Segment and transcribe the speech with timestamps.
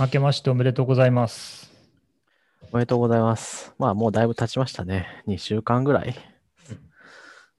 [0.00, 1.70] 明けましておめでとうございます。
[2.72, 3.74] おめでとうございます。
[3.78, 5.22] まあ、もうだいぶ経ちましたね。
[5.28, 6.14] 2週間ぐらい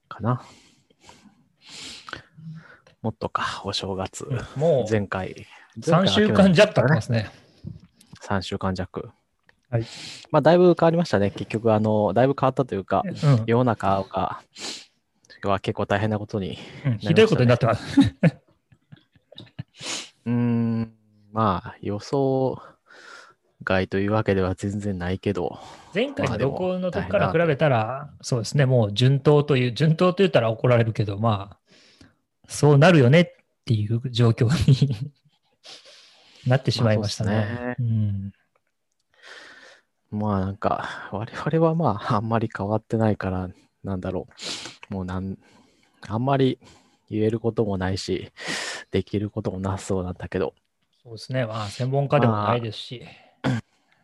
[0.08, 0.42] かな。
[3.00, 4.26] もっとか、お正月。
[4.56, 5.46] もう前回。
[5.78, 7.30] 3週間弱経ってますね。
[8.22, 9.10] 3週間弱。
[9.70, 9.86] はい。
[10.32, 11.30] まあ、だいぶ変わりましたね。
[11.30, 13.12] 結局、あの、だいぶ変わったというか、うん
[13.46, 14.42] 世の中が、
[15.44, 16.58] は結構大変なことに。
[16.86, 18.00] うんひどいことになってます。
[20.26, 20.92] うーん、
[21.32, 22.60] まあ、予想
[23.64, 25.58] 外というわけでは全然ないけど、
[25.94, 31.58] 前回のまあでも録音の時から比べたら、そうですね、もう順当という、順当と言ったら怒られるけど、まあ、
[32.48, 33.26] そうなるよねっ
[33.64, 35.12] ていう状況に
[36.46, 37.30] なってしまいましたね。
[37.30, 38.32] まあん。
[40.10, 43.48] まあなんか、我々はまああんまり変わってないから、
[43.82, 44.28] なんだろ
[44.90, 44.94] う。
[44.94, 45.38] もうなん、
[46.06, 46.58] あんまり
[47.08, 48.32] 言えることもないし、
[48.90, 50.54] できることもなさそうなんだけど、
[51.04, 53.02] そうですね、まあ、専門家でもないですし、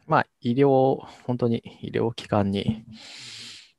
[0.08, 2.84] まあ医療、本当に医療機関に、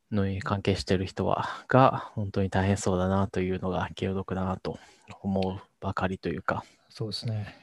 [0.09, 4.79] のに関係している人は、が本当に大変そうだなというのが気の毒だなと
[5.21, 7.55] 思うばかりというか、そうですね。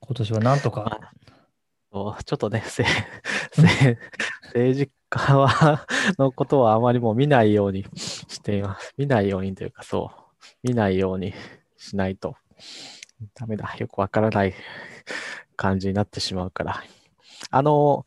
[0.00, 1.12] 今年はなんとか、
[1.90, 3.98] そうちょっとね、政
[4.52, 5.86] 治家は
[6.18, 8.92] のことはあまりもう見ないようにしています。
[8.98, 11.32] 見ないようにというか、そう、見ないように
[11.78, 12.36] しないと
[13.34, 13.74] ダメだ。
[13.78, 14.54] よくわからない
[15.56, 16.82] 感じになってしまうから。
[17.50, 18.04] あの、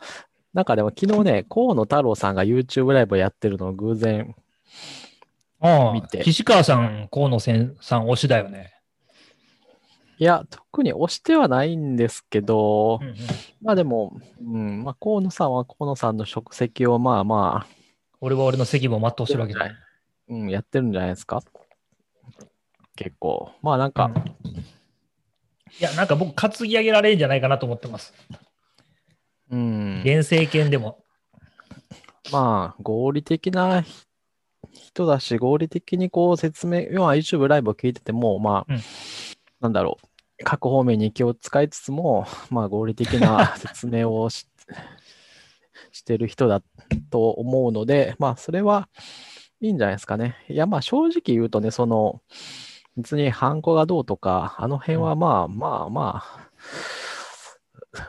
[0.54, 4.36] なんかでも昨日ね、河野太郎さんが YouTube ライブをやってるのを偶然、
[5.60, 8.74] ああ見て岸川さん、河野さん推しだよね。
[10.20, 13.16] いや、特に押してはないんですけど、うんうん
[13.62, 17.74] まあでも、うん、まあ河野さんは河野さんの職責をまあまあ、
[18.20, 19.72] 俺は俺の責務を全うしてるわけだ。
[20.30, 21.42] うん、やってるんじゃないですか
[22.96, 23.52] 結構。
[23.62, 24.12] まあなんか、
[24.44, 24.77] うん
[25.80, 28.14] いや、なんか僕、担ぎ上げられるんじゃないかなと思ってます。
[29.50, 31.04] うん、現政権でも。
[32.32, 34.06] まあ合理的なひ
[34.72, 38.82] 人だし、合理的にこう説明、要は YouTube ライブを聞いてても、まあ、うん
[39.60, 44.48] なんだろう、各方面に気を使いつつも、まあ合理的な 説明をし
[45.92, 46.62] してる人だ
[47.10, 48.88] と思うので、まあそれは
[49.62, 50.36] いいんじゃないですかね。
[50.50, 52.22] いや、まあ正直言うとね、その、
[52.98, 56.50] 別にハンコがどうとか、あの辺はまあまあまあ、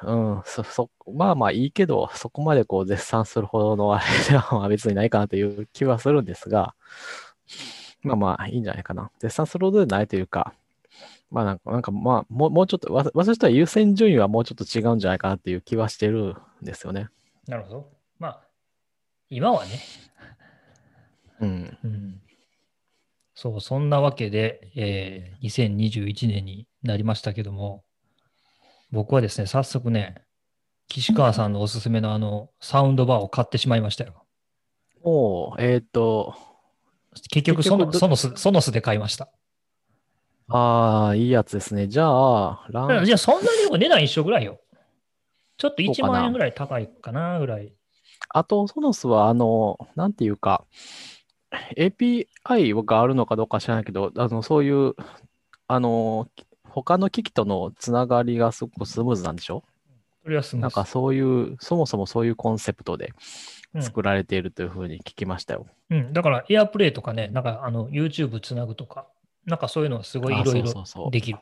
[0.02, 6.74] うん、そ、そ、まあまあいいけど、そこまでこう絶賛するほどのあれではまあ別にないかなという気はするんですが、
[8.02, 9.10] まあまあいいんじゃないかな。
[9.18, 10.54] 絶賛するほどでないというか、
[11.30, 17.08] まあなんか、なんかまあもう、もうちょっと、わ私とは優先順位はもうちょっと違うんじゃないかなっていう気はしてるんですよね。
[17.46, 17.90] なるほど。
[18.18, 18.40] まあ、
[19.28, 19.80] 今はね。
[21.40, 21.78] うん。
[21.84, 22.20] うん、
[23.40, 27.84] そう、そんなわけで、えー2021年になりましたけども、
[28.90, 30.16] 僕はですね、早速ね、
[30.88, 34.26] 岸川さんのおすすめのあの、サウンドバーを買ってしまいましたよ。
[35.02, 36.34] おー、えっ、と、
[37.30, 39.28] 結局ソノ、結局どソノス、ソノスで買いました。
[40.48, 41.86] ああ、いいやつですね。
[41.86, 44.60] じゃあ、ラン、じゃあ、そんなに値段一緒ぐらいよ。
[45.58, 47.72] ちょっと1そうかな万円ぐらい高いかなぐらい。
[48.30, 50.64] あと、ソノスは、あの、なんていうか、
[51.76, 54.94] API があるのかどうか知らないけど、あの、そういう、
[55.66, 56.28] あの、
[56.64, 59.64] 他の機器とのつながりがすごくスムーズなんでしょ？
[60.54, 63.12] なんかそういう、そもそもそういうコンセプトで
[63.74, 65.66] うん作られているというふうに聞きましたよ。
[65.88, 69.06] うん、だから、エアプレイとかね、なんかあの YouTube つなぐとか、
[69.46, 71.38] なんかそういうのすごいいろいろできる。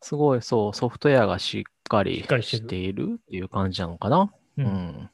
[0.00, 4.32] すごい、そう、ソフトウェアがしっかりしているっていう感じなのかな？
[4.58, 5.10] ううんん。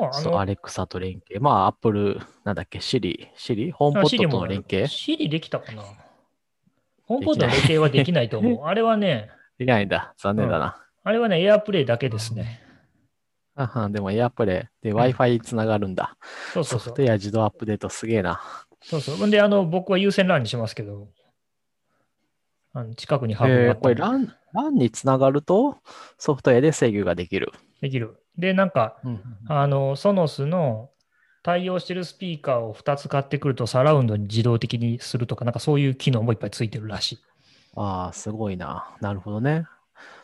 [0.00, 1.40] まあ、アレクサと連携。
[1.40, 3.70] まあ、アップル、なんだっけ、シリ、シリ？
[3.70, 4.88] ホームポットとの連携？
[4.88, 5.82] シリできたかな？
[7.06, 8.64] ホームポットの連携はできないと思う。
[8.66, 10.14] あれはね、できないんだ。
[10.16, 10.80] 残念だな。
[11.02, 12.60] あれはね、エアプレイだけですね。
[13.56, 16.16] あはんでも、エアプレイで Wi-Fi つながるんだ。
[16.52, 17.02] そうそうそうソフト。
[17.02, 18.40] ウェア自動アップデートすげえな。
[18.82, 19.16] そうそう。
[19.16, 21.08] ほんで、あの、僕は優先 LAN にしますけど、
[22.76, 24.28] あの近くにハブがあえー、これ LAN
[24.72, 25.78] につながると
[26.18, 27.52] ソフトウェアで制御ができる。
[27.80, 28.16] できる。
[28.38, 30.90] で、なんか、うんあの、ソノスの
[31.42, 37.18] 対応してるスピーカーを2つ買ってくるとサラウンドに自動的にするとか、なんかそういう機能もいっぱいついてるらしい。
[37.76, 38.96] ああ、すごいな。
[39.00, 39.66] なるほどね。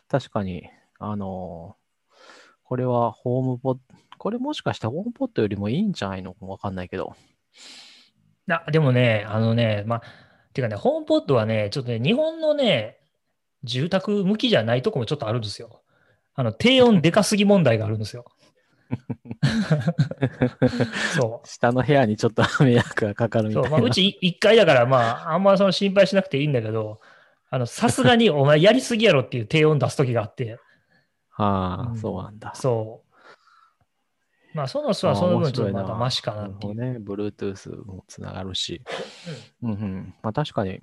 [0.09, 0.69] 確かに、
[0.99, 1.81] あのー
[2.71, 3.81] これはホームポット、
[4.17, 7.17] これもしかしてホームポットよりもいいんじゃないのかわかんないけど。
[8.49, 10.03] あでもね、あのね、まあ、
[10.53, 12.99] てかね、ホームポットはね、ちょっとね、日本のね、
[13.65, 15.83] 住宅向きじゃないとこもちょっとあるんですよ。
[16.41, 18.25] あの、低温でかすぎ問題があるんですよ。
[21.15, 23.53] そ下の部屋にちょっと迷惑がかかるう。
[23.53, 23.65] そう。
[23.65, 23.79] みたいな。
[23.79, 27.03] まあ、うち1階だから、まあ、あんまその心配しなくていいんだけど、
[27.51, 30.59] あの、さすがに お前やりすぎやろっていう低音出す時があって、
[31.37, 32.55] ああ、うんそうなんだ。
[32.55, 33.05] そ
[34.55, 34.57] う。
[34.57, 36.75] まあ、その人はその分ちょっとまだマシかなっていう。
[36.75, 36.97] ね。
[37.01, 38.81] Bluetooth もつながるし。
[39.63, 40.15] うんうん。
[40.23, 40.81] まあ確かに、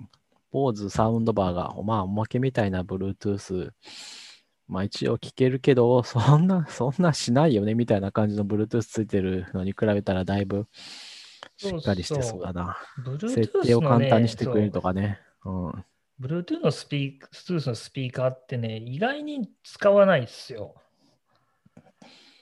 [0.52, 3.72] 坊主サウンドバーが、まあおまけみたいな Bluetooth、
[4.68, 10.66] まあ一応聞けるけど、そんな、そんなしないよねみたいな感じの Bluetooth ついてるのに比べたらだいぶ
[11.56, 12.76] しっかりしてそうだな。
[13.20, 15.20] 設定を簡単にしてくれるとかね。
[15.44, 15.84] うん。
[16.20, 20.74] Bluetooth のスピーカー、のスピーカーってね、意外に使わないですよ。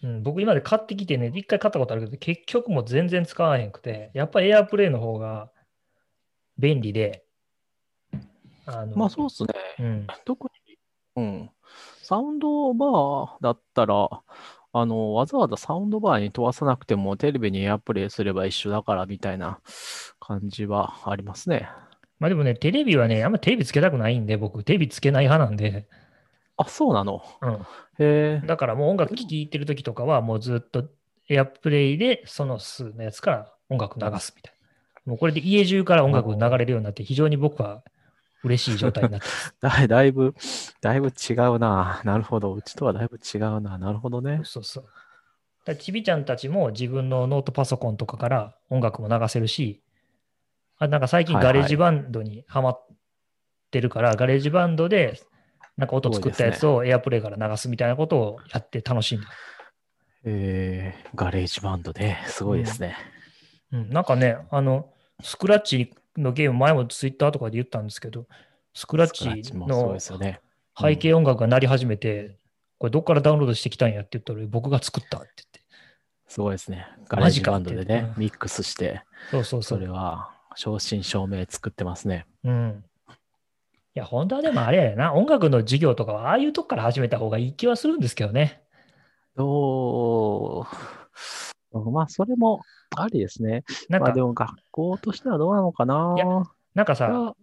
[0.02, 5.50] うん、僕今まで買ってきてね、一回買ったことあるけど、結局もう全然使わへんくて、やっぱ AirPlay の方が
[6.58, 7.24] 便利で、
[8.66, 9.48] あのまあそうっすね。
[9.78, 10.78] うん、特に、
[11.16, 11.50] うん。
[12.08, 14.08] サウンドバーだったら、
[14.72, 19.58] あの、わざわざサウンドバーに飛ばさなくてもテレビにエアプレイすれば一緒だからみたいな
[20.20, 21.68] 感じはありますね。
[22.20, 25.88] まあでもね、テレビはね、あんまテレビつけたくないんで、僕、テレビつけない派なんで、
[26.56, 27.24] あ、そうなの？
[27.42, 27.58] うん、へ
[27.98, 28.42] え。
[28.46, 30.84] だからもう音楽聴いてる時とかは、もうずっと
[31.28, 34.54] AirPlay でその数のやつから音楽流すみたい
[35.06, 35.10] な。
[35.10, 37.82] もうこれで家中から音楽流れるようになって、非常に僕は
[38.44, 39.54] 嬉しい状態になってます。
[39.60, 40.34] だいだいぶ、
[40.80, 42.00] だいぶ違うな。
[42.04, 42.54] なるほど。
[42.54, 43.78] うちとはだいぶ違うな。
[43.78, 44.40] なるほどね。
[44.44, 44.88] そうそう。
[45.64, 49.82] だちびちゃんたちも自分のノートパソコンとかから音楽も流せるし、
[50.78, 52.86] あなんか最近はいはい GarageBand にハマっ
[53.70, 55.20] てるから、 GarageBand で
[55.76, 59.32] なんか音作ったやつを AirPlay から流すみたいなことをやって楽しんでる。
[60.28, 62.22] えー、 GarageBand ね。
[62.26, 62.96] すごいですね。
[63.72, 64.92] うん、なんかね、あの、
[65.22, 68.26] スクラッチのゲーム、前もツイッターとかで言ったんですけど、
[68.74, 70.40] スクラッチのですよね。
[70.78, 72.36] 背景音楽が鳴り始めて、
[72.78, 75.60] これどっからダウンロードしてきたんやって言ったら、僕が作ったって言って。
[76.28, 76.86] すごいですね。
[77.08, 79.70] GarageBand でねミックスして、そうそうそ。
[79.70, 82.26] それは正真正銘作ってますね。
[82.44, 82.84] うん。
[83.94, 88.60] いや、本当はでもあれやな、音楽の授業とかは、ああいうとこから始めた方がいい気はするんですけどね。
[89.36, 90.35] どう、
[91.96, 92.62] まあ、それも
[92.96, 93.64] ありですね。
[93.88, 96.26] なんかまあ、で、も学校としてはどうなのかないや
[96.74, 97.34] なんかさ、が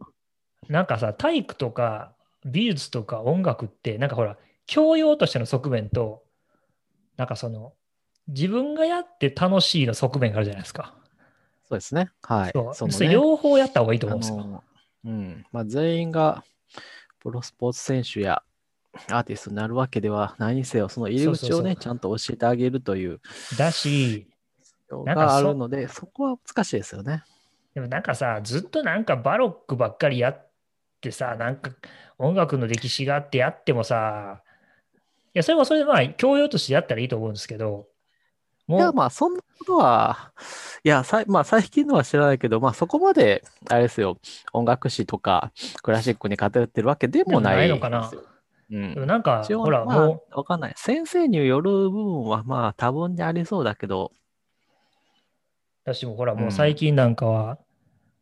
[0.69, 2.13] なんかさ、体育とか
[2.45, 6.23] 美術とか音楽って、なんかほら、教養としての側面と、
[7.17, 7.73] なんかその、
[8.27, 10.93] 自分がやって楽しいの側面があるじゃないですか。
[11.67, 12.09] そうですね。
[12.21, 12.51] はい。
[12.51, 14.37] そうね両方やった方がいいと思あうんですよ。
[14.37, 14.63] の、
[15.05, 15.45] うん。
[15.51, 16.43] まあ、全員が
[17.19, 18.43] プロスポーツ選手や
[19.09, 23.21] アーティストになるわけではないにせよ、その入り口をね、そうそうそうちゃんと教えてあげるという
[23.57, 24.27] だし、
[24.89, 27.23] のなんかそがあるので、そこは難しいですよね。
[27.73, 30.51] でもなんかさ、ずっとなんかバロックばっかりやっ
[31.01, 31.71] てさ、なんか
[32.17, 34.43] 音楽の歴史があってやってもさ、
[35.35, 37.87] いや、それもそれでまあ、教養としてやったらいいと思うんですけど、
[38.67, 40.33] もいや、う、まあ、そんなことは、
[40.83, 44.19] いや、さいまあ、最近のは知らないけど、まあ、そこまで、あれですよ、
[44.53, 45.51] 音楽史とか、
[45.81, 48.11] クラシックに偏ってるわけでもないでもないのかな。
[48.71, 50.73] うんでもなんか、ほら、まもあ、わかんない。
[50.77, 54.11] 先生による部分は、まあ、多分にありそうだけど、
[55.85, 57.57] う、私もほら、もううん最近なんかは、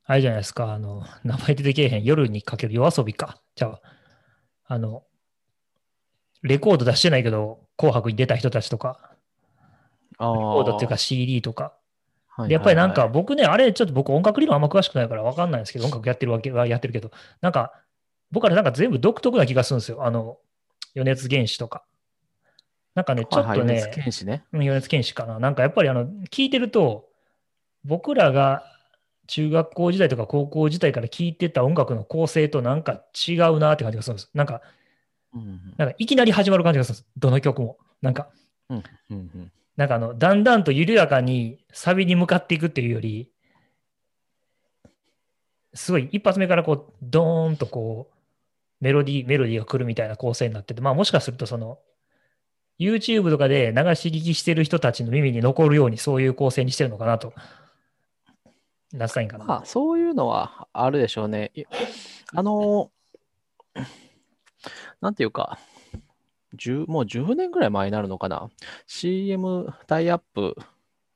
[0.05, 3.41] あれじゃないですか、あの、名前出てけえへん、夜にかける夜遊びか。
[3.55, 3.81] じゃあ、
[4.65, 5.03] あの、
[6.41, 9.11] レコード出してないけど、紅白に出た人たちとか、
[10.17, 11.73] あレコードっていうか CD とか、
[12.47, 17.11] やっぱりなんか僕ね、あれちょっと僕音楽理論あんま詳しくないから分かんないんですけど、音楽やってるわけはやってるけど、
[17.41, 17.73] なんか
[18.31, 20.05] 僕はねなんか全部独特な気がするんですよ。
[20.05, 20.37] あの、
[20.95, 21.83] 余熱原子とか。
[22.95, 24.43] なんかね、ちょっとはいはいね、熱剣士ね。
[24.51, 25.39] うん余熱原子かな。
[25.39, 27.10] なんかやっぱりあの、聞いてると、
[27.83, 28.63] 僕らが
[29.27, 34.29] 中学校時代とか高校時代から聞いてた音楽の構成となんか違うなって感じがするんです。
[34.33, 34.61] なんか、
[35.33, 37.09] うんなんかいきなり始まる感じがするんです。
[37.17, 37.77] どの曲も。
[38.01, 38.29] なんか、
[38.69, 43.31] うんうんなんかあの、だんだんと緩やかにサビに向かっていくっていうより、
[45.73, 48.15] すごい一発目からこう、ドーンとこう、
[48.81, 51.79] メロディー、メロディーが来るみたいな構成になってて、まあもしかするとその、
[52.79, 57.33] YouTube とかで流し聞きしてる人たちの耳に残るようにそういう構成にしてるのかなと。
[58.93, 59.45] なったらいいんかな。
[59.45, 61.51] まあ、そういうのはあるでしょうね。
[61.55, 61.63] い
[62.33, 62.91] あの、
[64.99, 65.57] なんていうか、
[66.55, 68.49] 10もう10年ぐらい前になるのかな。
[68.87, 70.55] CM タイアップ、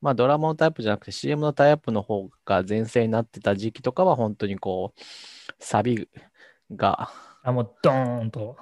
[0.02, 5.02] まあドラマのタイプじゃなくて CM のタイアップの方が前世になってた時期とかは本当にこう、
[5.60, 6.10] サビ
[6.72, 7.10] が、
[7.44, 8.58] あ、もうドーンと。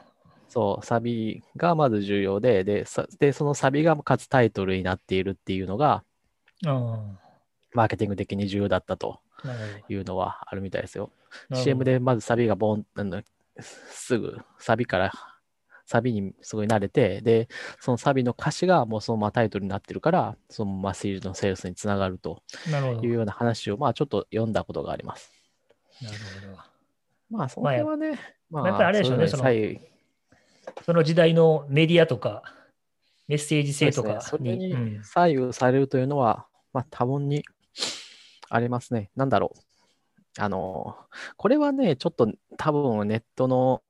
[0.50, 6.04] そう、サビがまず重要で、で、さでそのサビがかつタイトルになっているっていうのが、
[6.66, 7.18] うん。
[7.74, 9.20] マーケティング的に重要だったと
[9.90, 11.12] いうのはあるみたいですよ。
[11.54, 13.22] CM でまずサビがボン、あの
[13.60, 15.12] すぐサビから、
[15.86, 17.50] サビにすごい慣れて、で、
[17.80, 22.42] そのサビの歌詞がもうそのままタイトルになってるから、そのままシールのセールスにつながると。
[23.02, 25.32] いうような話を、まあちょっと読んだことがあります。
[26.02, 26.74] なるほど。
[27.30, 29.82] まあ、その辺はね、まやっぱりあれでしょうねそれより
[30.86, 32.44] その時代のメディアとか、
[33.28, 34.58] メッセージ性とかに。
[34.58, 37.44] にうん左右されるというのは、まあ、多分に
[38.50, 39.10] ありますね。
[39.16, 39.60] なんだろう。
[40.40, 40.96] あの、
[41.38, 43.84] これはね、ちょっと多分ネットの、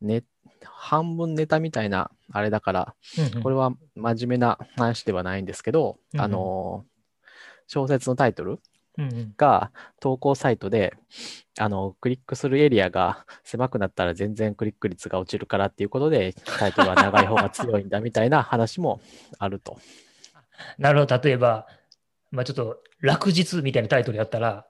[0.00, 0.24] ね、
[0.64, 6.84] 半分ネタみたいなあれだから、うんうんこれは真面目な話ではないんですけど、うんうんあの、
[7.66, 8.60] 小説のタイトル
[9.36, 9.70] が
[10.00, 10.94] 投稿サイトで、
[11.58, 19.00] あの、クリックするエリアが狭くなったら全然クリック率が落ちるからっていうことで、タイトルは長い方が強いんだみたいな話も
[19.38, 19.78] あると。
[20.78, 21.66] なるほど、例えば、
[22.30, 24.66] まあ、ちょっと落日みたいなタイトルやったら、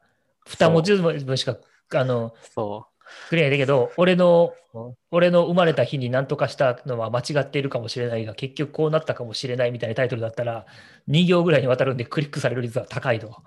[0.46, 1.56] 二文字分しか
[1.94, 2.86] あのそ
[3.28, 4.96] くれないんだけど、俺のう。
[5.10, 10.66] 俺の生まれた日に何とかしたのは間違っているかもしれないが、結局こうなったかもしれないみたいなタイトルだったら、
[11.08, 13.42] 2行ぐらいにわたるんでクリックされる率は高いと。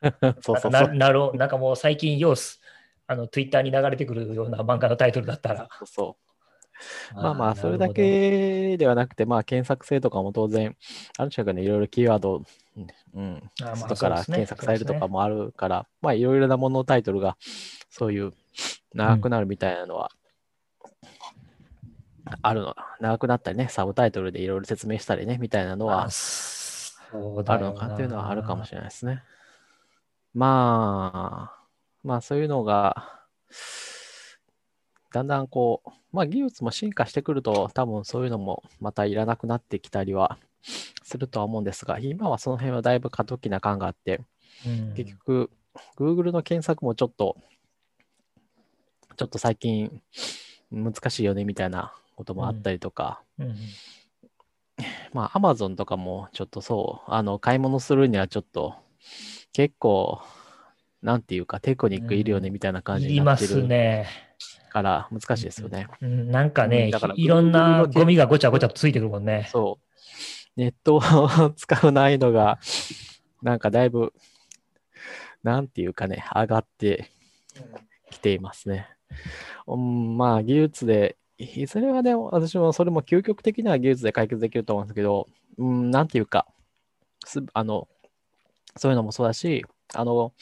[0.40, 0.70] そうそう。
[0.70, 2.60] ななるなんかもう最近、ヨース、
[3.06, 5.68] あの、ツイッターに流れてくるような漫画のタイトルだったら。
[5.78, 6.22] そうそう
[7.14, 7.88] まあまあ、ーそれだ。
[7.90, 10.76] けではなくて、まあ、検索性とかも当然、
[11.18, 12.42] ある種がね、いろいろキーワード、
[13.14, 17.36] うん、外から検索されるとかもあるから、まあ、いろいろなもののタイトルが、
[17.90, 18.32] そういう
[18.94, 20.10] 長くなるみたいなのは、
[22.40, 26.08] あるの、長くなったりね、サブタイトルでいろいろ説明したりね、みたいなのは
[27.12, 29.22] あるよのかなというのはあるかもれしれないですね。
[30.32, 31.62] まあ、
[32.02, 33.20] まあそういうのが、
[35.12, 40.38] だんだんこう、まあ技術も進化してくると、多分そういうのもまたいらなくなってきたりは
[41.12, 44.20] するとは思うんですが、今はその辺はだいぶ過渡期な感があって、
[44.64, 44.94] ない。
[44.96, 45.50] 結局、
[45.96, 47.36] Google の検索もちょっと、
[49.16, 50.00] ちょっと最近
[50.70, 53.56] 難しいよねみたいなこともあったりとか、うんうん
[55.12, 58.74] まあ、アマゾンとかもちょっとそう、あの、買い物するにはちょっと、
[59.52, 60.20] 結構、
[61.02, 64.06] なんていうか、テクニックいるよねみたいな感じになってるね。
[64.70, 65.86] から難しいですよね。
[66.00, 69.46] うんなんかうねいろんなのゴミがごちゃごちゃとついてくるもんね。
[69.52, 69.91] そう。
[70.56, 72.58] ネットを使う難易度が、
[73.42, 74.12] なんかだいぶ、
[75.42, 77.10] なんていうかね、上がって
[78.10, 78.88] きていますね。
[79.66, 85.26] うん、まあ、技術で、いずれはね、私もそれも究極的な技術で解決できると思うんですけど、
[85.58, 86.46] うん、なんていうか、
[87.24, 87.88] すあの、
[88.76, 90.32] そういうのもそうだし、あの、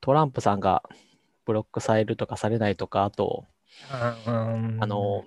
[0.00, 0.82] トランプさんが
[1.44, 3.44] ブロックされるとかされないとか、あと、
[4.26, 5.24] うんあの、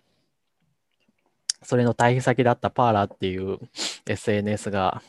[1.61, 3.59] それの対比先だったパーラーっていう
[4.07, 5.01] SNS が、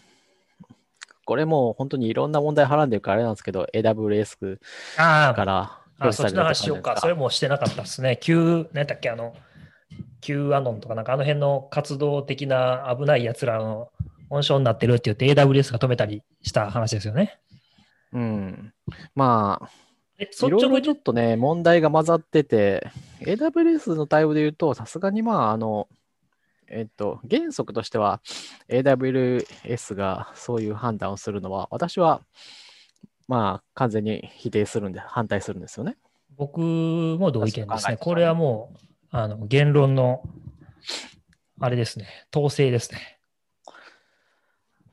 [1.24, 4.58] これもう本当にいろんな問題はらんでるからあれなんですけど、AWS
[4.96, 6.96] からあ、そっちの話しようか？
[6.98, 7.20] それも。
[7.20, 8.16] もしてなかったですね。
[8.20, 9.34] Q、何だっけ、あの、
[10.22, 13.90] Q アノンとかなんかあの辺の活動的な危ない奴らの
[14.30, 17.38] 温床になってるって言って AWS が止めたりした話ですよね。
[18.12, 18.72] うん。
[19.14, 19.70] まあ、
[20.18, 22.90] え、いろいろ率直にちょっとね、問題が混ざってて、
[23.20, 25.88] AWS の対応で言うと、さすがにまあ、あの、
[26.70, 28.20] えっと、原則としては
[28.68, 32.22] AWS がそういう判断をするのは、私は、
[33.28, 35.96] まあ、完全に否定するんで、反対するんですよね。
[36.36, 37.96] 僕も同意見ですね。
[37.96, 38.78] これはもう、
[39.10, 40.22] あの、言論の、
[41.60, 43.18] あれですね、統制ですね。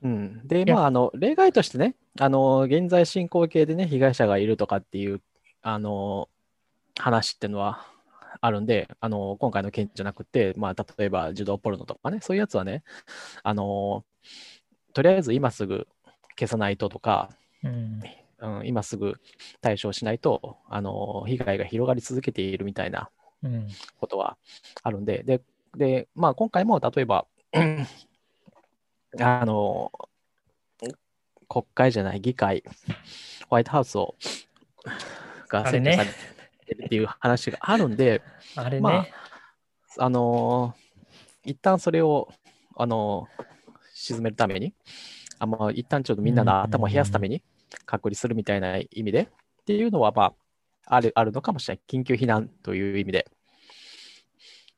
[0.02, 5.20] うん、で、やまあ、あの、例外としてね、あの、現在進行形でね、被害者がいるとかっていう、
[5.62, 6.28] あの、
[6.98, 7.86] 話っていうのは
[8.40, 12.82] あるんで、あの、今回の件じゃなくて、まあ、例えば、児童ポルノとかね、そういうやつはね、
[13.42, 14.04] あの、
[14.92, 15.86] とりあえず今すぐ
[16.38, 17.30] 消さないととか、
[17.62, 18.02] うん。
[18.40, 19.14] うん、今すぐ
[19.60, 23.10] 対処しないと、あの、被害が広がり続けているみたいな
[23.42, 23.68] うん。
[24.00, 24.36] ことは
[24.82, 25.42] あるんで、で、
[25.76, 27.26] でまあ、今回も例えば、
[29.20, 29.90] あの、
[31.48, 32.62] 国会じゃない、議会、
[33.48, 34.14] ホワイトハウスを、
[35.48, 36.37] が占拠されて
[36.74, 38.22] るっていう話があるんで、
[38.56, 39.06] あれね、ま
[39.98, 40.74] あの、
[41.44, 42.32] 一旦それを、
[42.76, 43.26] あの、
[43.94, 44.74] 沈めるために、
[45.38, 47.42] あまあ、一旦ちょっとみんなの頭を冷やすために
[47.86, 50.34] 隔離するみたいな意味で、っていうのは、まあ、
[50.86, 51.82] ある、あるのかもしれない。
[51.88, 53.30] 緊急避難という意味で。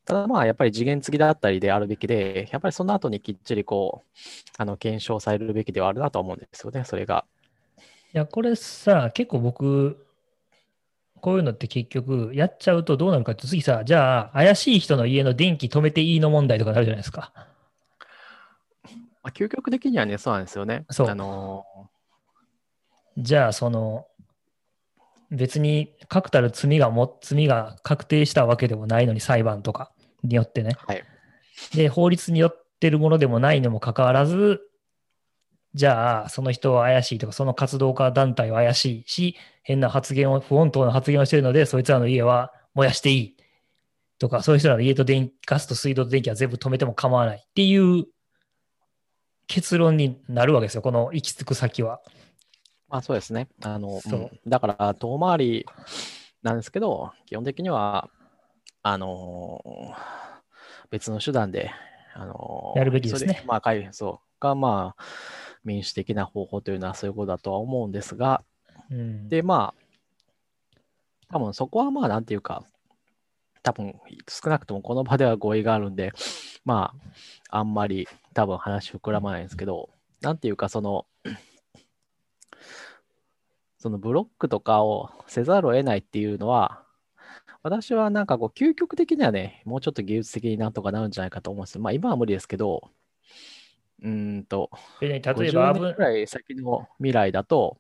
[0.05, 4.09] ただまあ、やっぱり次元付きだったりであるべきで、やっぱりその後にきっちりこう、
[4.59, 7.25] あの、検証されるべきではあるなと思うんですよね、それが。
[8.13, 10.05] いや、これさ、結構僕、
[11.21, 17.33] こういうのって結局、やっちゃうとどうなるかって、次さ、じゃあ、怪しい人の家の電気止めていいの問題とかなるじゃないですか。
[19.23, 20.85] まあ、究極的にはね、そうなんですよね。
[20.91, 21.65] そうあの
[23.19, 24.07] じゃあ、その、
[25.31, 30.77] 別に確たる罪がも、罪が確定したわけでもないのに、裁判とかによってね。
[30.87, 31.05] はい。
[31.75, 34.61] で、法律によってるものでもないのもかかわらず、
[35.75, 43.37] じゃあ、その人は怪しいとか、その活動家団体は怪しいし、変な発言を、不穏当な発言をしているので、そいつらの家は燃やしていい。
[44.19, 48.05] とか、そういう人らの家と電ガスと水道と電気は全部止めても構わないっていう
[49.47, 52.01] 結論になるわけですよ、この行き着く先は。
[52.89, 53.49] まあそうですね。
[53.63, 54.21] あの、そう。
[54.21, 54.31] うん。
[54.47, 55.67] だから遠回り
[56.43, 58.11] なんですけど、基本的には、
[58.83, 60.21] あのー
[60.91, 61.71] 別の手段で、
[62.15, 63.45] あのーやるべきですね。
[63.47, 64.41] まあ、解そう。
[64.41, 65.03] が、まあ、
[65.65, 68.43] 民主的な方法というのはそういうことだとは思うんですが、
[69.29, 70.79] で、まあ、
[71.29, 72.65] 多分そこはまあ、なんていうか、
[73.63, 73.95] 多分
[74.29, 76.13] 少なくともこの場では合意があるんで、
[76.65, 76.95] ま
[77.51, 81.07] あ、あんまり多分話膨らまないんですけど、なんていうか、その、
[83.79, 86.85] そのブロックとかをせざるを得ないっていうのは、
[87.63, 91.83] 私はなんかこう、究極的にはね、もうちょっと技術的になんとかなるんじゃないかと思うんですよ。
[91.83, 92.91] まあ今は無理ですけど、
[94.03, 97.79] うーんと、でね例えば50危年くらい先の未来だと、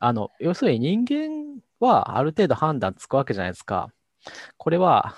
[0.00, 3.90] あの、要するに人間はある程度判断つくわけじゃないですか。
[4.56, 5.14] これは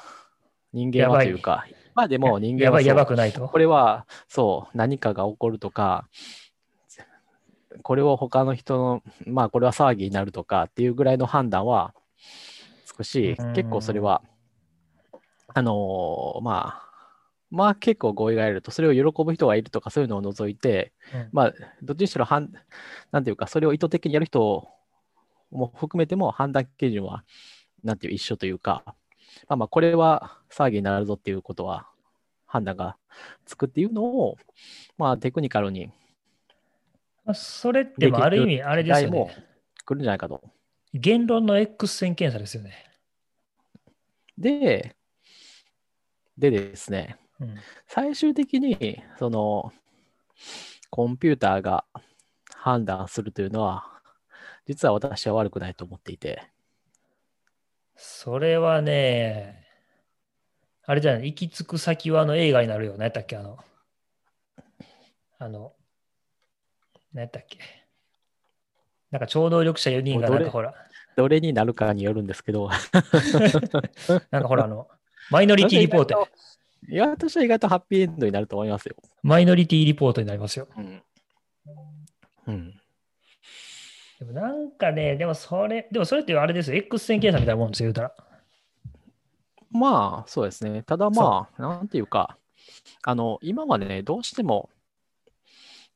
[0.73, 1.65] 人間はというか、
[1.95, 3.59] 今でも人間やばい、やはそうばくないとこ。
[3.59, 6.09] れはそう、何かが起こるとか、
[7.83, 11.95] これを他の人の、まあこれは騒ぎになるとかっていうぐらいの判断は
[12.85, 14.23] つくしうん、結構それは、
[15.49, 16.90] あのーまあ、
[17.51, 22.53] まあ結構合意が得ると、それを喜ぶ人がいるとかそういうのを除いて、うんまあ、どっちにしろ判、
[23.13, 24.69] なんていうか、それを意図的にやる人
[25.51, 27.25] も含めても判断基準は、
[27.83, 28.83] なんていう一緒というか、
[29.49, 31.89] まあまあ、これは騒ぎになるぞっていうことは、
[32.47, 32.97] 判断が
[33.47, 34.37] つくっていうのを、
[34.99, 35.93] まあ、テクニカルに
[37.25, 39.37] まあそれってもある意味、あれですよね。
[39.85, 40.43] 来るんじゃないかと。
[40.93, 42.91] 言論の X 線検査ですよね。
[44.37, 44.97] で、
[46.37, 47.55] でですね、うん。
[47.87, 49.73] 最終的に、その、
[50.91, 51.85] コンピューターが
[52.55, 53.87] 判断するというのは、
[54.67, 56.43] 実は私は悪くないと思っていて、
[57.97, 59.67] それはね、
[60.85, 62.93] あれじゃない、行き着く先はあの映画になるよ。
[62.93, 63.37] 何やったっけ？
[63.37, 63.59] あの、
[65.39, 65.75] あの、
[67.13, 67.59] 何やったっけ？
[69.11, 70.75] なんか超能力者4人がなんかほら、
[71.17, 72.71] どれになるかによるんですけど、
[74.31, 74.89] なんかほらあの、
[75.31, 76.27] マイノリティリポートや、
[76.91, 78.97] いや、私は意外とハッピーエンドになると思いますよ。
[79.23, 80.67] マイノリティリポートになりますよ。
[80.77, 81.03] うん。
[82.49, 82.75] うん。
[84.19, 86.79] でもなんかね、でもそれ、でもそれってあれですよ。
[86.79, 88.15] X 線検査みたいなもんですよ、言うたら。
[89.71, 90.83] まあ、そうですね。
[90.83, 92.37] ただまあ、なんていうか、
[93.05, 94.69] あの、今はね、どうしても、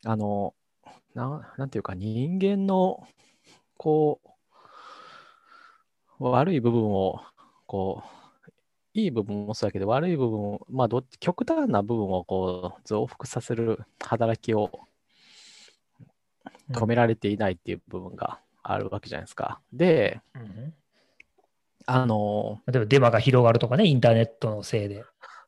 [0.06, 0.54] あの、
[1.14, 3.06] ななんていうか、人間の、
[3.76, 4.20] こ
[6.20, 7.20] う、悪い部分を、
[7.66, 8.23] こう、
[8.94, 14.70] いい部分もそうだけど、悪い部分を、まあど極端な部分をこう増幅させる働きを
[16.70, 19.60] 止められていないっていう部分があるわけじゃないですか。
[19.72, 20.74] で、うん
[21.86, 25.04] あの、例えばデマが広がるとかね、インターネットのせいで。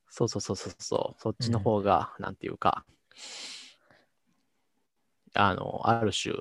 [0.09, 2.85] そうそうそうそうそう、そっちの方が、なんていうか、
[5.35, 6.35] あの、ある種、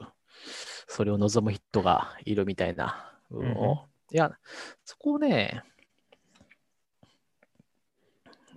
[0.88, 4.16] それを望む人がいるみたいな部分を、うん。
[4.16, 4.32] いや、
[4.84, 5.64] そこをね、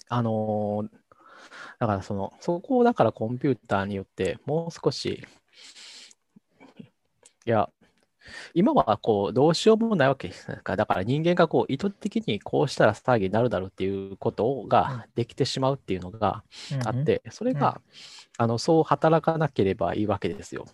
[0.08, 0.88] あのー
[1.78, 5.24] だからその、そこをだからコンピューターによってもう少し、
[7.46, 7.70] いや、
[8.52, 10.72] 今はこう、どうしようもないわけですか。
[10.72, 16.42] ら、だから人間がこう、意図的にこうしたら騒ぎになるだろうっていうことができてしまうっていうのが
[16.84, 17.80] あって、それが、
[18.36, 20.66] あの、そう働かなければいいわけですよ。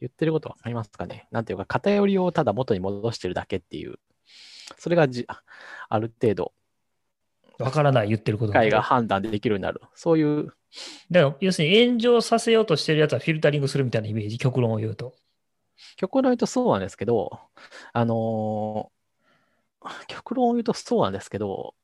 [0.00, 1.26] 言ってることわかりますかね？
[1.32, 3.98] なんていうか、偏りをただ元に戻してるだけっていう、
[4.78, 5.26] それがじ
[5.88, 6.52] ある程度、
[7.62, 9.80] わからない、言ってること機械が判断できるようになる。
[9.94, 10.46] そういう、
[11.10, 15.14] だから要するに炎上させようとしてるやつはフィルタリングするみたいなイメージ、極論を言うと。
[15.96, 17.40] 極論を言うとそうなんですけど、
[17.92, 19.02] あのー
[20.06, 21.74] 極論を言うとそうなんですけど、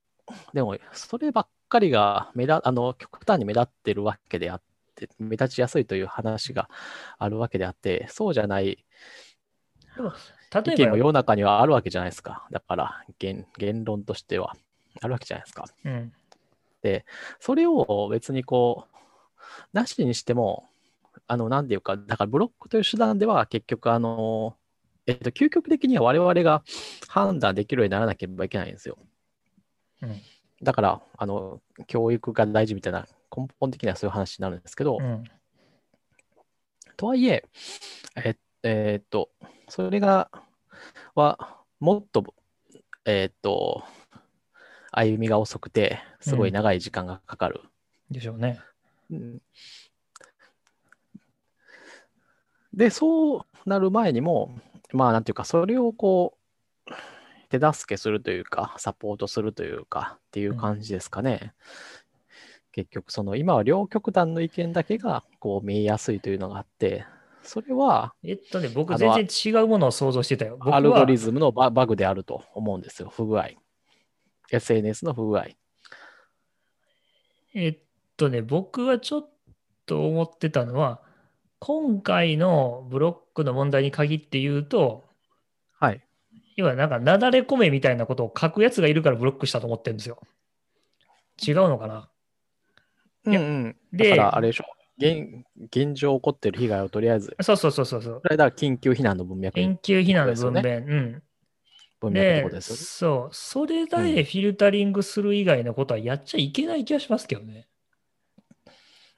[0.52, 4.62] でも、そればっかりが目立、あの、極端に目立ってるわけであっ
[4.94, 6.68] て、目立ちやすいという話が
[7.18, 8.84] あるわけであって、そうじゃない
[9.96, 10.12] でも
[10.64, 12.46] 意例えばよ、見も世の中にはあるわけじゃないですか。
[12.50, 14.56] だから言、言論としては
[15.00, 15.64] あるわけじゃないですか。
[15.84, 16.12] うん、
[17.40, 18.96] それを別にこう、
[19.72, 20.68] なしにしても、
[21.26, 24.56] あの、なんていうか、だからブロックという手段では結局、あの、
[25.06, 26.62] えっと、究極的には我々が
[27.08, 28.98] 判断できるようにならなければいけないんですよ。
[30.02, 30.20] うん
[30.62, 33.06] だから、あの、教育が大事みたいな
[33.36, 35.24] 根本的にはそういう話になるんですけど、うん、
[36.96, 37.44] とはいえ、
[38.16, 39.30] ええーっと、
[39.68, 40.30] それが、
[41.14, 42.24] は、もっと、
[43.04, 43.84] えーっと、
[44.98, 47.60] 歩みが遅くて、すごい長い時間がかかる。
[48.10, 48.60] でしょうね。
[49.10, 49.38] うん
[52.74, 54.54] で、そうなる前にも、
[54.92, 56.38] まあ、なんていうか、それをこ
[56.86, 56.92] う、
[57.48, 61.54] 手助けするというか、サポートするというか、っていう感じですかね。
[62.70, 67.04] 結局、その、今は両極端の意見だけが、こう、見えやすいというのがあって、
[67.42, 70.58] それは、えっとね、僕全然違うものを想像してたよ。
[70.58, 73.48] 僕アルゴリズズムのババグであると思うんですよ、不具合。
[74.50, 75.46] SNS の不具合。
[77.54, 77.78] えっ
[78.16, 79.30] とね、僕はちょっ
[79.86, 81.02] と思ってたのは、
[81.58, 85.04] 今回のブロックの問題に限って言うと、
[85.78, 86.04] はい。
[86.56, 90.20] 要はなんか、なだれ込めみたいなことを書くやつがいるからブロックしたと思ってるんですよ。
[91.46, 92.10] 違うのかな？
[93.24, 93.76] うんうん。
[93.92, 94.64] だでから、あれでしょ。
[95.00, 98.20] 現現状起こってる被害をとりあえず、そうそうそうそうそう。
[98.20, 100.84] それだ緊急避難の文脈緊急避難の文面。
[100.84, 101.22] うん。
[102.00, 102.82] 文脈ってでことですよね。
[102.82, 107.68] そう、それだけフィルタリングする以外のことはやっちゃいけない気がしますけどね。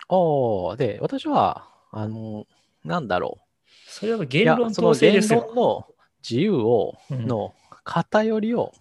[0.09, 2.47] おーで、私は、あの、
[2.85, 3.38] なんだろ
[3.87, 5.40] それは言論統制ですよ。
[5.47, 5.87] 論の
[6.23, 8.73] 自由を、うんの偏りを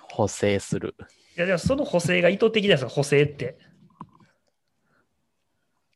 [0.00, 0.94] 補正する。
[1.36, 3.58] いや、でもその補正が意図的ですよ、補正って。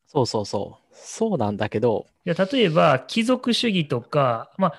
[0.07, 0.95] そうそうそう。
[0.95, 4.75] そうなんだけど、いや例えば、貴族主義とか、まあ、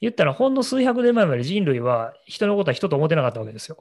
[0.00, 3.78] 言ったらほんの数百年前まで人類は人のことは人と思ってなかったわけですよ。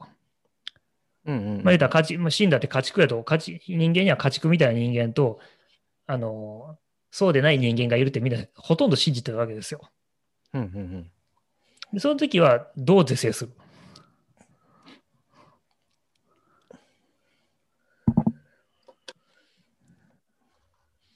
[1.25, 1.55] うんうん。
[1.57, 5.39] まあ、言ったら家畜、まあ、死んだって家畜やと家畜、人間には家畜みたいな人間と、
[6.07, 6.77] あの、
[7.11, 9.81] そうでない人間がいるってみんなほとんど信じてたわけですよ。
[10.53, 11.11] うんうんうん。
[11.93, 13.51] でその時はどう是正する？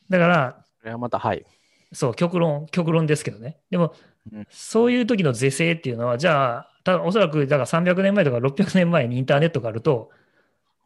[0.10, 1.46] だから、これはまた、はい。
[1.92, 3.58] そう、極論、極論ですけどね。
[3.70, 3.96] でも
[4.32, 10.10] うん、そういう時の是正っていうのは、じゃあ、たおそらく、だから300年前とか600年前にインターネットがあると、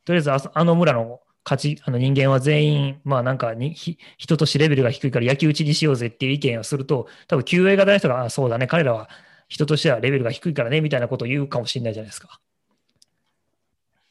[0.06, 9.10] とりあえずあの村の価値、あの人間は全員、まあなんかにひ人としてレベルが低いから焼き討ちにしようぜっていう意見をすると、多分 QA 型の人が、あそうだね、彼らは
[9.47, 12.39] 人としてはレベルが低いからね、みたいなことを言うかもしれないじゃないですか。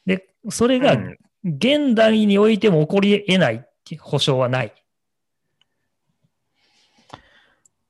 [0.05, 3.65] で、それがうん現代においても起こり得ない
[3.99, 4.73] 保証はない。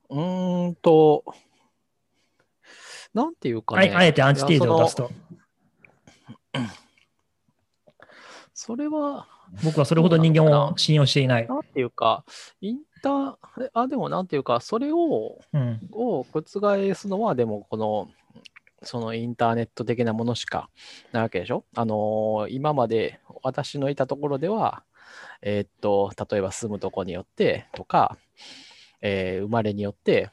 [0.10, 1.24] うーんと、
[3.14, 3.94] なんていうかね。
[3.96, 5.12] あえてアンチテーゼを出すと。
[8.54, 9.28] それは、
[9.64, 11.48] 僕はそれほど人間を信用していない。
[11.48, 12.26] なんていうか、
[12.60, 15.80] インター、えあ、でもなんていうか、それを、うん。
[15.92, 16.44] を覆
[16.96, 18.10] すのは、でも、この、
[18.84, 20.70] そのインターネット的なものしか
[21.12, 21.66] ないわけでしょ？
[21.76, 24.84] あのー今まで私のいたところでは、
[25.42, 28.18] えーっと、例えば住むとこによってとか、
[29.02, 30.30] えー生まれによって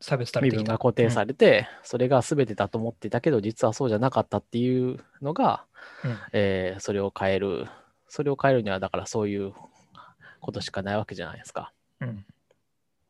[0.00, 0.38] 差別。
[0.38, 5.64] 身分が固定されて、それが全てだと思っていたけど、実はそうじゃなかったっていうのが、
[6.04, 7.66] うんえーそれを変える、
[8.08, 9.54] それを変えるには、だからそういう
[10.40, 11.72] ことしかないわけじゃないですか。
[12.00, 12.26] うん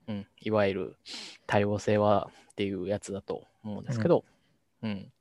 [0.07, 0.97] うん、いわゆる
[1.47, 4.25] 多様性はっていうやつだと思うんですけど、
[4.83, 5.13] うん。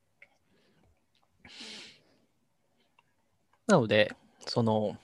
[3.66, 4.14] なので、
[4.46, 4.98] その、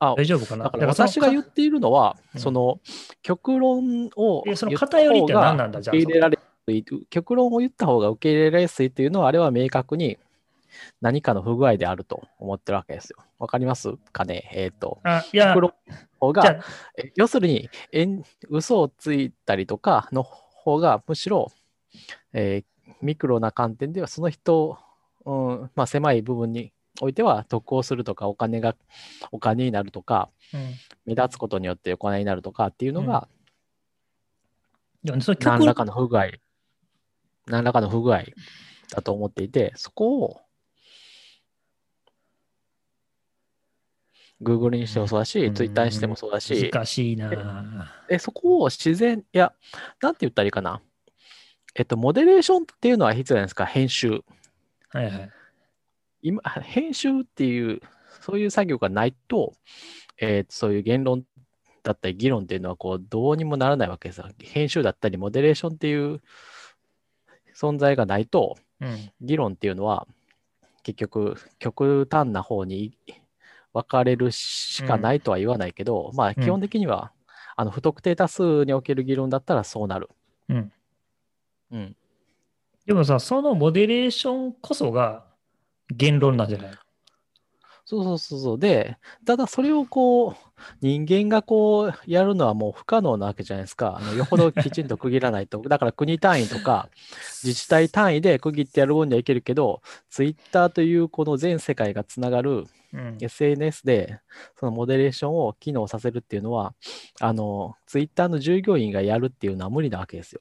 [0.00, 0.64] あ、大丈夫かな？
[0.64, 2.40] だから私が言っているのは、うん。
[2.40, 2.80] その
[3.22, 5.80] 極論をえその言った方が何なんだ？
[5.80, 10.18] じゃあ受け入れられやすい極論を言った方が受け入れられやすいというのは、あれは明確に
[11.00, 13.18] 何かの不具合であると思ってるわけですよ。
[13.38, 14.50] わかりますかね？
[14.54, 16.60] えっ、と、あ、いや極、論の方が、
[16.96, 21.52] え要するに、えん嘘をついたりとかの方が、むしろ、
[22.32, 22.64] えー
[23.02, 24.76] ミクロな観点では、その人、
[25.24, 28.76] うんまあ、狭い部分においては得をするとか、お金が、
[29.32, 30.74] お金になるとか、あ、うん
[31.06, 33.28] 目立つことによってお金になるとかっていうのが、
[35.02, 36.26] でもその何ら極かの不具合、
[37.46, 38.22] 何らかの不具合
[38.90, 40.40] だと思っていて、そこを
[44.42, 47.92] Google にしてもそうだし、うん Twitter にしてもそうだし、難しいな。
[48.08, 49.52] えそこを自然、いや、
[50.00, 50.82] なんて言ったらいいかな。
[51.74, 54.22] えっと、モデレーションっていうのは必要じゃないですか、編集。
[54.90, 55.30] はいはい。
[56.22, 57.80] 今、 編集っていう、
[58.20, 59.54] そういう作業がないと、
[60.18, 61.24] えーそういう言論
[61.82, 64.28] だったり議論っていうのは、こう、どうにもならないわけですよ。
[64.40, 66.20] 編集だったり、モデレーションっていう
[67.54, 69.10] 存在がないと、うん。
[69.20, 70.06] 議論っていうのは、
[70.82, 72.96] 結局、極端な方に
[73.72, 77.12] 分かれるしかないとは言わないけど、まあ、基本的には、
[77.56, 80.08] あの不特定多数における議論だったらそうなる。
[80.48, 80.72] うん。
[81.72, 81.96] うん。
[82.86, 85.24] でもさ、そのモデレーションこそが
[85.90, 86.70] 言論なんじゃない
[87.90, 88.58] そうそうそうそう。
[88.58, 90.34] で、ただそれをこう、
[90.80, 93.98] 人間がこう、やるのはもう不可能なわけじゃないですか。
[93.98, 95.60] あのよほどきちんと区切らないと。
[95.66, 96.88] だから国単位とか、
[97.42, 103.18] 自治体単位で区切ってやる分にはいけるけど、ツイッターというこの全世界がつながるうん。
[103.20, 104.20] SNS で、
[104.56, 106.74] そのモデレーションを機能させるっていうのは、
[107.20, 110.40] あの、ツイッターの従業員がやるっていうのは無理なわけですよ。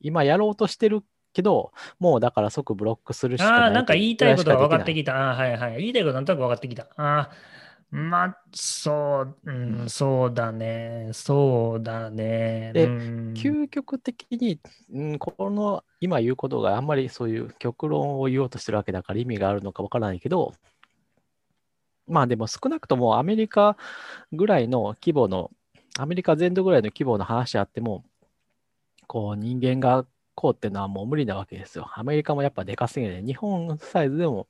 [0.00, 1.02] 今やろうとしてる
[1.32, 5.16] けど、もうだから即ブロックするしかないああ、なんか言いたいことが分かってききた。
[5.16, 5.78] ああ、はいはい。
[5.78, 6.82] 言いたいことなんとなく分かってきた。
[6.82, 7.30] ああ、
[7.90, 9.52] まあ、そう、う
[9.84, 11.10] ん、そうだね。
[11.12, 12.72] そうだね。
[12.72, 14.58] でうん、究極的に、
[14.92, 20.54] うん、この今言うことがあんまりそういう極論を言おうとしてるわけだから意味があるのかわからないけど、
[22.08, 23.76] まあでも少なくともアメリカ
[24.32, 25.50] ぐらいの規模の、
[25.98, 28.04] アメリカ全土ぐらいの規模の話あっても、
[29.06, 31.88] こう人間がこうっていうのはもう無理なわけですよ。
[31.94, 33.22] アメリカもやっぱでかすぎるね。
[33.22, 34.46] 日本サイズでも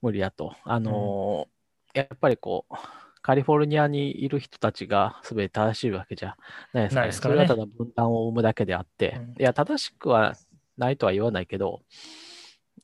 [0.00, 0.54] 無理やと。
[0.64, 1.52] あのー
[1.94, 2.74] やっぱりこう、
[3.20, 6.36] カリフォルニアにいる人たちが全て正しいわけじゃ
[6.72, 7.12] ないですか、ね。
[7.12, 10.34] すからねそれはただ分断を生むだけであって、うんいや、正しくは
[10.76, 11.82] ないとは言わないけど、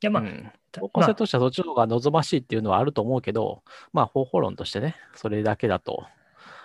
[0.00, 6.04] いや、まあ、うんた方向性としてはそっちの方が望ましいっていうのはあると思うけど、まあ方法論としてね、それだけだと、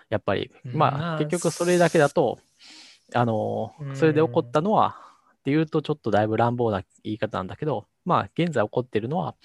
[0.10, 2.40] やっぱり、うんままああ結局それだけだと、
[3.16, 4.98] あのうん、それで起こったのは、
[5.44, 9.36] っていうとちょっとだいぶ乱暴な言い方なんだけど、まあ現在起こってるのは、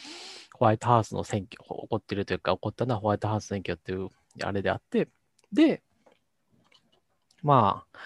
[0.55, 4.09] ホワイトハウスの選挙、起こってるというか、起こったのはホワイトハウス選挙っていう
[4.45, 5.09] あれであって、
[5.53, 5.83] で、
[7.43, 7.99] まあ、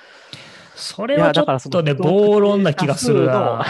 [0.75, 3.67] それはちょっとね、暴論な気がするな。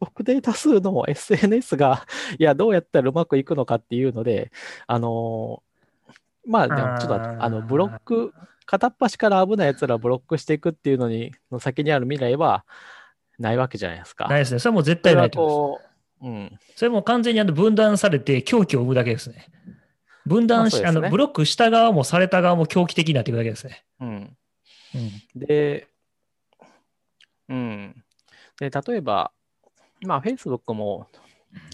[0.00, 2.06] 特定多数の SNS が、
[2.38, 4.50] いや、どうやったらうまくいくのかっていうので、
[4.88, 8.32] あのーまあ、ちょっと、あの、ブロック、
[8.66, 12.64] 片っ端から危ないやつらをブロックしていくっていうのに、の先にある未来は
[13.40, 14.28] ないわけじゃないですか。
[14.28, 14.60] ないですね。
[14.60, 15.84] それはもう絶対ないと思います。
[16.20, 16.58] こう、うん。
[16.76, 19.46] それも完全にあの分断されて狂気を生むだけですね。
[20.26, 23.84] 分断し、あまあのブロックした側もされた側も狂気的になっていくだけですね。
[24.00, 24.36] うん。
[24.94, 25.22] うん。
[25.34, 25.88] で、
[27.48, 28.04] うん。
[28.60, 29.32] で、例えば、
[30.02, 31.08] まあ、Facebook も、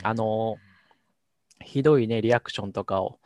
[0.02, 0.56] あの、
[1.60, 3.18] ひどいね、リアクションとかを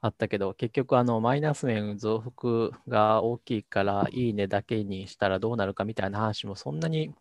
[0.00, 7.12] あったけど、結局、あの、マイナス面増幅が大きいから、いいねだけにしたらどうなるかみたいな話もそんなに、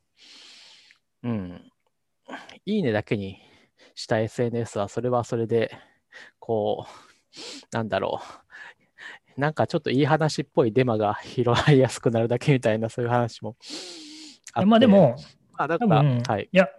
[1.27, 1.71] うん、
[2.65, 3.37] いいねだけに
[3.95, 5.77] した SNS は、それはそれで、
[6.39, 8.21] こう、なんだろ
[9.37, 9.39] う。
[9.39, 13.57] なんかちょっといい話っぽいデマが広がりやすくなるだけみたいな、そういう話も
[14.53, 14.65] あって。
[14.65, 15.17] まあでも、
[15.51, 16.49] まあだから、はい。
[16.49, 16.69] いや、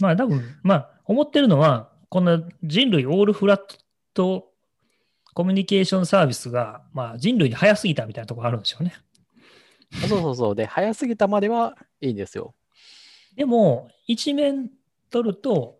[0.00, 3.60] まあ多分、まあ思ってるのは、この人類オールフラッ
[4.12, 4.52] ト
[5.32, 8.92] コミュニケーションサービスが、まあ人類に早すぎたみたいなところあるんでしょうね。
[10.08, 10.54] そうそうそう。
[10.54, 12.54] で、早すぎたまではいいんですよ。
[13.36, 14.70] でも、一面
[15.10, 15.78] 取ると、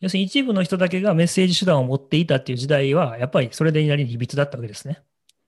[0.00, 5.02] 要するに一部の人だけがメッセージ手段を持っていたっていう時代は、やっぱりそれでなりに秘密だったわけですね。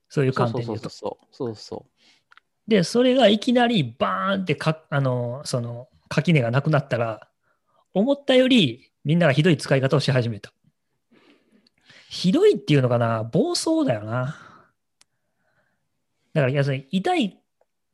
[0.09, 0.88] そういう観点で言うと。
[0.88, 2.70] そうそうそう。
[2.70, 7.29] で、それがいきなりバーンってか、あの、その、垣根がなくなったら、
[7.94, 10.53] 思ったよりみんながひどい使い方をし始めた。
[12.09, 14.37] ひどいっていうのかな、暴走だよな。
[16.33, 17.38] だから、要するに痛い、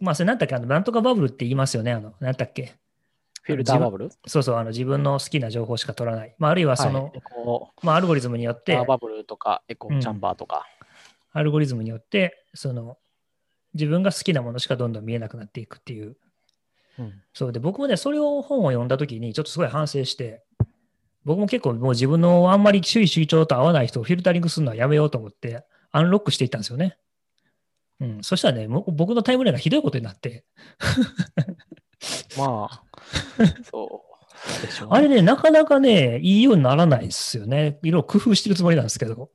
[0.01, 2.75] まあ、それなんだっけ、あの、なんとかバブルって言いますよね、あの、なんだっけ？
[3.45, 4.11] フィルターバブル？
[4.27, 6.35] そうそう、あの、自分の好きな情報しか取らない。
[6.39, 7.13] まあ、あるいはその、はい、
[7.83, 10.67] まあ、アルゴリズムによってーバ、ブルとか、エコーチャンバーとか。
[11.33, 12.97] アルゴリズムによって、その、
[13.75, 16.17] 自分が好きなものしかどんどん見えなくなっていくっていう。
[16.99, 20.43] うんそうで、僕もね、それを本を読んだときに、ちょっとすごい反省して、
[21.25, 26.97] 僕も結構もう自分のあんまり周囲主義調と合わない人をフィルタリングするのはやめようと思って、アンロックしていったんですよね。
[28.01, 30.45] うん、そしたらね、僕のタイムラインがひどいことになって、
[32.37, 32.84] まあ、
[33.65, 34.15] そう
[34.91, 37.79] あれね、なかなかね、いいようにならないですよね。
[37.83, 39.31] いろいろ工夫してるつもりなんですけど。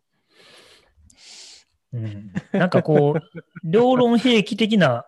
[1.92, 3.22] うん、なんかこう、
[3.64, 5.06] 両論兵器的な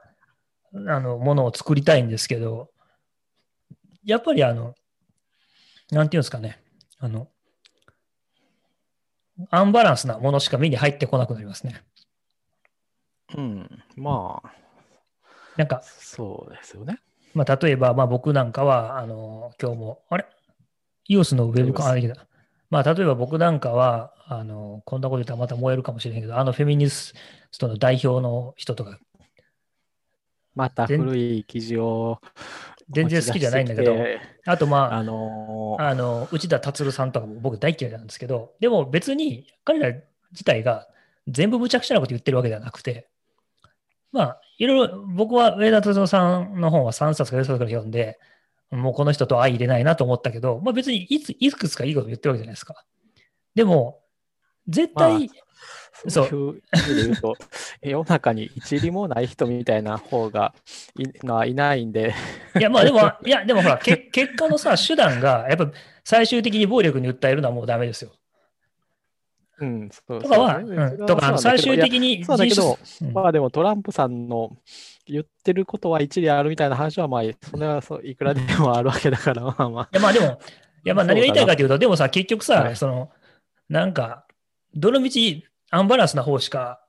[0.73, 2.71] あのものを作りたいんですけど、
[4.03, 4.73] やっぱりあの、
[5.91, 6.63] なんていうんですかね、
[6.97, 7.29] あの、
[9.49, 11.83] アンバランスなものしか目に入ってこなくなりますね。
[13.35, 13.83] うん。
[13.95, 14.51] まあ、
[15.57, 16.99] なんか、そうですよね。
[17.33, 20.25] まあ、例えば、まあ、僕なんかは、あの、今日も、あれ
[21.09, 22.27] ?EOS のウェブか、あ、できた。
[22.69, 27.13] まあ、例えば僕なんかは、あの、こんなこと言ったらまた燃えるかもしれへんけど、あのフェミニス
[27.59, 28.97] トの代表の人とか、
[30.55, 32.19] また古い記事を
[32.89, 33.95] 全然好きじゃないんだけど
[34.45, 39.93] あとまあ、あのーあの、内田達さんとかも僕大嫌いなんですけど、でも別に彼ら
[40.31, 40.87] 自体が
[41.27, 43.09] 全部無茶苦茶なこと言ってるわけではなくて、
[44.11, 48.19] まあ、いろいろ僕は上田達郎さんの本は3冊か4冊から読んで、
[48.69, 52.85] もうこの人と相入れないなと思ったけど、まあ別にいついくつかいいこと言ってるわけじゃないですか。
[53.55, 54.01] でも、
[54.67, 55.31] 絶対、
[56.07, 56.61] そういう
[56.95, 57.35] 言うと、
[57.81, 60.53] 世の中に一理もない人みたいな方が
[60.95, 62.13] いいないんで、
[62.59, 65.71] いや、まあでも、いや、でもほら、け結果のさ、手段が、やっぱ
[66.03, 68.11] 最終的に暴力に訴えるのはもうダメですよ。
[69.61, 74.57] うん、そうとかは、ねうん、とか、最終的にそうだけど、うんまあでもトランプさんの
[75.05, 79.89] 言ってることは一理あるみたいな話は、まあ、それはそういくらでもあるわけだから、 まあまあ。
[79.91, 83.11] いや、まあでも、いや、まあ何が言いたいかというと、でもさ、結局さ、はいその、
[83.69, 84.25] なんか、
[84.73, 86.81] どのみちアンバランスな方しか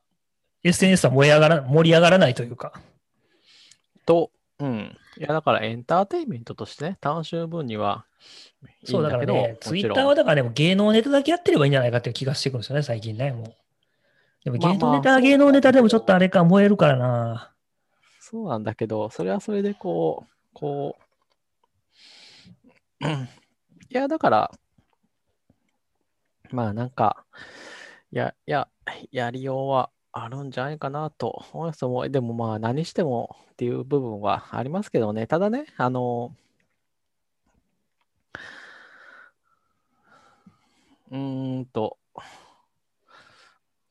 [0.64, 2.72] SNS は燃え上がら盛り上がらないというか。
[4.06, 4.96] と、うん。
[5.22, 8.04] いや、だからエンターテインメントとしてね、楽しむ分には
[8.82, 13.54] いいそうんだかだけど、らね、ツイッターはだからでも芸能ネタだけやってればいいんじゃないかっていう気がしてくるんですよね、最近ね、もう。
[14.44, 17.52] でもまあ芸能ネタはまあ芸能ネタでもちょっとあれか、燃えるからな。
[18.18, 20.96] そうなんだけど、それはそれでこう、こ
[23.00, 23.28] う、うん
[23.90, 24.50] いや、だから、
[26.50, 27.24] まあなんか、
[28.10, 28.68] いや、いや、
[29.12, 31.84] やりようはあるんじゃないかなと思います。
[31.86, 36.34] もでもまあ何してもっていう部分はありますけどね、ただね、あの、
[41.10, 41.98] うーんと、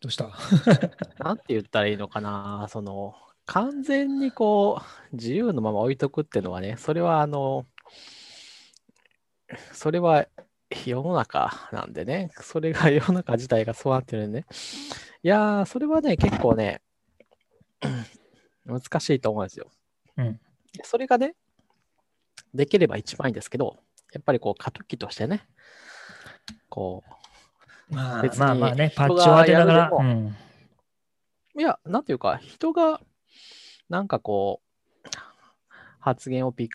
[0.02, 0.30] どうした？
[1.24, 4.82] なんて言ったらいいのかな、その、完全にこ
[5.12, 7.66] う、自由のまま置いとくっていうのはね、それはあの、
[9.74, 10.26] それは
[10.86, 14.46] 世の中なんでね、それが世の中自体がそうなってるんでね。
[15.24, 16.82] いやー、それはね、結構ね、
[18.66, 19.68] 難しいと思うんですよ。
[20.18, 20.40] うん
[20.84, 21.36] それがね、
[22.54, 23.78] できれば一番いいんですけど、
[24.14, 25.46] やっぱりこう、過渡期としてね、
[26.70, 27.04] こ
[27.90, 29.92] まあ別にまあまあね、パッチを当てながら。
[29.92, 33.02] うんう、いや、なんていうか、人が、
[33.90, 35.10] なんかこう、
[36.00, 36.70] 発言をピッ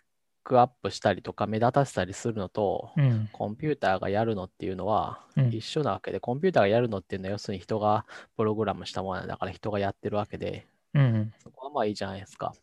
[0.47, 3.29] クアップしたりとか、目立たせたりするのと、うん。
[3.33, 5.53] コンピューターがやるのっていうのはうん。
[5.53, 8.07] 一緒なわけで、コンピューターがやるのっていうのは要するに人が
[8.37, 11.33] プログラムしたものだから人がやってるわけで、うん。
[11.43, 12.55] そこはまあいいじゃないですか。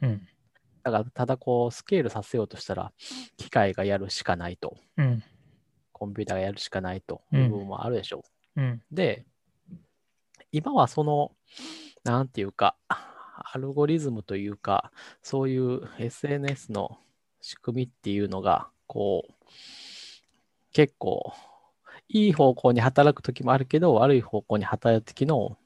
[0.00, 0.28] うん。
[0.84, 2.92] だから、ただこう、スケールさせようとしたら、
[3.36, 5.22] 機械がやるしかないと、うん。
[5.90, 7.40] コンピューターがやるしかないとうん。
[7.40, 8.22] いう部分もあるでしょ
[8.54, 8.60] う。
[8.60, 8.82] うん。
[8.92, 9.26] で、
[10.52, 11.32] 今はその、
[12.04, 16.98] なんていうか、アルゴリズムというか、そういう SNS の
[17.44, 19.34] 仕組みっていうのが、こう、
[20.72, 21.34] 結構、
[22.08, 25.58] いい方向に働くときもあるけど、悪い方向に働くときの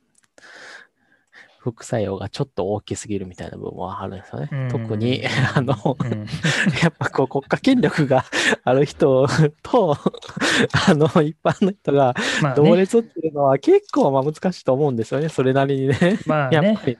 [1.61, 4.49] 副作用がちょっと大きすぎるみたいな部分はあるんですよね。
[4.51, 4.69] うん。
[4.71, 5.23] 特に、
[5.55, 6.27] あの、うん。
[6.83, 8.25] やっぱこう国家権力が
[8.64, 9.29] ある人
[9.62, 9.95] と、
[10.88, 12.12] あの、一般の人が
[12.57, 16.19] 同列っていうのは結構まあ難しいと思うんですよね、それなりにね。
[16.27, 16.57] まあね。
[16.57, 16.99] やっぱ、り。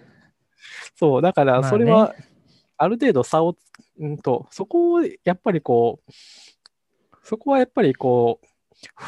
[0.95, 2.15] そう、だからまあそれは、
[2.77, 3.57] ある程度差を、
[3.99, 6.13] うんと、そこをやっぱりこう、
[7.23, 8.47] そこはやっぱりこう、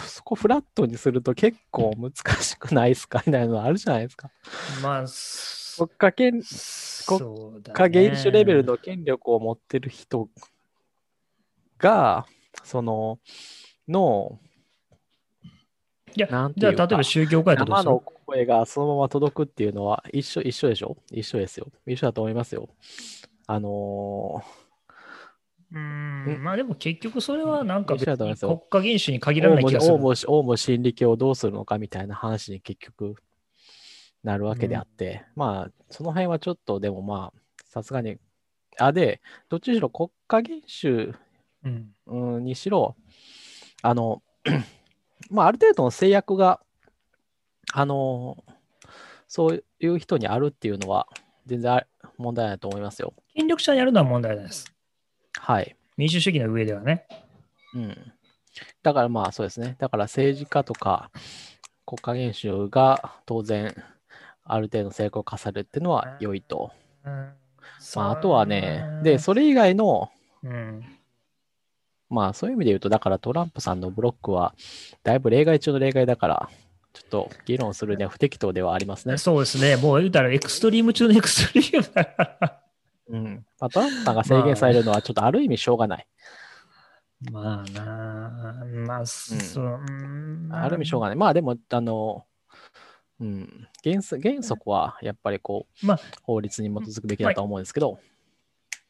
[0.07, 3.23] そこフラットにすると結構難しくないですか？
[3.27, 4.31] みたいなのあるじゃないですか。
[4.83, 6.33] まあ、そ国家権、
[7.07, 10.29] 国家元首レベルの権力を持ってる人
[11.79, 12.27] が、
[12.65, 13.19] その、
[13.89, 14.39] の、
[16.17, 16.27] いや
[16.57, 20.97] じゃあ、例えば宗教家やったら生の声がそのまま届くっていうのは一緒、一緒でしょ？
[21.13, 21.69] 一緒ですよ。
[21.87, 22.69] 一緒だと思いますよ。
[23.47, 24.43] あの
[25.73, 25.79] うー
[26.39, 30.01] ん、まあでも結局それはなんか国家元首に限ー、らない気がするオウ。
[30.01, 33.15] ムオウム真理教をどうするのかみたいな話に結局
[34.23, 38.19] なるわけであって、まあ、その辺はちょっとでもまあ、さすがに、
[38.79, 41.15] あ、で、どっちにしろ国家元首
[41.65, 41.91] うん。
[42.07, 42.97] うんにしろ、
[43.83, 44.23] あの、
[45.31, 46.61] まあ、ある程度の制約が、
[47.73, 48.37] あの、
[49.29, 51.07] そういう人にあるっていうのは、
[51.47, 53.15] 全然あ問題ないと思いますよ。
[53.35, 54.73] 権力者にやるのは問題ないです。
[55.39, 55.77] はい。
[55.97, 57.07] 民主主義の上ではね。
[57.75, 58.13] うん。
[58.83, 59.77] だからまあそうですね。
[59.79, 61.11] だから政治家とか
[61.87, 63.75] 国家元首が当然
[64.45, 66.73] ある程度成功化されるっていうのは良いと。
[67.05, 67.33] うん
[67.97, 70.11] まああとはね、で、それ以外の、
[70.43, 70.85] うん。
[72.09, 74.55] まあそういう意味で言うと、だからトランプさんのブロックは
[75.05, 76.51] だいぶ例外中の例外だから、
[76.93, 79.17] ちょっと議論するには不適当ではありますね。
[79.17, 79.77] そうですね。
[79.77, 82.60] もう言うたらエクストリーム中のエクストリームだから。
[83.11, 83.45] うん。
[83.59, 86.07] まあ、トランプさんが制限されるのはちょっとある意味しょうがない。
[87.31, 91.17] まあなあ、まあ、そう、うんある意味しょうがない。
[91.17, 92.25] まあでも、あの、
[93.21, 97.99] うん、原則原則はやっぱりこう、まあ法律に基づくべきだと思うんですけど、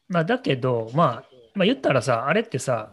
[0.07, 1.23] まあ、だけど、まあ、
[1.55, 2.91] まあ、言ったらさ、あれってさ、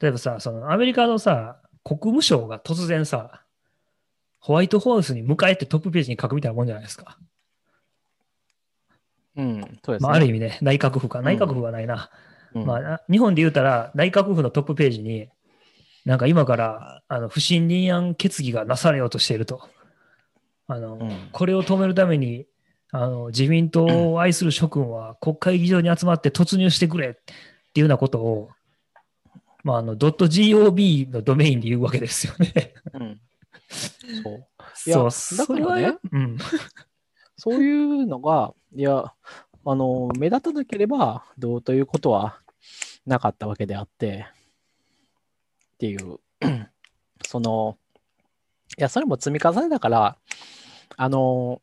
[0.00, 3.42] 例えばさ、そのアメリカのさ、国務省が突然さ、
[4.40, 7.18] ホワイトハウスに迎えてトップページに書くみたいなもんじゃないですか。
[9.36, 10.08] うん、そうですね。
[10.08, 11.20] まあ、ある意味ね、内閣府か。
[11.20, 12.10] ん内閣府はないな。
[12.54, 15.28] うんまあ、日本で言うたら、内閣府のトップページに、
[16.06, 19.68] なんか今からあの不信任案決議がなされようとしていると。
[20.68, 22.46] あのうんこれを止めるために
[22.90, 27.34] あの自民党を愛する諸君は国会議場に集まって突入してくれってい
[27.76, 28.50] うようなことを、
[29.64, 32.72] まあ、あの .gov のドメインで言うわけですよね。
[32.94, 33.20] うん。
[34.22, 34.46] そう。
[34.86, 36.38] いやそう、それはうん。
[37.36, 39.12] そういうのが、いや、
[39.64, 42.40] あの、目立たなければどうということは
[43.04, 44.26] なかったわけであって、
[45.74, 46.18] っていう、
[47.26, 47.76] その、
[48.78, 50.16] いや、それも積み重ねだから、
[50.96, 51.60] あの、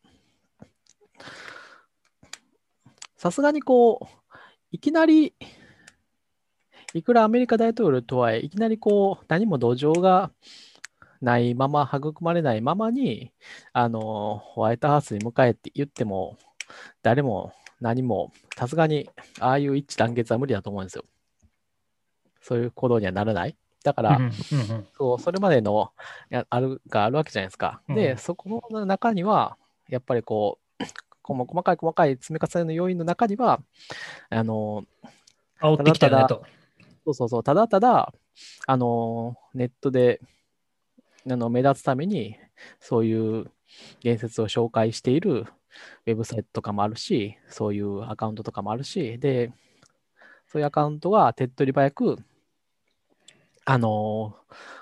[3.18, 4.36] さすがにこう、
[4.72, 5.34] いきなり、
[6.94, 10.32] いくらアメリカ大統領とはいえ、いきなりこう、何も土壌が
[11.24, 13.32] ないまま、育まれないままに、
[13.72, 16.38] あの、ホワイトハウスに迎えって言っても、
[17.02, 19.10] 誰も何も、さすがに、
[19.40, 21.06] ああいう一致団結は無理だと思うんですよ。
[22.42, 23.56] そういう行動にはならない。
[23.84, 24.30] だから、うんうんう
[24.80, 25.92] んそう、それまでの
[26.30, 27.82] やあるがあるわけじゃないですか。
[27.88, 29.58] うんで、そこの中には、
[29.88, 30.84] やっぱりこう、
[31.24, 33.62] 細かい細かい積み重ねの要因の中には、
[34.30, 34.84] あの、
[35.62, 36.44] 煽ってきたよねと。
[37.06, 38.14] そうそうそう、ただただ、
[38.68, 40.22] あの、ネットで、
[41.30, 42.38] あの、目立つために、
[42.80, 43.52] そういう
[44.02, 45.46] 言説を紹介している
[46.06, 49.52] ウェブサイトとかもあるし、そういうアカウントとかもあるし、で、
[50.48, 52.18] そういうアカウントが手っ取り早く、
[53.66, 54.36] あの、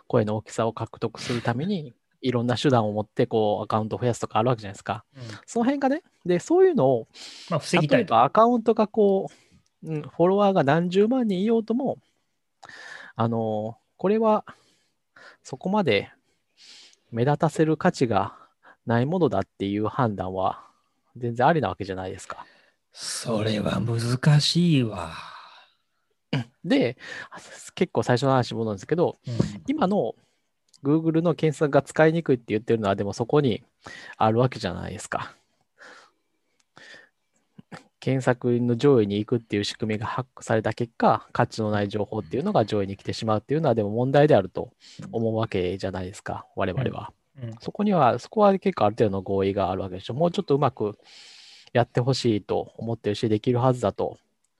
[0.07, 5.05] 声の大きさを獲得するために、いろんな手段を持って、こう、アカウントを増やすとかあるわけじゃないですか。
[5.15, 7.07] うんその辺がね、で、そういうのを、
[7.49, 8.13] まあ、防ぎたいと。
[8.13, 9.27] 例えばアカウントがこ
[9.83, 11.97] う、うん、フォロワーが何十万人いようとも、
[13.15, 14.45] あの、これは
[15.43, 16.11] そこまで
[17.11, 18.35] 目立たせる価値が
[18.85, 20.63] ないものだっていう判断は
[21.17, 22.45] 全然ありなわけじゃないですか。
[22.93, 25.11] それは難しいわ。
[26.63, 26.97] で、
[27.75, 29.33] 結構最初の話に戻るんですけど、うん
[29.67, 30.15] 今の
[30.83, 33.63] Google の検索が使いにくいって言ってるのは、でもそこに
[34.17, 35.35] あるわけじゃないですか。
[38.01, 44.73] 検索の上位に行くっていう仕組みがハックされた結果、価値のない情報っていうのが上位に来てしまうっていうのは、でも問題であると
[45.11, 47.13] 思うわけじゃないですか、我々は。
[47.41, 50.13] うんそこには、そこは結構ある程度の合意があるわけでしょ。
[50.13, 50.97] もうちょっとうまく
[51.73, 54.17] やってほしいと思ってるし、できるはずだと、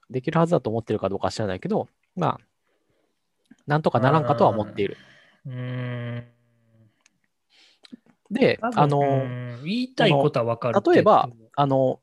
[0.08, 2.40] できるはずだと思ってるかどうか知らないけど、まあ、
[3.66, 4.96] なんとかならんかとは思っている。
[8.30, 9.00] で、あの、
[9.64, 12.00] 言いたいことは分かる例えば、あの、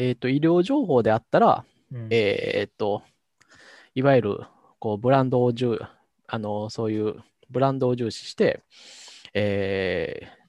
[0.00, 3.02] えっ、と、医療情報であったら、うんえっ、と、
[3.94, 4.40] いわゆる、
[4.78, 5.78] こう、ブランドを重、
[6.26, 7.16] あの、そういう
[7.50, 8.62] ブランドを重視して、
[9.34, 10.40] えー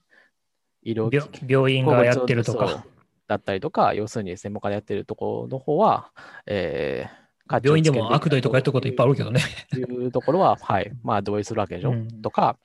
[0.84, 2.84] 医療病病院がやってるとか、
[3.28, 6.10] だったりとか、要するに専門家でやってるところの方は、
[6.46, 7.22] えー
[7.62, 9.40] 病院でも悪どいとかやってることいっぱいあるけどね。
[9.40, 11.90] っていうところは、はい、まあ同意するわけでしょ。
[11.90, 12.56] うんとか、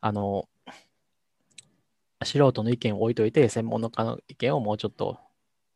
[0.00, 0.48] あの、
[2.24, 5.18] 素人の意見を置いといて、専門家の意見をもうちょっと、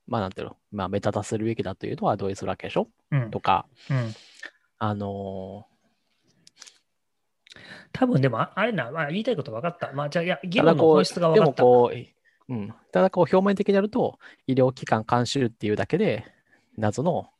[0.06, 2.88] まあなんていうの、まあ目立たせるべきだというのは同意するわけでしょ？
[3.10, 4.14] うんとか、うん
[4.78, 5.66] あの
[7.92, 9.90] 多分でも、ああれな、まあ、言いたいこと分かった。
[9.94, 11.62] まあ、じゃあ、いや、議論の本質がで分かった。
[11.62, 11.92] もこ
[12.48, 16.26] う、うん、ただこう表面的にやると、医療機関監修っていうだけで、
[16.76, 17.30] 謎の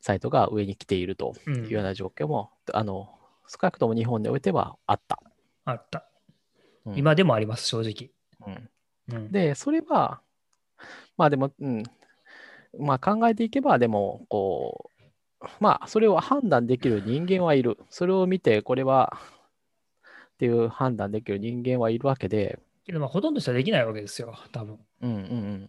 [0.00, 3.08] サイトが上に来ているとうんいうような状況も、あの、
[3.48, 5.18] 少なくとも日本においてはあった。
[5.64, 6.06] あった。
[6.84, 8.10] うん今でもあります、正直。
[8.46, 10.20] うんうん、で、それは、
[11.16, 11.82] まあでも、うん、
[12.78, 14.90] まあ考えていけば、でも、こ
[15.40, 17.78] う、まあ、それを判断できる人間はいる。
[17.90, 19.18] それを見て、これは、
[20.34, 24.78] っていう判断できる人間はいるわけで、けど、まあ、ほとんどしたらできないわけですよ、多分。
[25.02, 25.68] うんうんうん。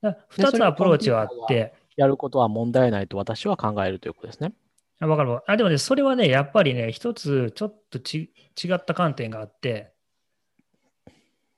[0.00, 4.52] だ2つアプローチはあって、やることは問題ないと私は考えるということですね。
[4.98, 5.44] あ分かるわ。
[5.46, 8.32] あ、でもね、それはね、やっぱりね、一つちょっとち
[8.62, 9.92] 違った観点があって、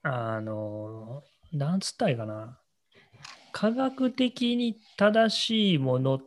[0.02, 1.22] あの、
[1.54, 2.58] なんつったらいいかな。
[3.52, 6.20] 科学的に正しいもの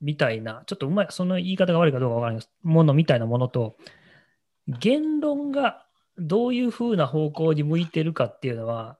[0.00, 2.46] みたいな、ちょっとうまい、その言い方が悪いかどうかわからない。
[2.62, 3.76] ものみたいなものと、
[4.68, 5.86] 言論が
[6.18, 8.98] どういうふうな方向に向いてるかっていうのは、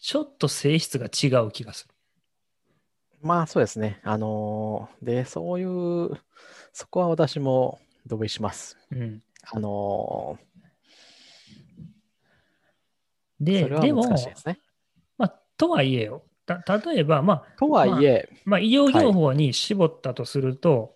[0.00, 1.94] ちょっと性質が違う気がする。
[3.22, 4.00] まあそうですね。
[4.02, 6.18] あのーで、そういう、
[6.72, 8.78] そこは私も同意します。
[8.90, 10.49] うん、あのー
[13.40, 14.04] で、でも。
[15.18, 20.94] まあ、とはいえよ、た例えば、まあ、とはいえ、まあ、医療業法に絞ったとすると、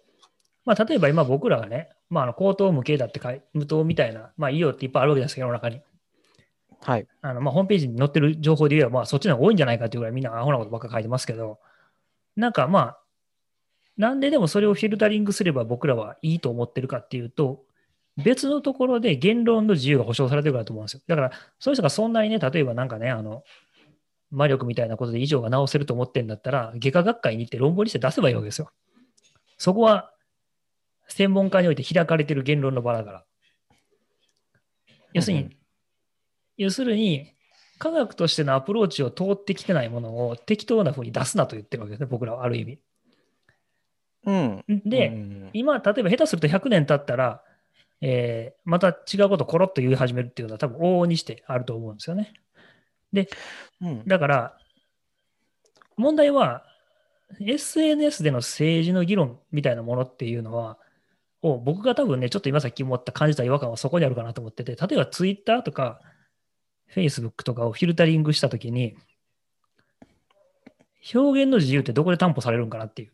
[0.65, 5.81] まあ、例えば今僕らがね、まあ、あの口頭無形だって書い無糖みたいな、まあ、医療っていっぱいあるわけですけど、世の中に。
[6.81, 7.07] はい。
[7.23, 11.59] あのまあ、ホームページに載ってる情報で言えば、まあ、そっちの方が多いんじゃないかっていうぐらいみんなアホなことばっか書いてますけど、
[12.37, 12.99] なんかまあ、
[13.97, 17.64] なんででもそれをフィルタリングすれば僕らはいいと思ってるかっていうと、
[18.17, 21.03] 別のところで言論の自由が保障されてるからと思うんですよ。
[21.07, 23.43] だから、そういう人がそんなにね、例えばなんかね、あの、
[24.31, 28.71] 魔力みたいなことで異常が治せると思ってんだったら、外科学会に行って論文にして出せばいいわけですよ。
[29.59, 30.13] そこは、
[31.09, 33.25] 専門家において開かれてる言論の場だから。
[35.13, 35.57] 要するに、うん
[36.57, 37.33] 要するに、
[37.79, 42.79] 科学としてのアプローチを通ってきてないものを適当な風に出すなと言ってるわけですね、僕らはある意味。
[44.27, 44.65] うん。
[44.85, 47.43] で、うん今、例えば下手すると100年経ったら、
[48.07, 52.35] えーまた違うことをコロッと言い始めるっていうのは多分往々にしてあると思うんですよね。
[53.81, 54.07] うん。
[54.07, 54.59] だから、
[55.97, 56.67] 問題は、
[57.41, 60.79] SNS での政治の議論みたいなものっていうのは、
[61.41, 66.01] を僕が多分ね、ちょっと今さっき思った感じた違和感はそこにあるかなと思ってて、例えば Twitter とか
[66.95, 68.97] Facebook とかをフィルタリングしたときに、
[71.15, 73.13] 表現の自由ってどこで担保されるんかなっていう。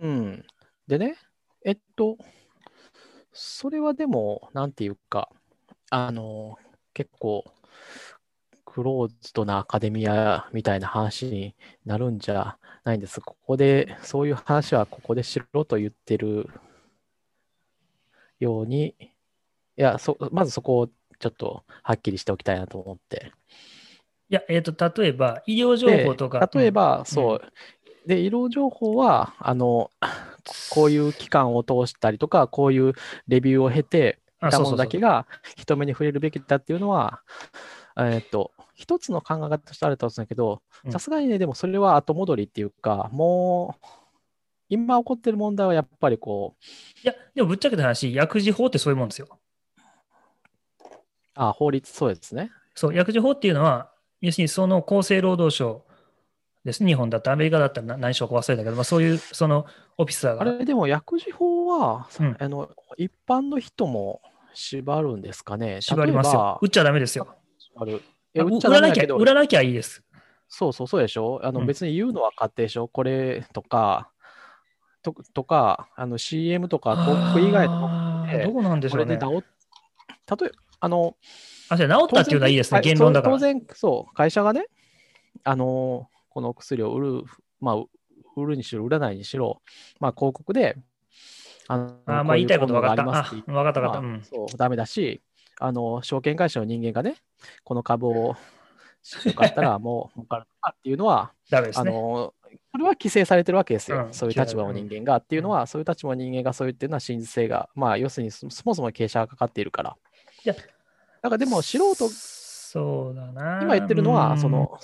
[0.00, 0.44] うん。
[0.88, 1.16] でね、
[1.64, 2.18] えっと、
[3.32, 5.28] それはでも、なんていうか、
[5.90, 6.58] あの、
[6.92, 7.44] 結構、
[8.64, 11.54] クローズドなアカデミアみたいな話に
[11.84, 13.20] なるんじゃないんです。
[13.20, 16.48] ここで、そういう話はここでしろと言ってる
[18.40, 19.06] ように、い
[19.76, 23.32] や、そまずそこをちょっとはっきりしておきたいなと思って。
[24.28, 26.46] いや、えっ、と、例えば、医療情報とか。
[26.46, 27.40] で例えば、そう、
[28.06, 29.90] で、医療情報は、あの、
[30.70, 32.94] こういう機関を通したりとか、こういう
[33.28, 35.26] レビューを経て、あ、たものだけが
[35.56, 37.22] 人目に触れるべきだっていうのは、
[37.96, 43.86] えっと、一つの考え方としてあると思うんだけどう、んさすがにね、でもそれは後戻りっていうか、もう、
[44.68, 49.28] 今起こってる問題はやっぱりこう、いや、でもぶっちゃけた話、薬事法ってそういうもんですよ。
[51.34, 52.50] あ、法律、そうですね。
[52.74, 55.84] そう、薬事法っていうのは、要するにその厚生労働省
[56.64, 59.66] ですね、日本だったら、アメリカだったらな何省か忘れたけど、まあ、そういうその
[59.98, 60.42] オフィサーが。
[60.42, 64.22] あれ、でも薬事法は、うんあの、一般の人も
[64.54, 65.80] 縛るんですかね？
[65.80, 66.58] 縛りますよ。
[66.62, 67.34] 売っちゃダメですよ。
[67.58, 68.02] 縛る。
[68.34, 70.02] 売らなきゃ、売らなきゃいいです。
[70.48, 71.40] そうそう、そうでしょ？
[71.42, 72.86] あの、うん別に言うのは勝手でしょ？
[72.86, 74.10] これとか、
[75.02, 79.16] ととか、あの CM とか広告以外のどうなんでしょうね。
[79.18, 81.16] これで治っ、例えあの、
[81.70, 83.34] あ、じゃあ治ったっていうのはいいですね、言論だから。
[83.34, 84.66] 当然、そう、会社がね、
[85.44, 87.24] あの、この薬を売る、
[87.60, 87.88] まあ、う
[88.36, 89.60] 売るにしろ、売らないにしろ、
[90.00, 90.76] まあ、広告で、
[91.68, 93.04] あのあーまあ言いたいこと分かった。
[93.04, 93.80] 分かった分かった。
[93.80, 94.22] まあうん。
[94.22, 95.20] そう、ダメだし、
[95.60, 97.16] あの、証券会社の人間がね、
[97.64, 98.36] この株をよ
[99.34, 101.90] かったら もう儲かるとかっていうのは、あダメですね。
[101.90, 102.34] の、
[102.72, 104.06] それは規制されてるわけですよ。
[104.06, 109.96] うんそういう立場の人間がっていうのは、そういう立場の人間がそう言ってるのは真実性が、まあ、要するにそそもそも傾斜がかかっているから。
[110.44, 113.60] いやだからでも、素人、そうだな。
[113.62, 114.78] 今言ってるのは、うんその、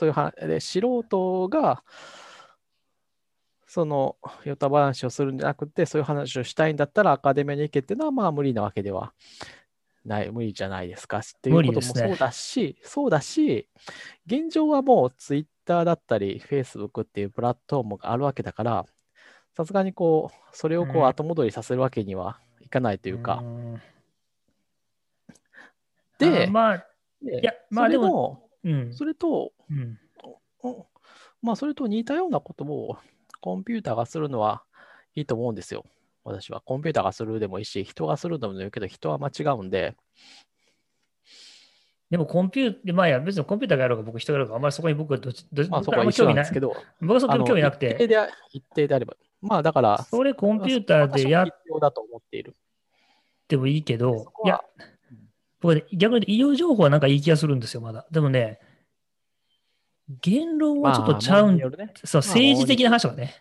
[0.00, 1.84] そういう話で、素人が、
[3.66, 9.12] その、ヨタ話をするんじゃなくて、そういう話をしたいんだったら、アカデミアに行けっていうのは、まあ、無理なわけでは
[10.06, 11.18] ない、無理じゃないですか。
[11.18, 13.68] っていうこともそうだし、そうだし、
[14.24, 18.86] 現状はもう、ツイッターだったり、フェイスブックっていうプラットフォームがあるわけだから、
[19.54, 23.80] さすがにこう、それをこう後戻りさせるわけにはいかないというか、ん
[26.16, 26.86] であまあ、
[27.20, 28.92] でいやまあそれでももうん。
[28.92, 29.98] それと、うん
[30.62, 30.86] お
[31.42, 32.98] まあ、それと似たようなことを
[33.40, 34.62] コンピューターがするのは
[35.14, 35.84] いいと思うんですよ。
[36.22, 36.60] 私は。
[36.60, 39.96] コンピューターがするでもいいし、人がするでもいいけど、人は間違うんで、
[42.10, 46.44] でもコンピューター、まあいや、別にコンピューターがやろうが僕人がやろうが、あんまりそこに僕はどっち、どっちまあそこは興味ない。
[46.44, 51.46] ですけど、僕はそこに興味なくて、一定であ一定であれば、まあだから、それコンピューターでやっ
[51.80, 52.56] だと思っている。
[53.48, 54.64] てもいいけどいやは、
[55.60, 58.06] 僕ね、逆に医療情報はなんかいい気がするんですよ、まだ。
[58.10, 58.60] でもね、
[60.22, 63.34] 言論はちょっとちゃうんよるねそう、まあ政治的な話とかね。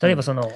[0.00, 0.50] 例えうんばその、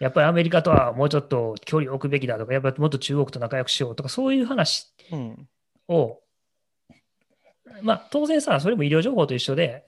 [0.00, 5.48] やっぱりアメリカとはもうちょっと距離を置くべきだとか、やっぱりもっと中国と仲良くしようとか、そういう話うん。
[5.88, 6.20] を、
[7.82, 9.84] まあ当然さ、それも医療情報と一緒で、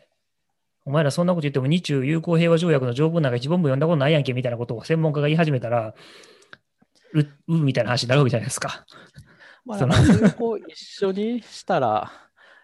[0.85, 5.95] お前らそんなこと言っても日中友好平和条約の条文なんか一本も読んだことないやんけみたいなことを専門家が言い始めたら、
[7.13, 8.87] う、うみたいな話になるわけじゃないですか。
[9.67, 9.95] まあ、その
[10.67, 12.11] 一緒にしたら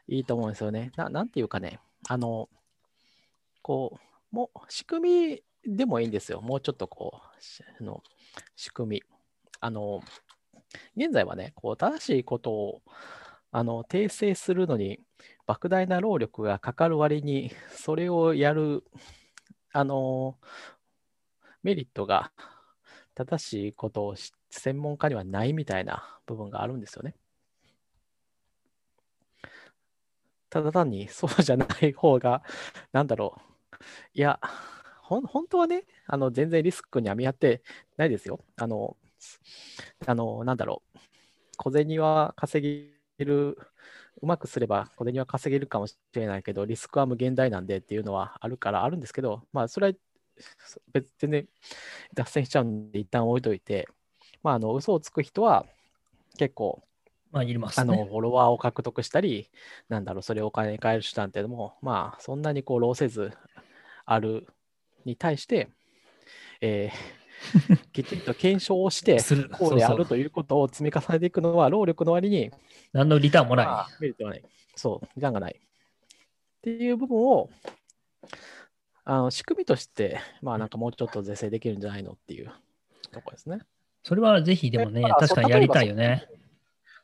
[0.08, 0.90] いいと思うんですよね。
[0.96, 2.48] ななんていうかね、あの、
[3.62, 3.98] こ
[4.32, 6.40] う、もう仕組みでもいいんですよ。
[6.40, 7.26] もうちょっとこう、
[7.80, 8.02] あの
[8.56, 9.02] 仕組み。
[9.60, 10.02] あの、
[10.96, 12.82] 現在はね、こう正しいことを
[13.52, 15.00] あの訂正するのに
[15.46, 18.84] 莫大な労力がかかる割に、それをやる、
[19.72, 20.38] あの、
[21.62, 22.32] メリットが
[23.14, 24.14] 正しいことを
[24.50, 27.14] 専門家にはないみたいな部分があるんですよね。
[30.54, 32.44] ただ単にそうじゃない方が、
[32.92, 33.40] なんだろ
[33.72, 33.82] う、
[34.14, 34.38] いや、
[35.02, 37.62] ほ本当はね、あの全然リスクには見合って
[37.96, 38.38] ないですよ。
[38.56, 38.96] あの、
[40.06, 40.98] あのなんだろう。
[41.56, 43.58] 小銭は稼げる、
[44.22, 49.94] うまくすれば小銭は稼げるかもしれないけど、リスクは無限大なんでっていうのはあるからあるんですけど、まあ、それは
[50.92, 51.48] 別全然
[52.14, 53.88] 脱線しちゃうんで、一旦置いといて、
[54.44, 55.66] まあ、あの嘘をつく人は
[56.38, 56.84] 結構、
[57.34, 57.96] まあ、いります、あね。
[57.96, 59.50] のフォロワーを獲得したり、
[59.88, 63.32] なんだろう、それをお金に変える手段っていうのも、まあ、そんなにこう労せず
[64.06, 64.46] ある
[65.04, 65.68] に対して、
[66.60, 67.24] えー
[67.92, 72.50] きちんと検証をして、するこうであるということを積み重ねていくのは、労力の割に、
[72.92, 73.66] 何のリターンもない。
[73.66, 74.44] まあ、メリットはない。
[74.76, 75.60] そう、時間がない。
[75.60, 77.50] っていう部分を、
[79.04, 82.50] あの仕組みとして、まあなんかもうちょっと是正できるんじゃないのっていう
[83.10, 83.58] ところですね。
[84.02, 86.26] それはぜひでもねえま、あ確かにやりたいよね。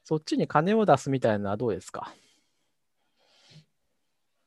[0.04, 2.12] そっちに金を出すみたいなのはどうですか、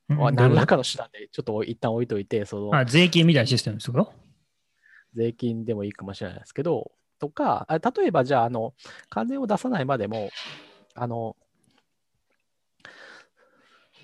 [0.10, 4.14] うんまあ何らかの手段でちょっと一旦置いといて、そのあ税金みたいなシステムですよ。
[5.16, 8.74] 税金でもいいかもしれないですけど、とか、あ例えばじゃあ、あの、
[9.10, 10.30] 金を出さないまでも、
[10.96, 11.38] あの、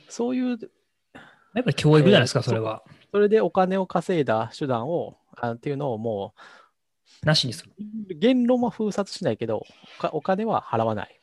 [0.07, 0.57] そういう、
[1.53, 2.83] やっぱり教育じゃないですか、えーそれは。
[3.11, 6.33] それでお金を稼いだ手段を、あっていうのをも
[7.23, 7.71] なしにする。
[7.77, 9.65] う、言論は封殺しないけど、
[10.11, 11.18] お金は払わない。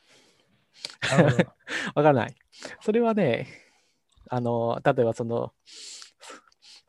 [1.95, 2.35] わからない。
[2.81, 3.47] それはね、
[4.29, 5.53] あの、例えばその、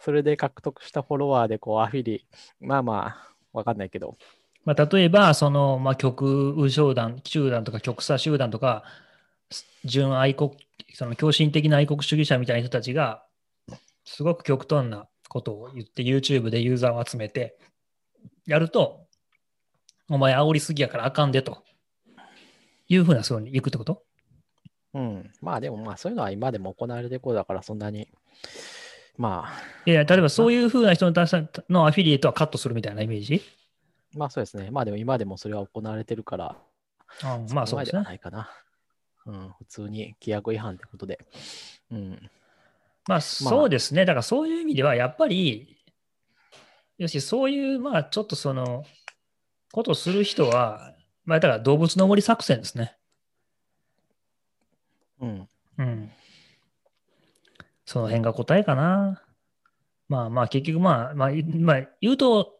[0.00, 2.26] それで獲得したフォロワーでこうアフィリ、
[2.60, 4.16] まあまあ、わかんないけど、
[4.64, 8.84] まあ、例えば、その、まあ、極右集団、集団とか極左集団とか、
[9.84, 10.52] 純愛国、
[10.92, 13.24] その狂信的な愛国主義者みたいな人たちが、
[14.04, 17.58] すごく極端なことを言って、YouTube でユーザーを集めて、
[18.46, 19.06] やると、
[20.10, 21.62] お前煽りすぎやからあかんでと。
[22.88, 24.02] いうふうなそうに行くってこと？
[24.94, 25.30] うん。
[25.40, 28.08] まあでもまあそういうのは今でも行われてることだからそんなに、
[29.16, 33.42] まあ、いや、例えばそういうふうな人のアフィリエイトはカットするみたいなイメージ？
[34.14, 34.70] まあそうですね。
[34.70, 36.56] まあでも今でもそれは行われてるから、
[37.22, 38.14] あまあそうですねな。
[38.14, 38.50] いかな。
[39.26, 41.18] うん、普通に規約違反ってことで。
[41.90, 42.30] うん。
[43.06, 44.04] まあそうですね。
[44.04, 45.76] だからそういう意味ではやっぱり、
[46.96, 48.84] よし、そういう、まあちょっとその、
[49.72, 50.94] ことをする人は、
[51.28, 52.96] まあだから動物の森作戦ですね。
[55.20, 55.48] うん。
[55.76, 56.10] うん。
[57.84, 59.22] その辺が答えかな。
[60.08, 62.54] まあまあ結局まあ、まあ、まあ、言うと、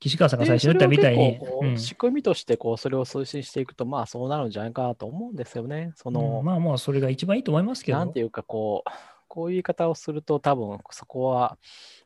[0.00, 5.92] 岸川さんが最初に言ったみたいにううん仕組みとしてこうそれを推進していくと、まあそうなるんじゃないかなと思うんですよね。
[5.96, 7.98] その、うんまあまあそれが一番いいと思いますけど。
[7.98, 8.90] なんていうかこう、
[9.28, 11.58] こういう言い方をすると多分そこは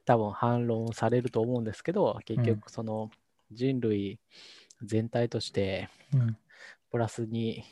[0.05, 3.11] 多分反論されると思うんですけど、結局その
[3.53, 4.19] 人類
[4.83, 6.37] 全体としてうん
[6.91, 7.65] プラスに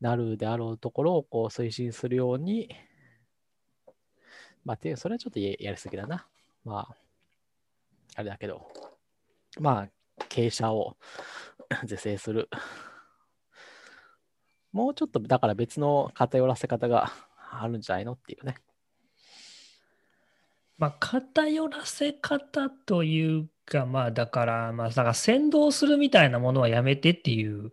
[0.00, 2.74] なるであろうところをこう推進するように、
[4.64, 6.26] まあ、っていうそれはちょっとややりすぎだな。
[6.64, 6.96] まあ、
[8.16, 8.66] あれだけど、
[9.60, 10.96] まあ、傾斜を
[11.84, 12.48] 是正する。
[14.72, 17.12] もうちょっと、だから別の偏らせ方が
[17.50, 18.56] あるんじゃないのっていうね。
[20.76, 27.72] まあ、偏らせ方というか、まあ、だから、まあ、だから先導するみたいなものはやめてっていう。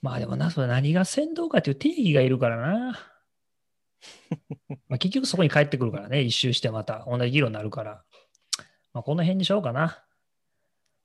[0.00, 2.98] まあでもな、それ何が先導かっていう定義がいるからな。
[4.88, 8.04] まあ結局そこに帰ってくるからね、一周してまた同じ議論になるから。
[8.92, 10.04] まあこの辺にしようかな。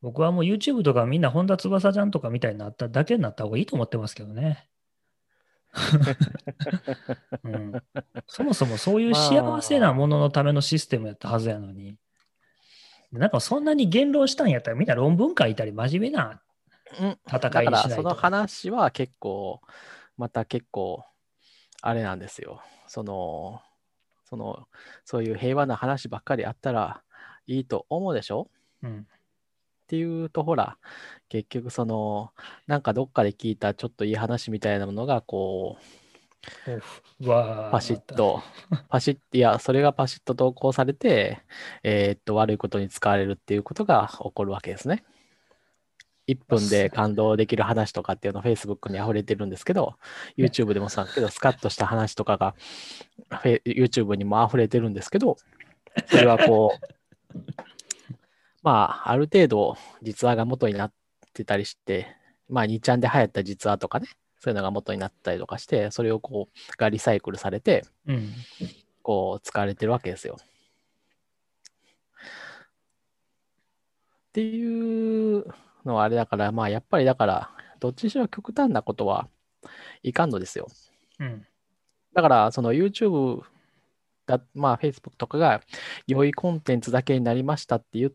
[0.01, 4.69] 僕はもう YouTube とかみんな本田翼ちゃんとかみたいになっただけになった方がいいと思ってますけどね。
[7.43, 7.73] うん、
[8.27, 11.97] そもそもそういう幸せなもののためのシステムやったはずやのに。
[13.19, 16.41] なんかそんなに言論したんやったらみんな論文書いたり真面目な
[16.99, 17.89] うん、戦だいにしないと。
[17.89, 19.61] からその話は結構、
[20.17, 21.03] また結構、
[21.81, 22.61] あれなんですよ。
[22.87, 23.61] その、
[24.25, 24.67] その、
[25.05, 27.01] そういう平和な話ばっかりあったら
[27.47, 28.47] いいと思うでしょ？
[28.83, 29.07] うん
[29.83, 30.77] っていうと、ほら、
[31.29, 32.31] 結局その、
[32.67, 35.83] なんかどっかで聞いたちょっといい話みたいなものが、こう、
[37.71, 38.43] パシッと、
[38.89, 41.41] パシッ、いや、それがパシッと投稿されて、
[41.83, 45.03] えーっと、悪いことに使われるっていうことが起こるわけですね。
[46.27, 49.95] 1分で感動できる話とかっていうの Facebook に溢れてるんですけど、
[50.37, 52.55] ね YouTube でもそうなんですけど、スカッとした話とかが
[53.29, 55.37] フェ YouTube にも溢れてるんですけど、
[56.07, 57.39] それはこう、
[58.63, 60.93] まあ、ある程度実話が元になっ
[61.33, 62.07] てたりして、
[62.49, 64.07] まあ、2ちゃんで流行った実話とかね、
[64.43, 68.33] そういうのが元になったりとかして、それをこう、がリサイクルされて、うん。
[69.01, 70.35] こう、使われてるわけですよ。
[70.37, 70.45] っ
[74.33, 75.45] ていう
[75.85, 79.29] のはあれだから、まあ、やっぱりだから、どっちにしろ極端なことは
[80.01, 80.67] いかんのですよ。
[81.19, 81.47] うん。
[82.13, 83.43] だから、その YouTube
[84.25, 85.61] だ、まあ、Facebook とかが
[86.05, 88.13] 良いコンテンツだけになりましたっていうっ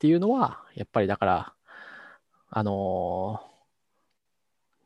[0.00, 1.54] ていうのは、やっぱりだから、
[2.50, 3.47] あのー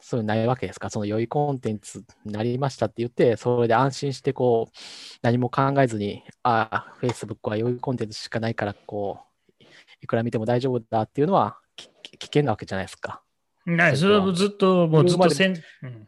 [0.03, 4.79] そういうのないわけですか、その良いコンテンツになりましたって言って、それで安心してこう、
[5.23, 9.21] 何も考えずに、ああ、Facebook は良いコンテンツしかないから、こ
[9.61, 9.65] う、
[10.03, 11.89] いくら見ても大丈夫だっていうのは、き
[12.19, 13.23] 危険なわけじゃないですか。
[13.65, 16.07] ない、そそれはずっと、もうずっとせん、うん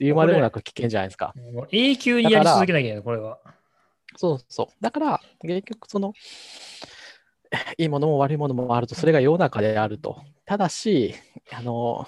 [0.00, 1.32] 言うまでもなく危険じゃないですか。
[1.36, 3.38] もう永久にやり続けなきゃいけない、これは。
[4.16, 4.66] そうそう。
[4.80, 6.12] だから、結局、その、
[7.76, 10.22] いいものも悪いものもあると、それが世の中であると。
[10.44, 11.14] ただし、
[11.52, 12.06] あの、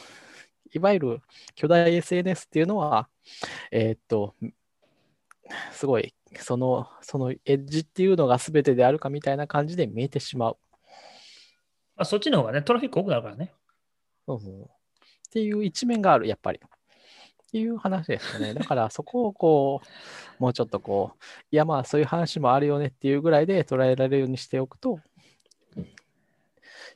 [0.75, 1.23] いわゆる
[1.55, 3.09] 巨大 SNS っていうのは、
[3.71, 4.35] えーっと、
[5.73, 10.59] すごい、その、そのエッジっていうのが全てであるかみたいな感じで見えてしまう。
[11.97, 13.53] まあ、そっちの方がね、トラフィック多くなるからね。
[14.27, 14.67] そうそうっ
[15.31, 16.61] ていう一面がある、やっぱり。
[16.61, 18.55] っていう話ですよね。
[18.55, 19.81] だからそこをこ
[20.41, 24.99] う、もうちょっとこう、いやまあそういう話もあるよねっていうぐらいで捉えられるようにしておくと、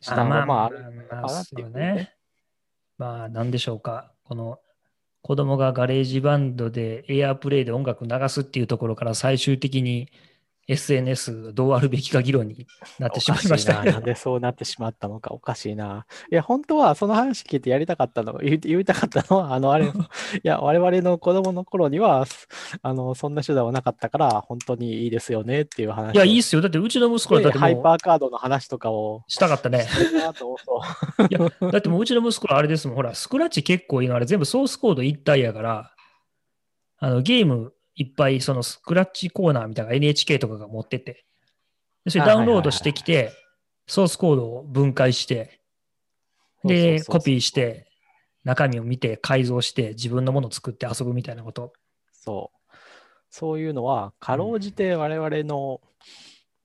[0.00, 2.17] 下のまああるまあかなってそいうね。
[2.98, 4.12] まあ、何でしょうか。
[4.24, 4.60] この
[5.22, 10.08] 子供が GarageBand で AirPlay で音楽流すっていうところから最終的に
[10.68, 12.66] SNS どうあるべきか議論に
[12.98, 13.92] なってしまいましたおかしいな。
[13.92, 16.06] なんでそうなってしまったのかおかしいな。
[16.30, 19.90] いや、本当はその話聞いてやりたかったの、 言い言いたかったのは、あの、あれ、 い
[20.42, 22.26] や、我々の子供の頃には、
[22.82, 26.12] あの、そんな手段はなかったから、本当にいいですよねっていう話を。
[26.12, 26.60] いや、いいっすよ。
[26.60, 29.86] だってうちの息子はだってもうハイパーカードの話とかをしたかったね。
[31.30, 31.38] いや、
[31.72, 32.96] だってもううちの息子はあれですもん。
[32.96, 35.92] ほら、スクラッチ結構いいのあれ全部ソースコード一体やから、
[37.00, 41.24] あのゲームいっぱいそのスクラッチコーナーみたいな NHK とかが持ってて、
[42.04, 43.32] でそれあダウンロードしてきて、
[43.88, 45.60] ソースコードを分解して、
[46.64, 47.86] で、コピーして、
[48.44, 51.72] 中身を見て改造して自分のものを作って遊ぶみたいなこと。
[52.12, 52.76] そう。
[53.30, 55.80] そういうのは、かろうじて我々の、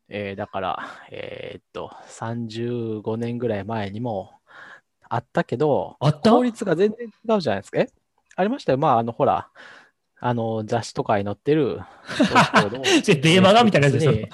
[0.09, 0.79] えーだから、
[1.09, 4.31] えーっと、35年ぐらい前にも
[5.09, 6.31] あったけど、あった？
[6.31, 7.79] 効率が全然違うじゃないですか。
[7.79, 7.89] え？
[8.35, 8.77] ありましたよ。
[8.77, 9.49] まあ、あの、ほら、
[10.25, 11.81] あの、雑誌とかに載ってる
[12.17, 14.29] ソーマガみたいなやつですよに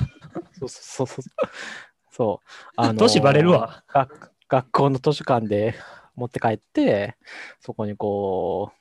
[0.59, 1.23] そうそうそうそう。
[2.11, 2.47] そう。
[2.75, 3.83] あのー年バレるわ。
[3.87, 5.73] 学学校の図書館で
[6.15, 7.17] 持って帰って、
[7.59, 8.71] そこにこ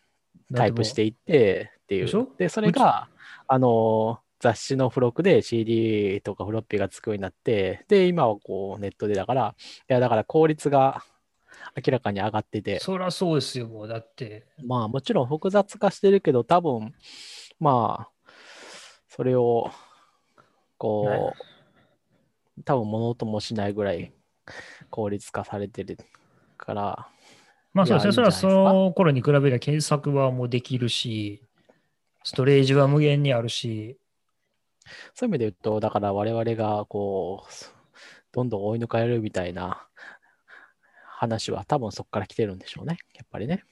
[0.51, 2.29] う、タイプしていってっていう。
[2.37, 3.09] で、それが、
[3.47, 11.03] あの、雑誌の付録で CD とかフロッピーがつくようになって、で、今はこうネットでだから、いや、だから効率が
[11.77, 14.47] 明らかに上がってて、そりゃそうですよ、もうだって。
[14.65, 16.95] まあもちろん複雑化してるけど、多分、
[17.61, 18.29] まあ、
[19.09, 19.71] それを、
[20.77, 21.35] こ
[22.59, 24.13] う、多分物ともしないぐらい
[24.91, 25.99] 効率化されてる
[26.57, 27.09] から、
[27.73, 28.13] まあそうですね。
[28.13, 31.43] それはその頃に比べれば検索はもうできるし、
[32.25, 33.99] ストレージは無限にあるし、
[35.15, 37.53] そういう意味で言うと、だから我々がこう、
[38.33, 39.87] どんどん追い抜かれるみたいな
[41.19, 42.99] 話は多分そこから来てるんでしょうね。
[43.15, 43.65] やっぱりね。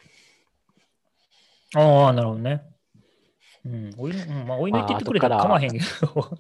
[1.77, 2.63] ああ、なるほどね。
[3.65, 4.13] うん、追い
[4.47, 5.85] まあ、追い抜いていってくれたらまあかまへんけど。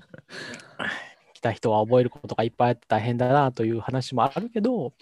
[1.34, 4.94] 来た人は覚えることがいっぱいあって大変だなという話もあるけど、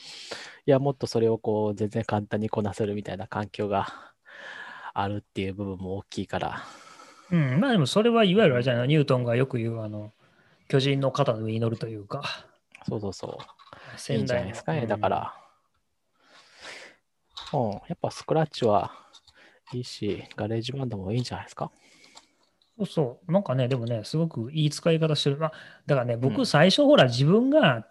[0.66, 3.86] いや、もっとそれをこう、全然簡単にこなせるみたいな環境が
[4.92, 6.62] あるっていう部分も大きいから。
[7.30, 10.12] うん、まあでもそれはいわゆるあれじゃないニュートンがよく言うあの
[10.68, 12.22] 巨人の肩の上に乗るというか、
[12.86, 13.30] そうそうそう。
[13.92, 14.80] いい先んじゃない代のですかね。
[14.80, 15.34] うんだから、
[17.54, 18.92] うん、やっぱスクラッチは
[19.72, 21.70] いいし、 GarageBand もいいんじゃないですか？
[22.76, 25.36] そうそう、なんかね、でもね、すごくいい使い方してる。
[25.36, 25.52] まあ、
[25.86, 27.86] だからね、うん僕最初ほら自分が、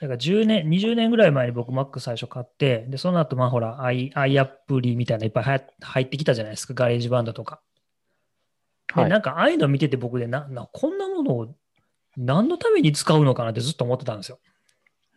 [0.00, 7.60] だから10年、20年ぐらい前に僕 Mac 最初買って、で、その後まあほら、i、i アプリみたいなのいっぱい入入ってきたじゃないですか、 GarageBand とか。
[8.94, 11.54] で、はいなんかああいうの見てて僕でな、な、こんなものを
[12.16, 14.38] 何のために使うのかなってずっと思ってたんですよ。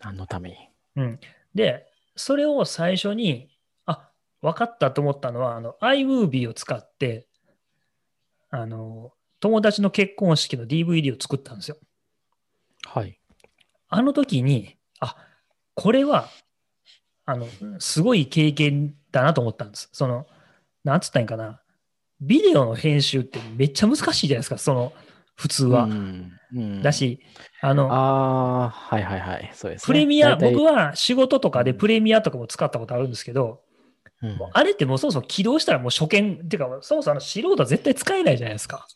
[0.02, 0.56] 何のために？
[0.95, 1.20] うん。
[1.56, 3.49] で、それを最初に、
[3.86, 7.28] あ、分かったと思ったのは、あの、iMovie を使って、
[8.49, 11.78] あの、友達の結婚式の DVD を作ったんですよ。
[12.86, 13.20] はい。
[13.88, 15.16] あの時に、あ、
[15.74, 16.30] これは、
[17.26, 17.47] あの、
[17.80, 19.89] すごい経験だなと思ったんです。
[19.93, 20.28] その、
[20.84, 21.62] なんつったんかな。
[22.20, 24.93] ビデオの編集ってめっちゃ難しいじゃないですか、その、
[25.36, 25.84] 普通は。
[25.84, 27.21] うんうんだし、
[27.61, 29.51] あの、ああ、はいはいはい。
[29.53, 29.86] そうです、ね。
[29.86, 33.61] プレミア、僕は仕事とかでプレミアとかも使ったことあるんですけど、
[34.21, 38.88] うんあれってもうそもそも起動したらもう初見、っていうか、そもそもあの素人は絶対使えないじゃないですか。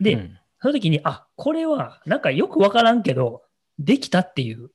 [0.00, 3.42] で、うんその時に、あ、これはなんかよくわからんけど、
[3.80, 4.70] できたっていう、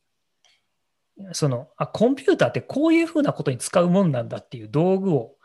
[1.32, 5.38] その、あ、コンピューターってこういうふうなことに使うもんなんだっていう道具を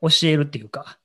[0.00, 0.98] 教えるっていうか、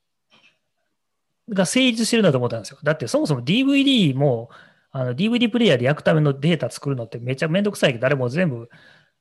[1.49, 2.79] が成立してるんだと思ったんですよ。
[2.83, 4.49] だってそもそも DVD も、
[4.91, 8.69] あの DVD プレイヤーで焼くためのデータ作るのってめちゃめんどくさいけど、誰も全部、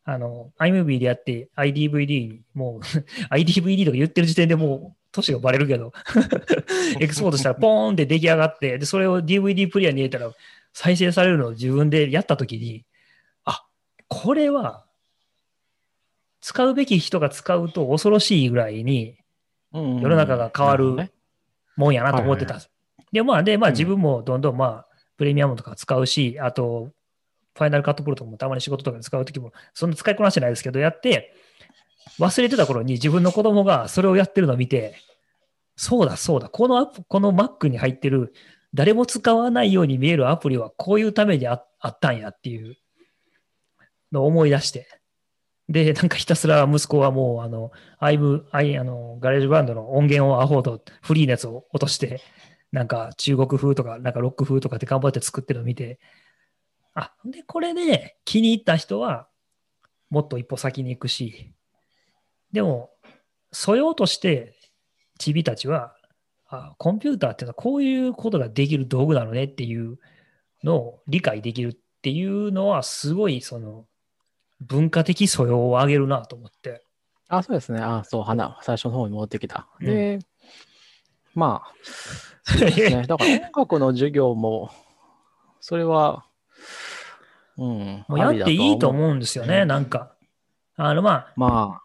[0.05, 2.81] あの、iMovie でやって iDVD に、もう
[3.35, 5.93] iDVD とか言ってる時点でもう、年がバレるけど、
[7.01, 10.33] エクスポートしたらポーンって出来上がって、で、それを DVD プレイヤーに入れたら
[10.73, 12.85] 再生されるのを自分でやったときに、
[13.45, 13.65] あ、
[14.09, 14.85] これは、
[16.41, 19.17] 使うべき人が使うと恐ろしいぐらいに、
[19.73, 21.11] 世の中が変わる
[21.77, 22.71] もんやなと思ってたんです。
[23.13, 26.91] で、まあ、で、まあ自分もどんどんまあ、プレミアムとか使うし、あと、
[27.55, 31.33] ファイナルカットプロとかもたまに仕事とかで使うときも、そんな使いこなしてないですけど、やって、
[32.19, 34.95] 忘れてた頃に自分の子供がそれをやってるのを見て、
[35.77, 38.33] そうだそうだ、このアプこの Mac に入ってる
[38.75, 42.77] 誰も使わないように見えるアプリはこういうためにあったんやっていう
[44.13, 44.87] のを思い出して。
[45.69, 52.21] で、なんかひたすら息子はもう、あの、アイブ、アイ、あの、 GarageBand の音源をアホード、フリーのやつを落として、
[52.71, 55.99] なんか中国風とか、なんかロック風とかで頑張って作ってるのを見て、
[56.95, 59.29] あ、で、これで気に入った人は、
[60.09, 61.53] もっと一歩先に行くし、
[62.53, 62.91] でも、
[63.53, 64.55] 素養として、
[65.19, 65.97] チビたちは、
[66.49, 69.99] あコンピューターっていうのはこういうことができる道具なのねっていう
[70.63, 73.87] のを理解できるっていうのは、すごい、その、
[74.61, 76.83] 文化的素養を上げるなと思って。
[77.29, 77.81] あ、そうですね。
[77.81, 79.69] あ、そう、花、最初の方に戻ってきた。
[79.81, 80.21] で、うん、
[81.35, 83.05] まあ、ね。
[83.07, 84.71] だから音楽の授業も、
[85.61, 86.25] それは、
[87.59, 88.05] うん。
[88.09, 90.13] もうやっていいと思うんですよね、なんか。
[90.77, 91.33] あの、まあ。
[91.37, 91.83] ま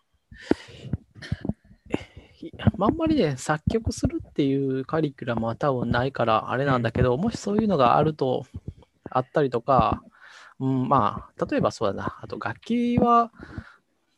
[2.77, 8.45] あ、あんまりね、作曲するっていうカリキュラムは多分ないからあれなんだけど、もしそういうのがあると、
[9.09, 10.03] あったりとか、
[10.61, 12.19] うん、まあ、例えばそうだな。
[12.21, 13.31] あと楽器は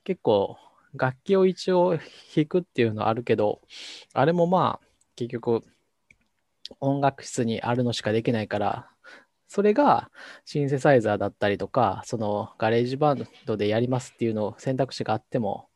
[0.03, 0.57] 結構、
[0.93, 1.97] 楽器を一応
[2.35, 3.61] 弾くっていうのはあるけど、
[4.13, 5.63] あれもまあ、結局、
[6.81, 8.89] 音楽室にあるのしかできないから、
[9.47, 10.09] それが
[10.43, 15.69] シンセサイザーだったりとか、その GarageBand でやりますっていうのを選択肢があっても、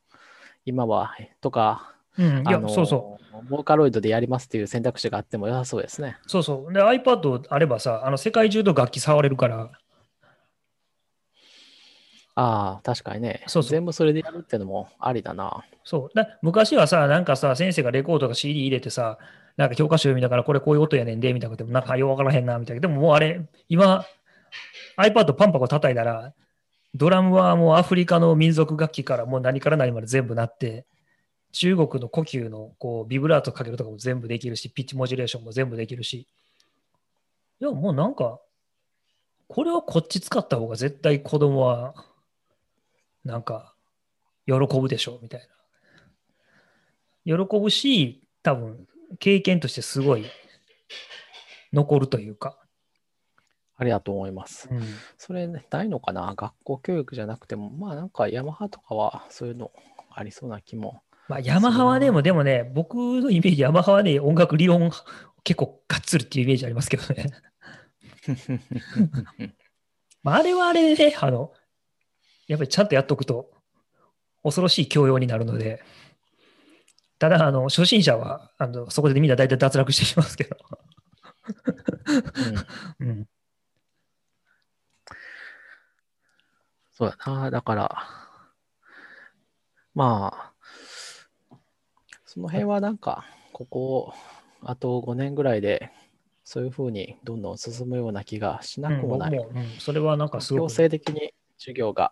[0.66, 3.46] 今は、とか、うん、いや、そうそう。
[3.50, 6.18] ボーカロイドでやりますっていう選択肢があっても良さそうですね。
[6.28, 6.74] そうそう。
[6.74, 9.70] で、iPad あればさ、あの世界中の楽器触れるから。
[12.40, 13.44] ああ、確かにね。
[13.48, 15.66] そうそう全部それでやるってのもありだな。
[15.84, 19.18] そうだ昔はさ、なんかさ、先生がレコードとか CD 入れてさ、
[19.58, 22.82] なんか教科書読みながら、これこういう音やねんで、みたいなことでも、なんかようわからへんな、みたいな。
[22.82, 24.06] でももうあれ、今、
[25.00, 26.32] iPad パンパコ叩いたら、
[26.94, 30.86] ドラムはもうアフリカの民族楽器からもう何から何まで全部なって、
[31.54, 36.28] 中国の呼吸のこうビブラートかけるとかも全部できるし、ピッチモジュレーションも全部できるし。
[37.60, 38.40] いや、もうなんか、
[39.48, 41.96] これはこっち使った方が絶対子供は、
[43.28, 43.76] なんか、
[44.46, 45.48] 喜ぶでしょう、みたい
[47.26, 47.38] な。
[47.38, 48.88] 喜ぶし、多分、
[49.20, 50.26] 経験としてすごい
[51.74, 52.58] 残るというか。
[53.80, 54.68] ありがとう思います。
[54.72, 54.82] うん、
[55.18, 56.34] それ、ね、ないのかな？
[56.36, 59.72] 学校教育じゃなくても、まあなんかヤマハとかはそういうの
[60.10, 61.04] ありそうな気も。
[61.28, 64.90] まあヤマハはでも、でもね、僕のイメージ、ヤマハはね、音楽理論
[65.44, 67.28] 結構がっつりっていうイメージありますけどね。
[70.24, 71.54] まああれはあれでね、あの、
[72.48, 73.52] やっぱりちゃんとやっとくと
[74.44, 75.84] 恐ろしい教養になるので、
[77.20, 80.58] ただ、あの、初心者は、あの、そこでみんな大体脱落してしますけど。
[83.00, 83.28] うん、うん
[86.98, 87.52] そうだな。
[87.52, 88.08] だから、
[89.94, 90.54] まあ、
[92.26, 93.24] その辺はなんか、
[93.54, 94.14] ここ、
[94.64, 95.92] あと5年ぐらいで、
[96.44, 99.38] そういうふうにどんどん進むような気がしなくもない。
[99.38, 100.70] うんうん、それはなんかすごく。
[100.70, 102.12] 強制的に授業が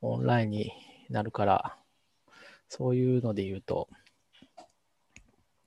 [0.00, 0.72] オンラインに
[1.10, 1.76] なるから、
[2.68, 3.88] そういうので言うと、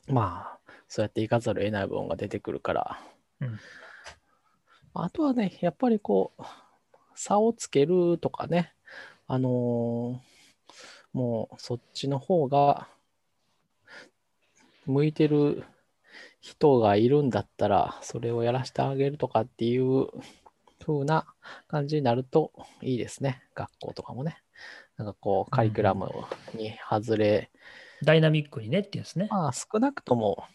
[0.08, 3.00] まあ、そうやっていかざるを得ない部分が出てくるから、
[3.42, 3.60] うん、
[4.94, 6.44] あとはね、やっぱりこう、
[7.16, 8.74] 差をつけるとかね、
[9.28, 12.88] あのー、もうそっちの方が
[14.86, 15.64] 向いてる
[16.40, 20.08] 人がいるんだったら、それをやらせてあげるとかっていう
[20.88, 21.26] 風な
[21.68, 23.44] 感じになるといいですね。
[23.54, 24.38] 学校とかもね。
[24.98, 26.10] なんかこう、カリキュラム
[26.56, 27.52] に外れ、
[28.02, 29.28] うん、ダイナミックにねってやつね。
[29.30, 30.46] まあ、少なくとも、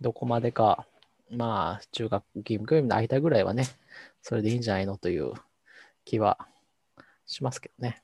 [0.00, 0.86] どこまでか、
[1.30, 3.66] まあ、中学、義務教育の間ぐらいはね、
[4.22, 5.32] それでいいんじゃないのという
[6.04, 6.38] 気は
[7.26, 8.02] しますけどね。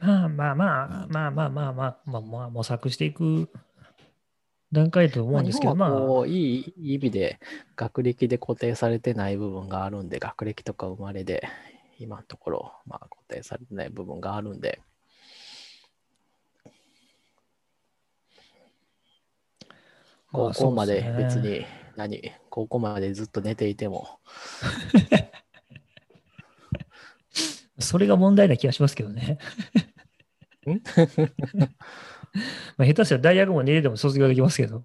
[0.00, 3.48] まあまあまあ、まあまあまあまあ、まあまあ、模索していく
[4.74, 6.26] 段階と思うんですけど、まあ。
[6.26, 7.40] いい意味で
[7.76, 11.48] 学歴で固定されてない部分があるんで、学歴とか生まれで、
[11.98, 14.82] 今のところ、まあ、固定されてない部分があるんで。
[20.30, 21.64] 高校まで別に、
[21.96, 24.18] 何、高校までずっと寝ていても、
[27.78, 29.38] それが問題な気がしますけどね。
[32.38, 32.40] ん
[32.76, 34.84] まあ下手したら大学も寝てでも卒業できますけど。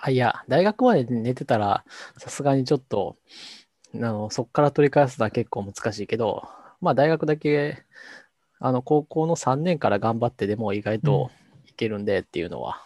[0.00, 1.84] あ、いや、大学まで寝てたら、
[2.18, 3.16] さすがにちょっと、
[3.94, 6.42] あの、そこから取り返すのは結構難しいけど、
[6.80, 7.84] まあ大学だけ、
[8.58, 11.30] あの、高校の3年から頑張ってでも意外と
[11.66, 12.82] いけるんでっていうのは、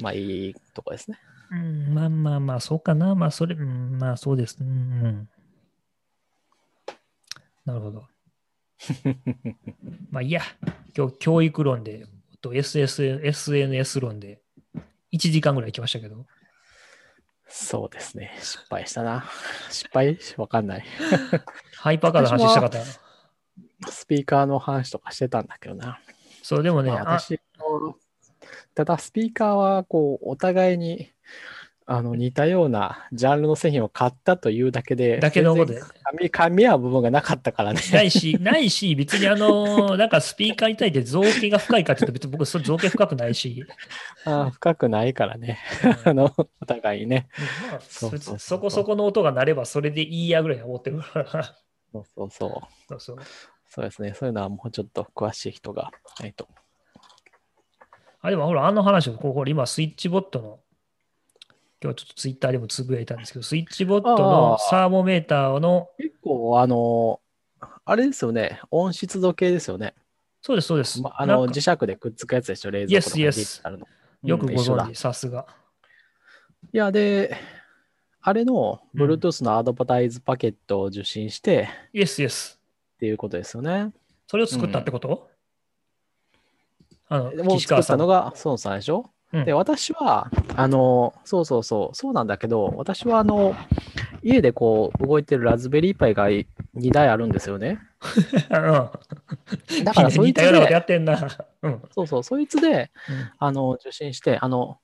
[0.00, 1.18] まあいいとこですね。
[1.50, 3.14] うん、まあまあまあ、そうかな。
[3.14, 4.58] まあ、それ、うん、まあそうです。
[4.60, 4.70] うん、う
[5.08, 5.28] ん。
[7.64, 8.06] なるほど。
[10.10, 10.42] まあいいや、
[10.96, 12.06] 今日教育論で、
[12.40, 14.40] と SS SNS 論で
[15.12, 16.26] 1時間ぐらい行きましたけど、
[17.48, 18.36] そうですね。
[18.40, 19.24] 失敗したな。
[19.70, 20.18] 失敗？
[20.36, 20.84] わかんない。
[21.76, 22.84] ハイパーカード話したかった。
[23.90, 26.00] スピーカーの話とかしてたんだけどな。
[26.42, 27.96] そう、でもね、あまあ私の
[28.74, 31.10] ただスピーカーはこうお互いに
[31.90, 37.80] あの似たようなジャンルの製品を買ったというだけで、だけのことで全然噛み噛み合う部分がなかったからね。
[37.90, 43.64] ないし、 ないし、別にあの、なんかスピーカーに対して造形が深いかって言うと、別に僕、それ造形深くないし、
[44.26, 45.60] あー深くないからね。
[45.82, 47.28] うんあのお互いにね。
[47.70, 51.56] まあ、そこそこの音が鳴ればそれでいいやぐらいに思ってるから。
[51.90, 52.50] そうそうそう。
[52.86, 53.16] そうそう。
[53.66, 54.12] そうですね。
[54.14, 56.48] そういうのはもうちょっと詳しい人がないと。
[58.20, 60.60] あ、でもほら、あの話を、こうほら今、スイッチボットの、
[61.82, 67.20] 今日ちょっとツイッターでもつぶやいたんですけど、スイッチボットのああサーモメーターの、結構、あの、
[67.84, 68.60] あれですよね。
[68.70, 69.94] 温湿度計ですよね。
[70.42, 71.00] そうです、そうです。
[71.00, 72.70] まあ、あの磁石でくっつくやつでしょ？
[72.70, 73.86] 冷蔵庫とか Yes, yes ディジタルの。
[74.24, 75.46] よくご存知、さすが。
[76.72, 77.36] いや、で、
[78.20, 82.60] あれのうん Bluetooth のアドバタイズパケットを受信してイエス、イエス。
[82.96, 83.92] っていうことですよね。
[84.26, 85.30] それを作ったってこと、
[87.08, 88.06] あの、もう岸川さん作ったの。
[88.08, 93.54] が孫さんでしょ、うんで、私は、あの、そうそうそう、そうなんだけど、私はあの、
[94.22, 96.46] 家でこう動いてるラズベリーパイが2
[96.92, 97.78] 台あるんですよね。
[98.50, 99.84] うん。
[99.84, 101.28] だからそいつで、ってんな。
[101.62, 101.82] うん。
[101.90, 102.90] そうそう、そいつで、
[103.38, 104.78] あの、受信して、あの、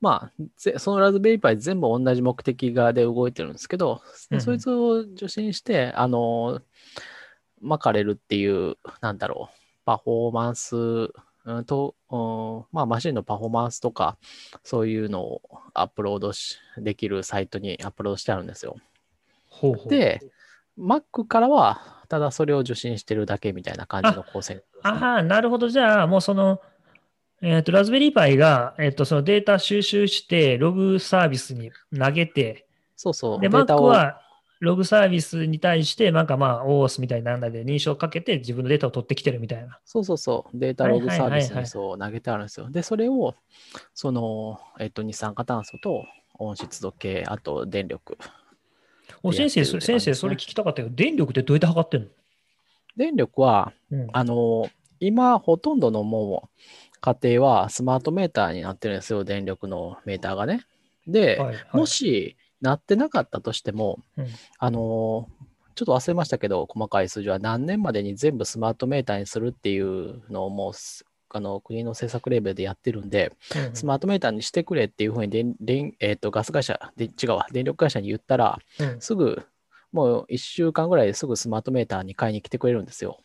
[0.00, 6.60] まあ、ぜそのラズベリーパイ全部同じ目的側で動いてるんですけど、うんうんそいつを受信して、あの、
[7.60, 10.74] 巻かれるっていう、なんだろう、パフォーマンス、
[11.44, 14.16] うんと、うんまあ、マシンのパフォーマンスとか、
[14.62, 15.42] そういうのを
[15.74, 18.76] アップロードしできるサイトにアップロードしてあるんですよ。
[19.48, 19.88] ほうほう。
[19.88, 20.20] で、
[20.78, 25.68] Mac からは、ただそれを受信してるだけみたいな感じの構成、ああ、なるほど。
[25.68, 26.60] じゃあ、もうその、
[27.40, 32.66] えっ、と、ラズベリーパイが、えっ、と、そのデータ収集して、ログサービスに投げて、
[32.96, 34.21] そうそう、で、Mac をは、
[34.64, 39.80] ログサービスに対して、なんかまあ、OOS みたいななんで認証かけて自分のデータを取ってきてるみたいな。
[39.84, 42.70] そうそうそう、データログサービスにそう投げてあるんですよ。
[42.70, 43.34] で、それを、
[43.92, 46.04] その、えっと、二酸化炭素と
[46.38, 48.16] 温湿度計、あと電力。
[49.24, 52.06] お先生、先生、それ聞きたかったけど、電力ってどうやって測ってんの？
[52.96, 54.68] 電力は、うんあの、
[55.00, 60.64] 今、ほとんどのもう、家庭はスマートメーターになってるんですよ、電力のメーターがね。
[61.08, 64.26] で、はいはいもし、なってなかったとしても、うん。
[64.58, 65.28] あの、
[65.74, 71.04] ちょっと忘れましたけど、細かい数字は何年までに全部スマートメーターにするっていうのをもうす、
[71.34, 79.00] あの国の政策レベルでやってるんで、うんスマートメーターにしてくれっていうふうに電電、えー、とガス会社で、違うわ、電力会社に言ったら、うん。
[79.00, 79.42] すぐ、
[79.92, 83.20] もう1週間ぐらいですぐスマートメーターに買いに来てくれるんですよ。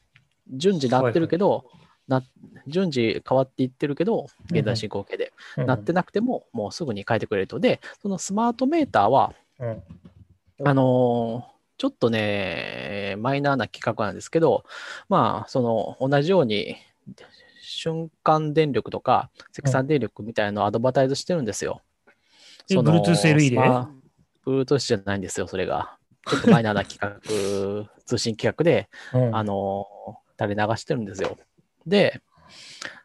[0.50, 1.66] 順次なってるけど、
[2.08, 2.24] な
[2.68, 7.60] 順次変わっていってるけど、現在進行形で、うんなってなくても、もうすぐに変えてくれると。
[7.60, 9.84] で、そのスマートメーターは、うん
[10.66, 14.66] あのーちょっとね、マイナーな企画なんですけど、
[15.10, 16.76] まあ、その同じように
[17.62, 21.82] 瞬間電力とか積算電力みたいなのをアドバタイズしてるんですよ。
[22.72, 23.58] えその Bluetooth LE で
[24.44, 25.98] ？Bluetooth じゃないんですよ、それが。
[26.28, 27.22] ちょっとマイナーな企画、
[28.06, 31.36] 通信企画で、うんあのー垂れ流してるんですよ。
[31.88, 32.22] で、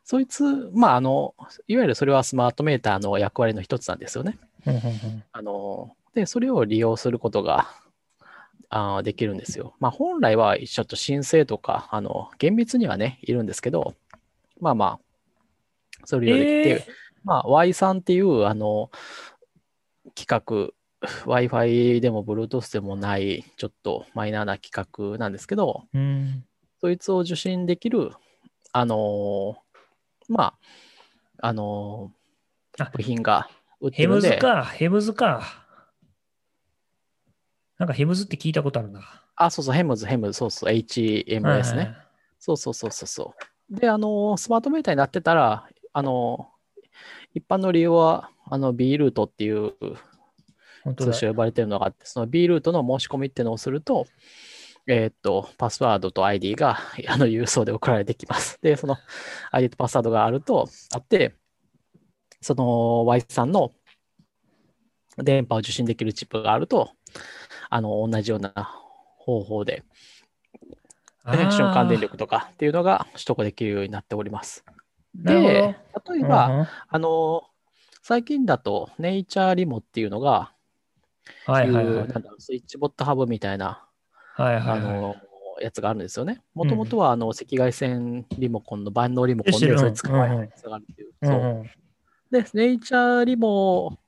[0.05, 0.43] そいつ、
[0.75, 1.35] まあ、あの、
[1.69, 4.39] いわゆるそれはスマートメーターの役割の一つなんですよね。
[5.33, 7.69] あの、で、それを利用することが
[8.69, 9.75] あーできるんですよ。
[9.81, 13.95] まあ、本来はちょっと申請とか、あの、厳密にはね、いるんですけど、
[14.61, 15.01] まあまあ、
[16.05, 16.93] それをできて、えー
[17.25, 18.91] まあ、Y さんっていう、あの、
[20.15, 20.73] 企画、
[21.27, 24.73] Wi-Fi でも Bluetooth でもない、ちょっとマイナーな企
[25.13, 26.45] 画なんですけど、うん
[26.81, 28.11] そいつを受信できる、
[28.73, 29.57] あの
[30.29, 30.55] ま
[31.41, 32.11] あ、あの
[32.79, 33.49] あ部品が
[33.81, 35.65] 売ってヘムるんで、ズか、ヘムズか。
[37.79, 39.01] なんかヘムズって聞いたことあるな。
[39.37, 41.83] あ、そうそう、ヘムズ、ヘムズ、そうそう、HM ですね。
[41.83, 42.03] はい
[42.45, 43.35] そうそうそうそうそ
[43.71, 43.81] う。
[43.81, 46.49] で、あの、スマートメーターになってたら、あの、
[47.35, 49.75] 一般の利用は、あの B ルートっていう
[50.99, 54.09] 通称呼ばれてるのがあって、その B ルートの申し込みっていうのをすると、
[54.87, 56.79] えーっと、パスワードと ID が
[57.09, 58.59] あの郵送で送られてきます。
[58.63, 58.97] で、その
[59.53, 61.37] ID とパスワードがあると、あって、
[62.41, 63.73] その Y さんの
[65.17, 66.91] 電波を受信できるチップがあると、
[67.71, 68.53] あの、同じような
[69.17, 69.85] 方法で、
[71.25, 74.65] あー瞬間電力とかっていうのが取得できるようになっております。
[75.15, 77.45] で、例えば、うんうんあの、
[78.03, 80.53] 最近だと、ネイチャーリモっていうのが、
[81.47, 82.09] はいはいいうはい。
[82.09, 83.87] なんだろうスイッチボットハブみたいな、
[84.35, 84.79] はいはいはい。
[84.79, 85.17] あの、
[85.61, 86.43] やつがあるんですよね。
[86.55, 91.13] もともとは、あの、赤外線リモコンの万能リモコンで、それ使わやつがあるっていう。
[91.23, 91.71] うんそううん
[92.33, 93.99] で、ネイチャーリモ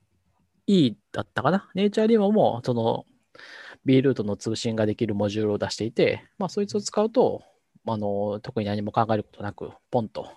[0.66, 1.70] E だったかな。
[1.74, 3.04] ネイチャーリモも、その、
[3.84, 7.42] B ルートの通信ができるモジュールを出していて、まあ、そいつを使うと、
[7.86, 10.30] あの、特に何も考えることなく、ポンと。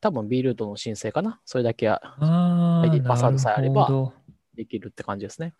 [0.00, 1.40] 多分 B ルートの申請かな。
[1.44, 1.86] それだけ
[3.02, 4.12] パスワードさえあれば
[4.54, 5.54] できるって感じですね。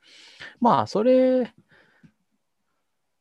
[0.60, 1.54] まあ、それ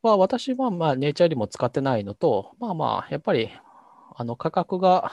[0.02, 3.50] は私はまあネイチャーよりも使ってないのと、まあまあ、やっぱり
[4.14, 5.12] あの価格が、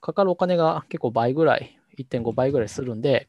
[0.00, 3.28] かかるお金が結構倍ぐらい、1.5倍ぐらいするんで、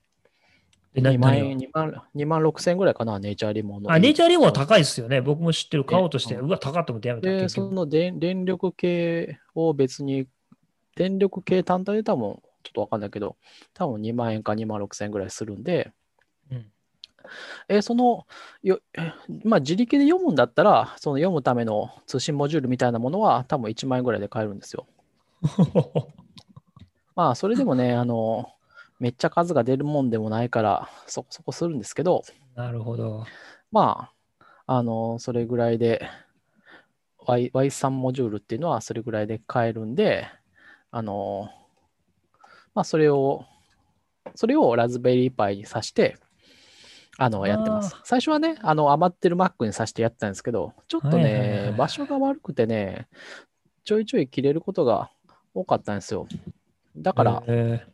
[0.94, 3.92] えな2万円、何が2万、2万6千円ぐらいかな、ネイチャーリモの。
[3.92, 5.22] あ、ネイチャーリモは高いですよね。
[5.22, 5.86] 僕も知ってる。
[5.86, 7.28] 買おうとして、ねうわ、高っと思ってやめた。
[7.30, 10.28] で、その電電力系を別に、
[10.96, 13.38] 電力系単体で多分、ちょっとわかんないけど、
[13.74, 15.92] 多分2万円か2万6千円ぐらいするんで、
[16.52, 16.72] うん
[17.68, 18.26] えーその
[18.64, 19.14] よ、え
[19.44, 24.88] まあ、自力で読むんだったら、その読むための通信モジュールみたいなものは多分1万円ぐらいで買えるんですよ。
[27.16, 28.52] まあ、それでもね、あの、
[29.00, 32.24] めっちゃ数が出るもんでもないから、そこそこするんですけど、
[32.56, 33.26] なるほど。
[33.72, 36.08] まあ、あの、それぐらいで、
[37.26, 40.28] Y、Y3 モジュールっていうのはそれぐらいで買えるんで、
[40.92, 41.50] あの、
[42.74, 43.46] まあ、それを、
[44.36, 46.18] それをラズベリーパイに挿して、
[47.18, 47.95] あの、やってます。
[48.03, 53.07] 最初はね、あの、余ってる Mac に挿してやってたんですけど、ちょっとはいはいはいはい、ね場所が悪くてね、
[53.84, 55.12] ちょいちょい切れることが
[55.53, 56.28] 多かったんですよ。
[56.97, 57.86] だから、え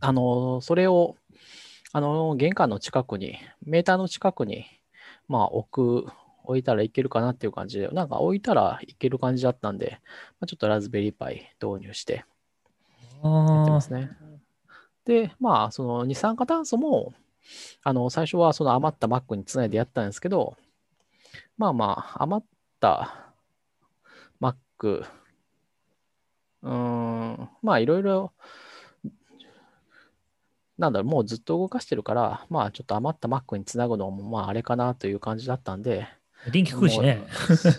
[0.00, 1.16] あの、それを、
[1.92, 4.66] あの、玄関の近くに、メーターの近くに、
[5.28, 6.12] まあ、置く、
[6.44, 10.00] 置いたらいけるかなっていう感じで、なんか置いたらいける感じだったんで、
[10.40, 14.10] まあ、ちょっとラズベリーパイ導入してー、やってあますね。
[15.04, 17.12] で、まあ、その二酸化炭素も、
[17.82, 20.56] あの、最初はその余った Mac につないでやったんですけど、
[21.56, 22.46] まあまあ、余っ
[22.80, 23.34] た
[24.40, 28.32] Mac、うーん、まあ、いろいろ、
[30.78, 37.22] なんだろう、もうずっと動かしてるから、まあ、ちょっと余った Mac につなぐのも、まあ、あれかなという感じだったんで、ー電気食うしね。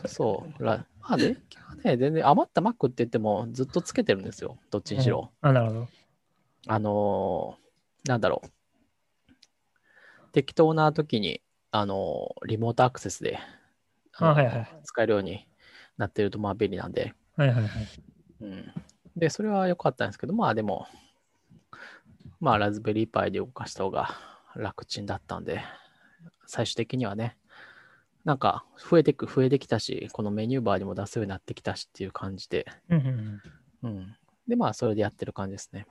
[0.05, 5.31] そう、らまあ、電気はね、全然余った Mac って言ってもずっとつけてるんですよ、どっちにしろ。
[5.41, 5.87] あ、なるほど。
[6.67, 7.63] あのー
[8.05, 8.47] なんだろう。
[10.33, 13.39] 適当な時に、あのーリモートアクセスで、
[14.17, 15.47] あはいはい使えるように
[15.97, 17.71] なってると、まあ便利なんで、はいはいはい。
[18.41, 18.73] うん。
[19.15, 20.87] で、それは良かったんですけど、まあでも、
[22.39, 24.09] まあラズベリーパイで動かした方が
[24.55, 25.61] 楽ちんだったんで、
[26.47, 27.37] 最終的にはね、
[28.25, 33.41] なんか増えてく、増えてきたし、このメニューバーにも出すようになってきたしっていう感じで、うんうん
[33.83, 34.15] うんうん。
[34.47, 35.85] で、まあ、それでやってる感じですね。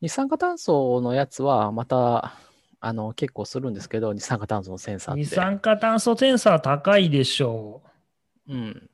[0.00, 2.34] 二酸化炭素のやつは、また、
[2.80, 5.20] あの、結構するんですけど、二酸化炭素のセンサーって。
[5.20, 7.82] 二酸化炭素センサー高いでしょ
[8.48, 8.90] うん。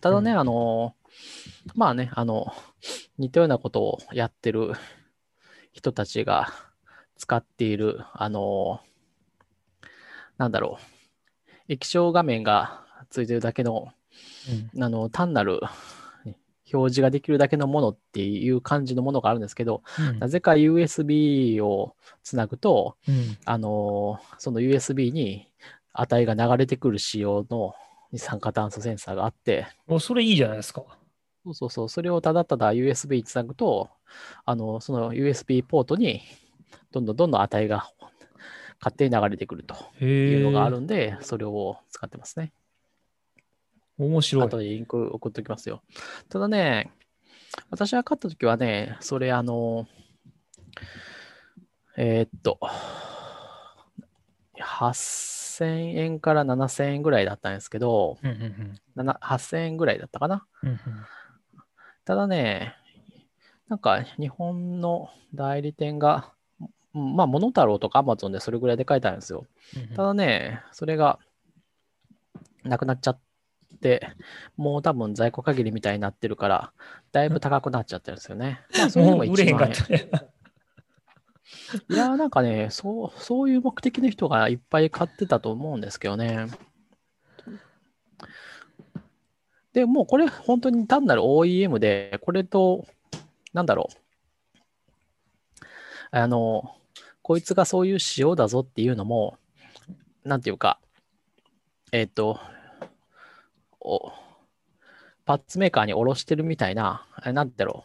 [0.00, 0.94] ただね、うんあの、
[1.74, 2.52] まあね、あの、
[3.18, 4.72] 似たようなことをやってる
[5.72, 6.48] 人たちが
[7.16, 8.80] 使っている、あの、
[10.38, 10.78] なんだろ
[11.48, 13.92] う、液晶画面がついてるだけの、
[14.48, 14.76] う。
[14.76, 15.60] うんあの、単なる
[16.72, 25.48] 表示ができるだけのものっていう感じのものがあるんですけど、うんなぜか USB をつなぐと、うんあのーその USB に
[25.92, 27.74] 値が流れてくる仕様の
[28.12, 30.82] 二酸化炭素センサーがあって、お、それいいじゃないですか。
[31.44, 33.88] そうそうそう、それをただただ USB につなぐと、
[34.44, 36.22] あの、その USB ポートに
[36.92, 37.90] どんどんどんどん値が
[38.80, 40.70] 勝手に流れてくるとへいうのがあえ。
[40.70, 42.52] るんで、それを使ってますね。
[44.06, 44.44] 面白い。
[44.44, 45.82] 後でリンク送っておきますよ。
[46.28, 46.90] ただね、
[47.70, 49.86] 私が買ったときはね、それあの、
[51.96, 52.58] えーっと、
[54.58, 60.46] 8000円から7000円ぐらいだったんですけど、うんうんなな8000円ぐらいだったかな。
[60.62, 60.78] うんうん
[62.06, 62.74] ただね、
[63.68, 66.32] なんか日本の代理店が、
[66.94, 69.46] うんまあ、モノタロウとかアマゾンでそれぐらいで書いてあるんですよ。
[69.76, 71.20] うんうんただね、それが
[72.64, 73.29] なくなっちゃっで、
[74.56, 76.72] もう多分在庫限りみたいになってるから、
[77.12, 78.60] だいぶ高くなっちゃってるんですよね。
[78.76, 80.06] まあ、それでももう売れへん1か万円。
[80.06, 80.24] った。
[81.88, 86.46] いやー、なんかね、そう、そういう目的の人がいっぱい買ってたと思うんですけどね。
[89.72, 92.86] で、もうこれ本当に単なる OEM で、これと、
[93.52, 93.96] なんだろう。
[96.10, 96.74] あの、
[97.22, 99.38] こいつがそういう仕様だぞっていうのも、
[100.24, 100.80] なんていうか、
[101.92, 102.40] えっ、と、
[103.80, 104.12] お、
[105.24, 107.84] パッツメーカーに卸してるみたいな、えなんだろ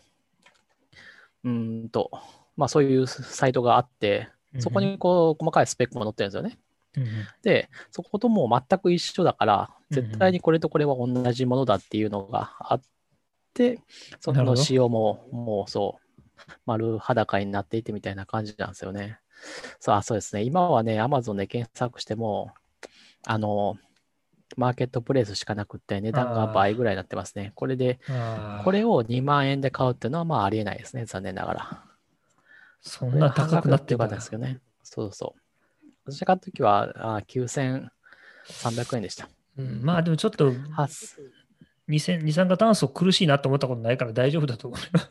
[1.43, 1.49] う。
[1.49, 2.11] うーんと、
[2.57, 6.57] まあそういうサイトがあって、そこにこう細かいスペックも載ってるんですよね。
[7.41, 12.81] で、そこともう全く一緒だから、絶対にこれとこれは同じものだっていうのがあっ
[13.53, 13.79] て、
[14.19, 19.19] その仕様ももうそう、丸裸になっていてみたいな感じなんですよね。
[19.79, 20.43] そう、あそうですね。
[20.43, 22.53] 今はね、Amazon で検索しても、
[23.25, 23.77] あの、
[24.55, 27.51] マーケットプレイスしかなくって値段が倍ぐらいになってますね。
[27.55, 27.99] これで、
[28.63, 31.05] これを2万円で買うっていうのはまあありえないですね。
[31.05, 31.83] 残念ながら。
[32.81, 34.59] そんな高くなってよかったですけどね。
[34.83, 35.81] そうそう。
[36.05, 37.89] 私が買った時はあ9300
[38.97, 39.27] 円でした。
[39.57, 40.53] うんまあでもちょっと
[41.87, 45.09] 二酸二酸化炭素苦しいなと思ったことないから大丈夫だと思います。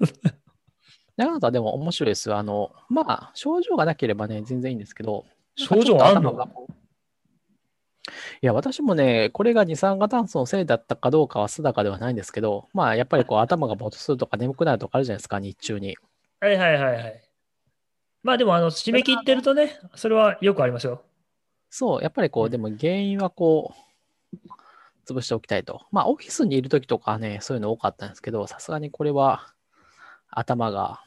[1.17, 2.37] なかなかでも面白いですよ。
[2.37, 5.25] あの、まあ、症状がなければね、全然いいんですけど。
[5.55, 6.73] 症状あんのなんかちょっと頭がこう
[8.45, 15.97] いや、私もね、これが二酸化炭素のせいだったかどうかは定かではないんですけど、まあ、やっぱりこう頭がぼーっとするとか眠くなるとかあるじゃないですか、日中に。
[16.41, 17.25] はいはいはいはい。
[18.23, 21.01] まあでもあの締め切ってるとね、それはよくありますよ。
[21.71, 23.73] そう、やっぱりこう、うんでも原因はこ
[24.35, 24.37] う、
[25.11, 25.81] 潰しておきたいと。
[25.91, 29.55] まあ、オフィスにいるときとかはね、そういうの多かったんですけど、さすがにこれは
[30.29, 31.03] 頭が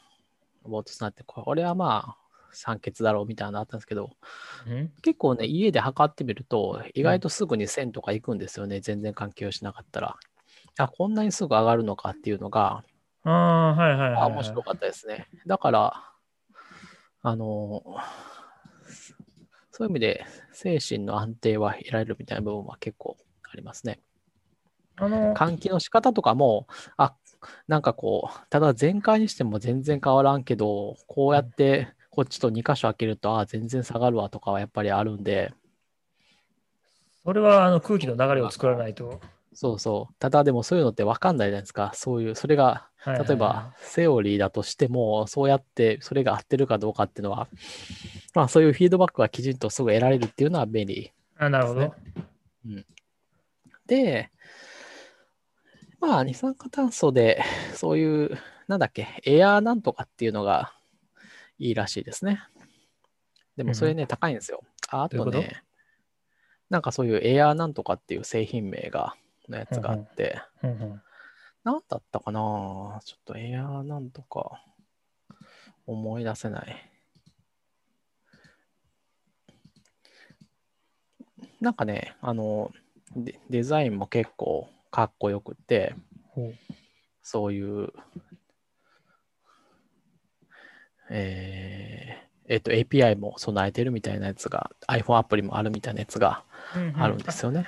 [0.64, 2.27] ぼーっとなって、これはまあ、
[2.58, 4.12] 酸欠だろうみたいなのあったんですけど、
[4.68, 4.92] うん？
[5.02, 10.16] 結構ね、家で測ってみると、意外とすぐに1000とか行くんですよね、全然関係をしなかったら。
[10.78, 12.84] あ、こんなにすぐ上がるのかっていうのが、
[13.24, 14.22] ああ、はいはいはい、はい。
[14.22, 15.28] あ面白かったですね。
[15.46, 16.04] だから、
[17.22, 17.84] あの、
[19.72, 24.00] そういう意味で精神の安定は得られるみたいな部分は結構ありますね。
[24.96, 27.16] あの、換気の仕方とかも、あ、
[27.68, 35.54] なんかこう、ただ全開にしても全然変わらんけど、こうやってこっちと2箇所開けると、あ、全然下がるわとかはやっぱりあるんで、
[37.24, 39.22] それはあの空気の流れを作らないと。
[39.54, 40.16] そうそう。
[40.18, 41.92] ただでもそういうのって分かんないじゃないですか。
[41.94, 47.48] そういう、それが、例えば、セオリーだとしても、そうやってそれが合ってるかどうかっていうのは、
[48.34, 51.12] まあそういうフィードバックがきちんとすぐ得られるっていうのは便利。
[51.38, 51.94] あ、なるほど。
[53.86, 54.32] で、
[56.00, 57.44] まあ二酸化炭素で、
[57.76, 60.74] そういう、なんだっけ、エアーなんとかっていうのが
[61.60, 62.42] いいらしいですね。
[63.56, 64.62] でもそれね、高いんですよ。
[64.90, 65.32] ああとと？
[65.32, 65.64] ね、
[66.70, 69.16] なんかそういうエアーなんとかっていう製品名が、
[69.50, 71.02] のやつがあって、うんうん。
[71.64, 72.40] なんだったかな？
[73.04, 74.62] ちょっとエアーなんとか
[75.86, 76.92] 思い出せない。
[81.60, 82.72] なんかね、あの、
[83.16, 85.96] デデザインも結構かっこよくて、
[87.24, 87.92] そういう、
[91.10, 96.44] えーえっと、API も備えてるみたいなやつが、iPhone アプリもあるみたいなやつが
[96.76, 97.68] うんうんあるんですよね。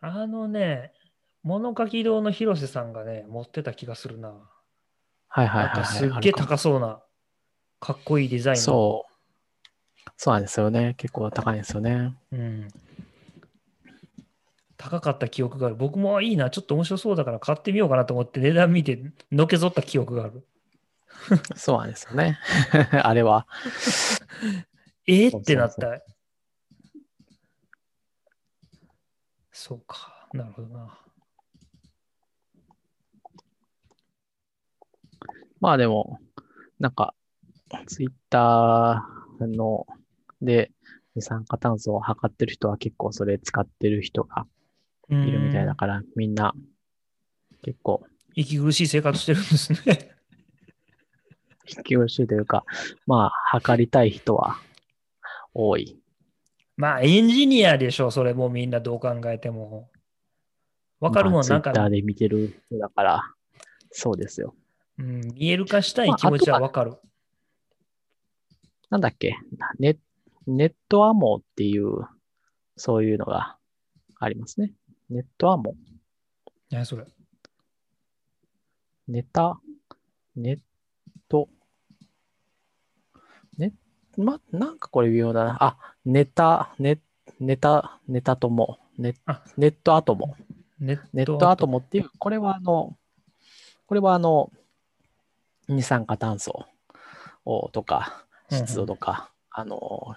[0.00, 0.92] ああのね、
[1.42, 4.32] 物書き堂の広瀬さんがね、持ってた気がするな。
[5.28, 5.84] はいはいはい、はい。
[5.84, 7.00] すっげえ高そうな、
[7.80, 8.62] かっこいいデザインの。
[8.62, 9.12] そう。
[10.16, 10.94] そうなんですよね。
[10.98, 12.14] 結構高いんですよね。
[12.30, 12.68] うん。
[14.76, 15.76] 高かった記憶がある。
[15.76, 19.00] 僕もいいな、ちょっと面白そうだから買ってみようかなと思って値段見て
[19.32, 20.46] のけぞった記憶がある。
[21.56, 22.38] そうなんですよね。
[23.02, 23.46] あれは。
[25.06, 26.02] えーってなった。
[29.50, 30.28] そうか。
[30.32, 30.98] なるほどな。
[35.60, 36.18] まあでも、
[36.80, 37.14] なんか、
[37.86, 39.86] ツイッターの
[40.42, 40.72] で
[41.14, 44.46] 二酸化炭素を測ってる人は結構それ使ってる人が
[45.10, 46.54] いいるみたいだから、みんな
[47.62, 50.14] 結構息苦しい生活してるんですね。
[51.66, 52.64] 引き苦しいというか、
[53.06, 54.58] まあ、測りたい人は
[55.54, 55.98] 多い。
[56.76, 59.90] まあ、エンジニアでしょ、それもうみんなどう考えても。
[61.00, 63.22] わかるもん、なんかツイッター、で見てる人だから、
[63.90, 64.54] そうですよ。
[64.98, 66.96] うん、見える化したい気持ちはわかる。
[68.90, 69.34] なんだっけ？
[69.78, 69.98] ネ
[70.46, 72.06] ネットアモっていう、
[72.76, 73.56] そういうのが
[74.18, 74.72] ありますね。
[75.10, 75.74] ネットアモ。
[76.70, 77.04] 何それ。
[79.08, 79.60] ネタ、
[80.36, 80.58] ネッ
[81.32, 81.48] ト、
[83.56, 83.72] ネ
[84.18, 85.56] ま、なんかこれ微妙だな。
[85.60, 86.98] あ、ネタ、ネ
[87.40, 89.42] ネタ、ネタとも、ネあ。
[89.56, 90.36] ネットアトモ。
[90.78, 92.98] ネネットアトモっていう、これはあの、
[93.86, 94.52] これはあの、
[95.68, 96.66] 二酸化炭素
[97.46, 100.14] をとか、湿度とか、あの、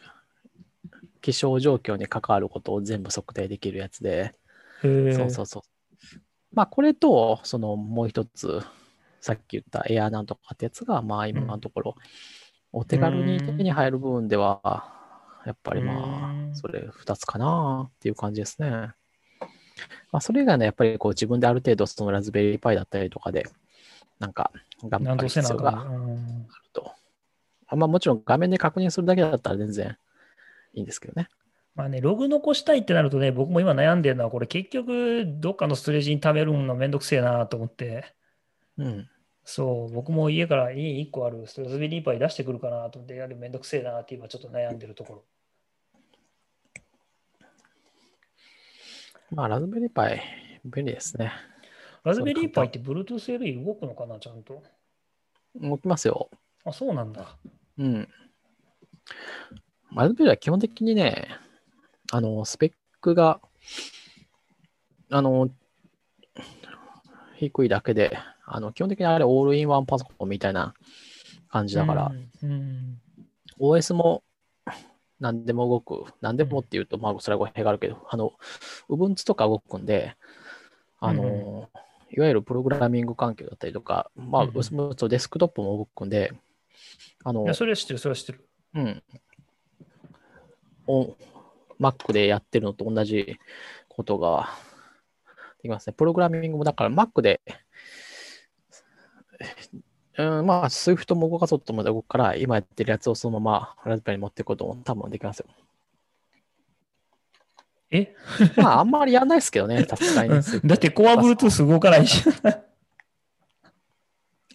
[1.21, 4.35] 気象状況に関わることを全部測定できるやつで、
[4.81, 5.61] そうそうそう。
[6.51, 8.61] まあ、これと、そのもう一つ、
[9.25, 11.95] さっき言ったエアなんとかってやつが、まあ、今のところ、
[12.71, 14.61] お手軽に手に入る部分では、
[15.47, 18.69] やっぱりまうあ、んそれ二つかなっていう感じですね。
[18.69, 23.47] まあ、それ以外のやっぱりこう自分である程度、そのラズベリーパイだったりとかで、
[24.19, 24.51] なんか、
[24.83, 25.89] 頑張る必要がある
[26.71, 26.91] と。
[27.65, 29.97] あまあ、もちろん画面で確認するだけだったら全然
[30.75, 31.29] いいんですけどね。
[31.73, 38.13] まあね、ログ残したいってなるとね、僕も今悩んでるのは、これ結局、どっかのストレージに貯めるのめんどくせえなと思って、
[38.77, 39.09] うん。
[39.45, 45.23] そう、僕も家から家に1個あるストラズベリーパイ出してくるかなと思って、やるめんどくせえなって今ちょっと悩んでるところ。
[49.31, 50.21] まあ、ラズベリーパイ、
[50.65, 51.31] 便利ですね。
[52.03, 54.63] ラズベリーパイって Bluetooth LE 動くのかな、ちゃんと。
[55.61, 56.29] 動きますよ。
[56.63, 57.37] あ、そうなんだ。
[57.77, 58.07] うん。
[59.95, 61.27] ラズベリーは基本的にね、
[62.11, 63.39] あの、スペックが、
[65.11, 65.49] あの、
[67.37, 70.73] 低いだけで、あの、基本的にあれオールインワンパソコンみたいな
[71.49, 72.11] 感じだから、
[72.41, 72.51] うん。
[72.51, 73.01] うん。
[73.59, 74.23] OS も
[75.19, 76.05] 何でも動く。
[76.21, 78.33] 何でもっていうと、まあ、それは語弊があるけど、あの、
[78.89, 80.15] Ubuntu とか動くんで、
[80.99, 81.69] あの、
[82.11, 86.33] いわゆるプログラミング環境だったりとか、まあ、うんデスクトップも動くんで、
[87.23, 88.47] あのいや、、それは知ってる、それは知ってる。
[88.75, 89.03] うん。
[90.87, 91.15] お
[91.79, 93.37] Mac でやってるのと同じ
[93.89, 94.49] ことが
[95.61, 95.93] できますね。
[95.93, 97.41] プログラミングもだから Mac で、
[100.17, 105.47] うん、まあ Swift も動かそうと思ったら動くから、今やってるやつをそのままラズベリーに持っていくことも多分できますよ。
[107.91, 108.15] え？
[108.57, 110.29] まああんまりやんないですけどね、さすがに
[110.63, 112.23] だってコア Bluetooth 動かないし。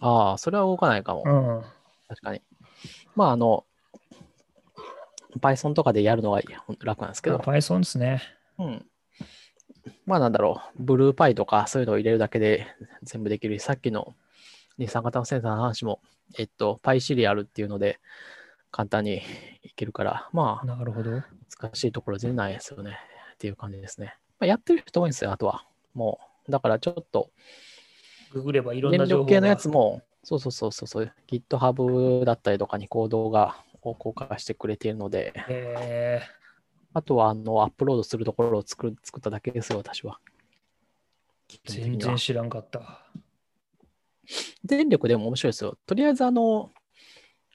[0.03, 1.23] ああ、それは動かないかも。
[1.25, 1.63] うん。
[2.07, 2.41] 確かに。
[3.15, 3.65] まああの、
[5.39, 6.41] Python とかでやるのは
[6.79, 8.23] 楽なんですけど、Python ですね。
[8.57, 8.85] うん。
[10.05, 12.65] まあなんだろう、ブルーパイとかそういうのを入れるだけで
[13.03, 14.15] 全部できるし、さっきの
[14.81, 16.01] 二酸化炭素センサーの話も、
[16.39, 17.99] えっと、パイシリアルっていうので
[18.71, 19.21] 簡単に
[19.61, 21.11] いけるから、まあなるほど。
[21.11, 21.23] 難
[21.73, 22.97] しいところ全然ないですよね
[23.35, 24.15] っていう感じですね。
[24.39, 25.65] まあ、やってる人多いんですよ、あとは。
[25.93, 27.29] もう、だからちょっと
[28.33, 36.21] ググればいろん電な情報系のやつも、そうそうそうそう GitHub だったりとかにコードがを公開してくれているので、へ
[36.93, 40.19] あとはあのアップロードするところを作る作っただけですよ、私は。
[41.49, 43.05] ー全然知らんかった。
[44.63, 45.77] 電力でも面白いですよ。
[45.85, 46.71] とりあえず、あの、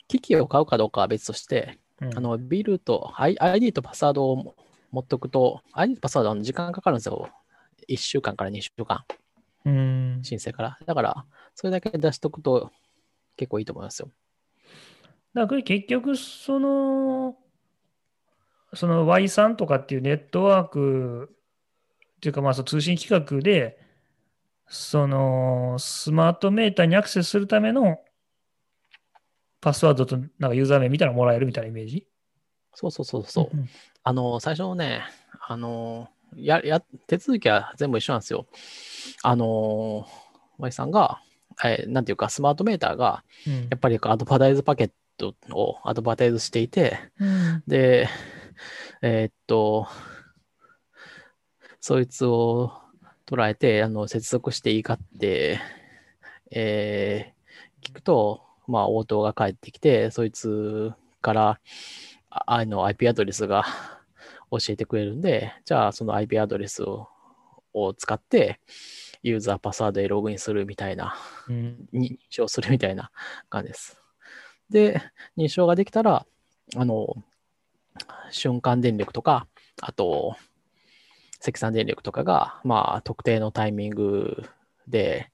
[0.09, 4.55] 機器を買うかどうかは別として、うんあの、ビルと、ID とパスワードを
[4.90, 7.28] 持っておくと、ID とパスワードは時間かかるんですよ。
[7.89, 9.05] 1週間から2週間、
[9.65, 10.20] うん。
[10.23, 10.78] 申請から。
[10.85, 11.24] だから、
[11.55, 12.70] それだけ出しとくと
[13.36, 14.11] 結構いいと思いますよ。
[15.35, 17.36] だから結局、その、
[18.74, 21.31] その Y3 とかっていうネットワーク
[22.16, 23.78] っていうか、まあ、その通信規格で、
[24.68, 28.01] そのスマートメーターにアクセスするための
[29.60, 32.06] パスワードとなんかユーザー名みたいなのもらえるみたいなイメージ？
[32.74, 33.56] そうそうそうそう。
[33.56, 33.68] ん
[34.02, 35.02] あの、最初のね、
[35.48, 38.47] あの、や、や、手続きは全部一緒なんですよ。
[39.22, 40.06] あの、
[40.59, 41.20] Y さんが、
[41.64, 48.09] えーなんていうか、スマートメーターが、うんやっぱりアドバタイズパケットをアドバタイズしていて、うんで、
[49.01, 49.88] えーっと、
[51.80, 52.72] そいつを
[53.27, 55.61] 捉えて、あの、接続していいかって、
[56.51, 57.36] えー
[57.86, 61.61] 聞くと、まあ、応答が返ってきて、そいつから、
[62.31, 63.65] ああの IP アドレスが
[64.51, 67.09] 教えてくれるんで、じゃあ、その IP アドレスを
[67.73, 68.59] を使って、
[69.23, 71.15] ユーザーパスワードでログインするみたいな
[71.48, 73.11] うんに認証するみたいな
[73.51, 73.98] 感じです。
[74.70, 75.01] で、
[75.36, 76.27] 認証ができたら、
[76.74, 77.23] あの、
[78.31, 79.47] 瞬間電力とか、
[79.82, 80.36] あと、
[81.47, 84.44] 積算電力とかが、まあ、特定のタイミング
[84.89, 85.31] で、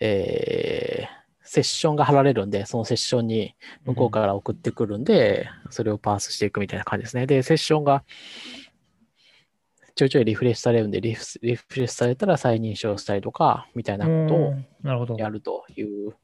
[0.00, 1.18] えー
[1.50, 3.54] セッションが貼られるんで、そのセッションに
[3.86, 7.26] 向こうから送ってくるんで、それをパースしていくみたいな感じですね。
[7.26, 8.04] で、セッションが
[9.94, 14.54] ちょいちょいリフレッシュされるんで、リフリフレッシュされたら再認証したりとか、みたいなことを。
[15.18, 16.14] やるという、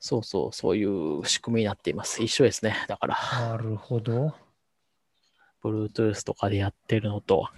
[0.00, 2.22] そうそう、そういう仕組みになっています。
[2.22, 2.76] 一緒ですね。
[2.88, 3.16] だから、
[3.50, 4.34] なるほど。
[5.62, 7.50] Bluetooth とかでやってるのと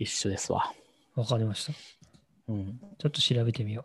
[0.00, 0.72] 一緒ですわ。
[1.14, 1.72] わかりました。
[2.48, 2.80] うん。
[2.98, 3.84] ちょっと調べてみよ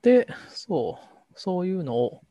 [0.00, 2.22] で、そう、そういうのを、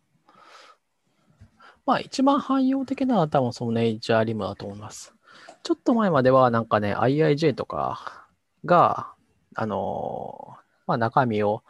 [1.86, 5.14] まあ一番汎用的なのは多分そのネイチャーリムだと思います。
[5.62, 8.28] ちょっと前まではなんかね、IIJ とか
[8.66, 9.14] が、
[9.54, 11.64] あのーまあ、中身を、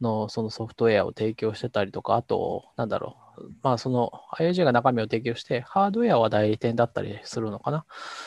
[0.00, 3.25] のそのソフトウェアを提供してたりとか、あと、なんだろう、
[3.62, 7.84] まあ、その IIJ が中身を提供して、ハードウェアは代理店だったりするのかな。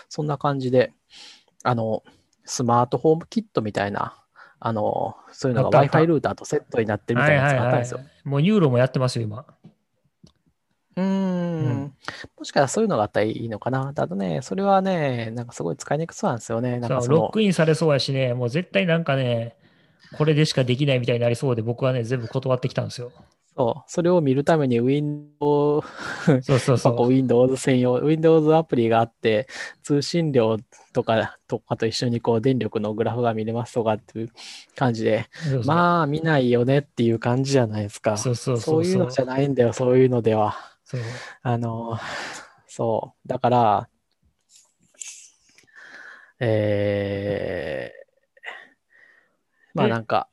[0.09, 0.93] そんな感じで、
[1.63, 2.03] あの、
[2.45, 4.23] スマートフォームキットみたいな、
[4.59, 7.99] あの、そういうのが Wi-Fi ルーターとセットになってるみたいなやつがあったんですよ。
[8.23, 9.45] もうユーロもやってますよ、今。
[10.95, 11.93] うーんうん
[12.37, 13.93] もしかしたらそういうのがあったらいいのかな。
[13.93, 16.79] ただね、それはね、なんかすごい使いにくそうなんですよね。
[16.79, 19.55] なんかそのロックインされそうやしね、もう絶対なんかね、
[20.17, 23.11] これでしかできないみたいになりそうで、僕はね、全部断ってきたんですよ。
[23.59, 25.85] そう、それを見るために Windows、
[26.41, 27.09] そうそうそまあこうう。
[27.11, 29.47] Windows 専用、Windows アプリがあって、
[29.83, 30.55] 通信量
[30.93, 34.29] とかとかと一緒にこう電力のグラフが見れますとかっていう
[34.77, 38.15] 感じで、そうそうまあ見ないよねっていう感じじゃないですか。
[38.15, 40.55] そうそうそそうういうのじゃないんだよ、そういうのでは。
[41.41, 41.97] あの、
[42.65, 43.27] そう。
[43.27, 43.89] だから、
[46.39, 50.29] えー、まあえなんか、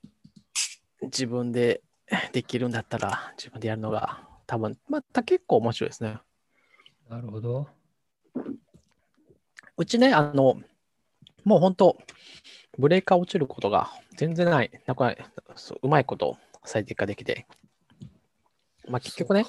[1.03, 1.83] 自分で
[2.33, 6.19] できるんだったら、自分でやるのが多分、また結構面白いですね。
[7.09, 7.69] なるほど。
[9.77, 10.61] うちね、あの、
[11.45, 11.99] もう本当、
[12.79, 15.15] ブレーカー落ちることが全然ない、なんか
[15.55, 17.47] そううまいこと最適化できて、
[18.89, 19.45] まあ結局ね、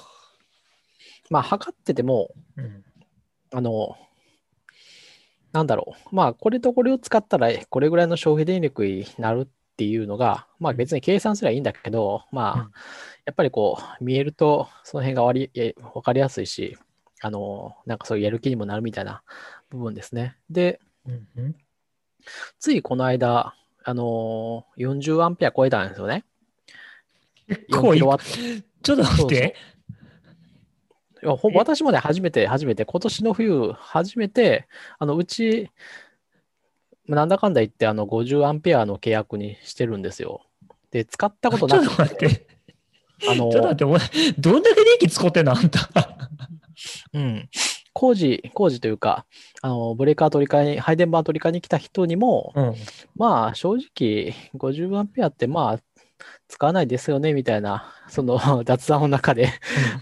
[1.30, 2.84] まあ測ってても、うん。
[3.52, 3.96] あの、
[5.52, 6.14] なんだろう。
[6.14, 9.48] まあ、これとこれを使ったら、これぐらいの消費電力になる
[9.78, 12.70] っていうのが、まあ別に計算すればいいんだけど、まあ、うん
[13.26, 16.76] やっぱりこう、見えると、その辺が割りえわかりやすいし、
[17.20, 19.22] あの、なんかそういうやる気にもなるみたいな
[19.68, 20.36] 部分ですね。
[20.50, 20.80] で、
[22.58, 26.24] ついこの間、あの、40アンペア超えたんですよね。
[27.48, 28.64] 4結構いキロワット。
[28.82, 29.54] ちょっと待って。
[31.22, 31.54] いやほえ？
[31.54, 34.66] 私もね、初めて、初めて、今年の冬、初めて、
[34.98, 35.70] あの、うち、
[37.08, 40.42] なんだかんだ言って、あの、50アンペアの契約にしてるんですよ。
[40.90, 42.46] で、使ったことちょっとなくて、待って。
[43.30, 44.00] あの ちょっと待って、お前、
[44.38, 45.88] どんだけ電気使ってんのあんた。
[47.12, 47.48] うん、
[47.92, 49.26] 工事、工事というか、
[49.62, 52.74] あの、ブレーカー取り替えに、配電盤取り替えに来た人にも、うん。
[53.16, 55.78] まあ、正直、50アンペアって、まあ、
[56.48, 59.50] 使わないですよね、みたいな、その雑談の中で、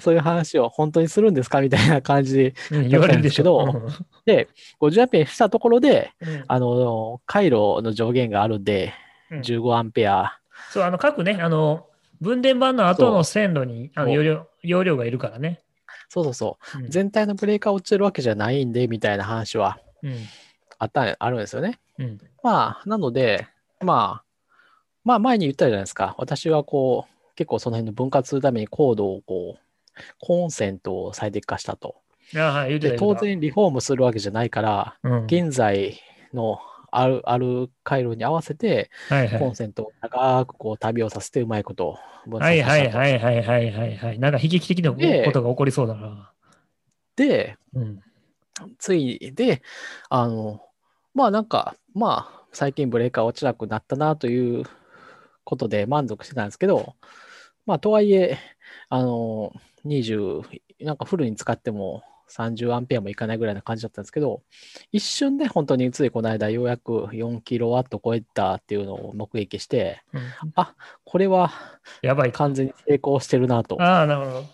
[0.01, 2.55] そういう話を本当にするんですかみたいな感じで、
[2.88, 3.64] 言われるでしょ。
[3.64, 3.93] だったん
[4.24, 4.48] で
[4.80, 8.93] 50アンペアしたところで、うんあの、回路の上限があるんで、
[9.30, 10.38] うん15アンペア。
[10.70, 11.86] そう、あの、各ね、あの、
[12.20, 15.60] 分電盤の後の線路にあの容量容量がいるからね。
[16.09, 16.82] そうそうそうう。
[16.82, 20.14] ん全体のブレーカー落ちてるわけじゃないんで、みたいな話はうん。
[20.78, 21.78] あった、あるんですよね。
[21.98, 22.18] うん。
[22.43, 23.47] まあ、なので、
[23.80, 24.26] まあ、
[25.06, 26.16] まあ、前に言ったじゃないですか。
[26.18, 31.94] 私はこう、結構その辺の分割するためにコードをこう、コンセントを最適化したと。
[32.34, 36.00] あはい、で、当然リフォームするわけじゃないから、うん、現在
[36.34, 36.58] の
[36.90, 42.98] ある、ある回路に合わせて、はいはいコンセントを長くこう旅をさせてうまいことを分はい散させたと。
[42.98, 44.18] はいはいはいはいはいはい。
[44.18, 46.32] なんか悲劇的なでことが起こりそうだな。
[47.14, 48.00] で、うん。
[48.78, 49.62] ついで、
[50.08, 50.62] あの、
[51.14, 54.64] まあなんか、まあ、最近ブレーカー落ちなくなったなという
[55.47, 56.97] ことで満足してたんですけど、
[57.64, 58.39] まあとはいえ、
[58.90, 59.52] あの、
[59.85, 60.43] 20、
[60.81, 64.43] なんかフルに使っても30アンペアもいかないぐらいな感じだったんですけど、
[64.90, 70.23] 一瞬で本当についこの間ようやく4キロワット超えたっていうのを目撃して、うん
[71.05, 71.52] これは
[72.02, 72.32] やばい。
[72.32, 74.44] 完全に成功してるなとああ、なるほど。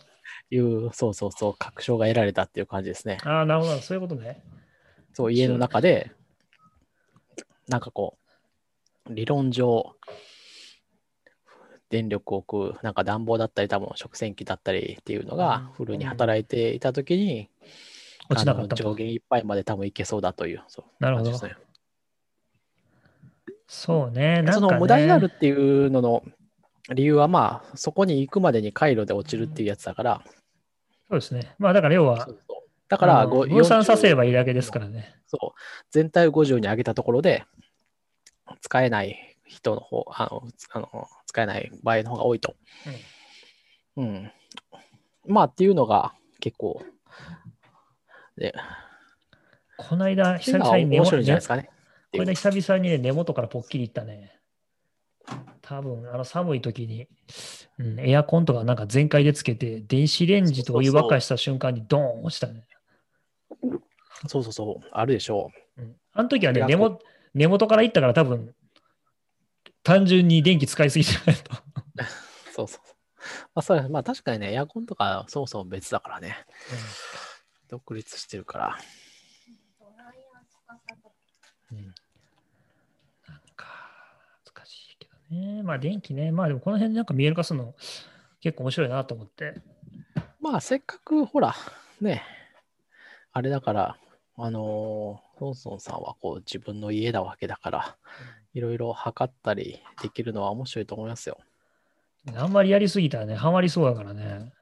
[0.51, 3.19] いう、そうそうそう、確証が得られたっていう感じですね。
[3.25, 3.81] ああ、なるほど。
[3.81, 4.43] そういうことね。
[5.15, 6.11] そう、家の中で、
[7.69, 8.19] なんかこ
[9.09, 9.97] う、理論上、
[11.93, 17.51] 電力を置く、なんか暖房だったり、多分食洗機だったりっていうのがうんフルに働いていたときに、
[18.31, 21.63] 落ちなかった上限いっぱいまで多分いけそうだという、そうなるほど感じですね
[23.69, 24.41] そうね。
[24.41, 26.23] なんそか、ね、の無駄になるっていうのの
[26.95, 30.23] 理由は、まあ、そこに行くまでに回路で落ちるっていうやつだから、
[31.11, 31.55] そうですね。
[31.59, 35.15] まあだから要はそう、そうだからあのご分散させれ40ばいいだけですからね。
[35.27, 35.61] そう。
[35.91, 37.45] 全体を50に上げたところで、
[38.61, 42.55] 使えない人の方、あの、あの使えない場合の方が多いと。
[43.97, 44.31] うん。
[45.27, 46.83] まあっていうのが結構、
[48.37, 48.55] で、
[49.79, 51.71] この間、久々に根が面白いんじゃない元ですかね。
[52.13, 54.39] これで久々にね、根元からポッキリいったね。
[55.63, 57.07] 多分あの寒い時に、
[57.79, 62.67] うん、エアコンとかなんか全開でつけて、電子レンジとお湯沸かした瞬間にドーン落ちたね。
[64.27, 66.99] そうそうそう、あるでしょうん、あの時はね根元、
[67.35, 68.55] 根元からいったから多分、
[69.83, 71.55] 単純に電気使いすぎじゃないと。
[71.55, 71.57] う。
[72.55, 72.97] そうそうそう。
[73.55, 76.47] まあ、それまあ確かにね、エアコンとかそもそも別だからね。
[77.69, 78.79] 独立してるから。
[81.73, 81.95] うん
[83.27, 83.67] なんか、
[84.55, 85.63] 難しいけどね。
[85.63, 86.33] まあ、電気ね。
[86.33, 87.75] まあ、でもこの辺なんか見える化するの
[88.41, 89.63] 結構面白いなと思って。
[90.41, 91.55] まあ、せっかく、ほら、
[92.01, 92.23] ね、
[93.33, 93.97] あれだから、
[94.37, 97.97] あのーソンソンさんはこう自分の家なわけだから、
[98.55, 101.39] いろいろ測ったりできるのは面白いと思いますよ。
[102.37, 104.53] あんまりやりすぎたらね、ハマりそうだからね。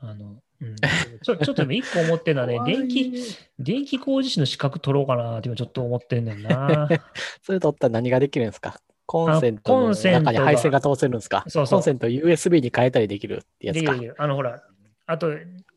[0.00, 0.76] あの、うん、
[1.22, 3.12] ちょちょっとでも一個思ってるのは ね、電気、
[3.58, 6.88] 電気工事士の資格取ろうかなって今ちょっと思ってんねんな。
[7.42, 8.80] それ取ったら何ができるんですか？
[9.06, 11.44] コンセントの中に配線が通せるんですか？
[11.48, 13.98] そうそうコンセント USB に変えたりできるってやつかで。
[14.00, 14.14] きる。
[14.18, 14.62] あの、ほら、
[15.06, 15.32] あと、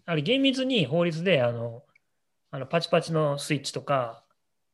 [0.06, 1.84] あれ、厳密に法律で、あの、
[2.52, 4.21] あのパチパチのスイッチとか、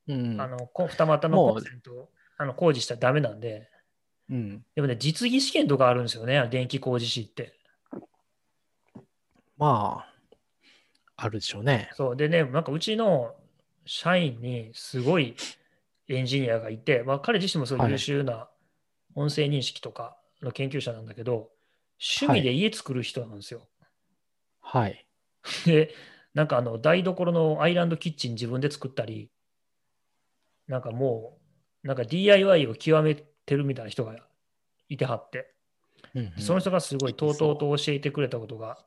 [0.07, 3.69] うんあのこ二股のコンセントをあの工事したらダメなんで、
[4.29, 4.65] うん。
[4.75, 7.53] でもね、実技試験とかあるんですよね、電気工事士って。
[9.57, 10.13] まあ、
[11.15, 11.89] あるでしょうね。
[11.93, 12.15] そう。
[12.15, 13.35] でね、なんかうちの
[13.85, 15.35] 社員にすごい
[16.07, 18.49] エンジニアがいて、まあ、彼自身もすごい優秀な
[19.15, 21.49] 音声認識とかの研究者なんだけど、
[21.99, 23.67] 趣味で家作る人なんですよ。
[24.61, 25.07] はい。
[25.65, 25.93] で、
[26.33, 29.31] なんかあの台所のアイランドキッチン自分で作ったり、
[30.67, 31.37] なんかも
[31.83, 34.15] う、なんか DIY を極めてるみたいな人が
[34.89, 35.53] いてはって、
[36.13, 38.77] うんうんその人がすごいとうとうと教えてくれたことが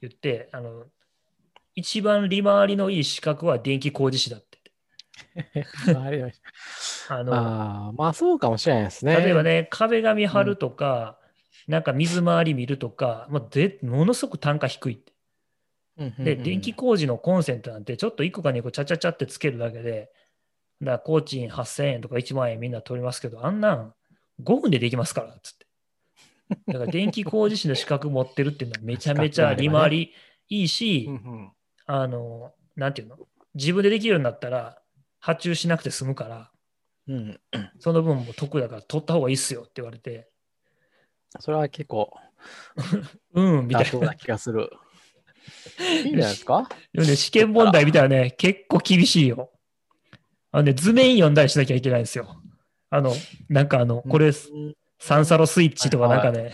[0.00, 0.84] 言って、あの、
[1.74, 4.54] 一番利回りのいい資格は電気工事士だって。
[7.08, 9.16] あの、あーまあそうかもしれないですね。
[9.16, 11.18] 例えばね、壁紙貼るとか、
[11.66, 15.12] なんか水回り見るとか、もうでものすごく単価低いって。
[15.96, 20.10] うんうんうん、で、電気工事のコンセントなんて、ちょっと1個か2個ちゃちゃちゃってつけるだけで、
[20.80, 23.94] だから工賃8000円とか1万円みんな取りますけど、あんなん
[24.42, 25.66] 5分でできますから、つって。
[26.66, 30.12] だから電気工事士の資格持ってるっていうのはめちゃめちゃ利回り
[30.48, 31.08] いいし、
[31.86, 33.16] あの、なんていうの？
[33.54, 34.78] 自分でできるようになったら
[35.20, 36.50] 発注しなくて済むから、
[37.08, 37.40] うん、
[37.78, 40.28] その分も得だから取った方がいいっすよって言われて、
[41.40, 42.12] それは結構
[43.32, 44.14] うん、みたいな。
[44.14, 44.70] 気がする。
[46.04, 46.68] いいんじゃないですか？
[46.92, 49.50] でもね、試験問題見たらね、結構厳しいよ。
[50.54, 52.40] あのね、図面読んだりしなきゃいけないんですよ。
[52.88, 53.12] あの、
[53.48, 54.32] なんかあの、これ、うん
[55.00, 56.52] サンサロスイッチとかなんかね、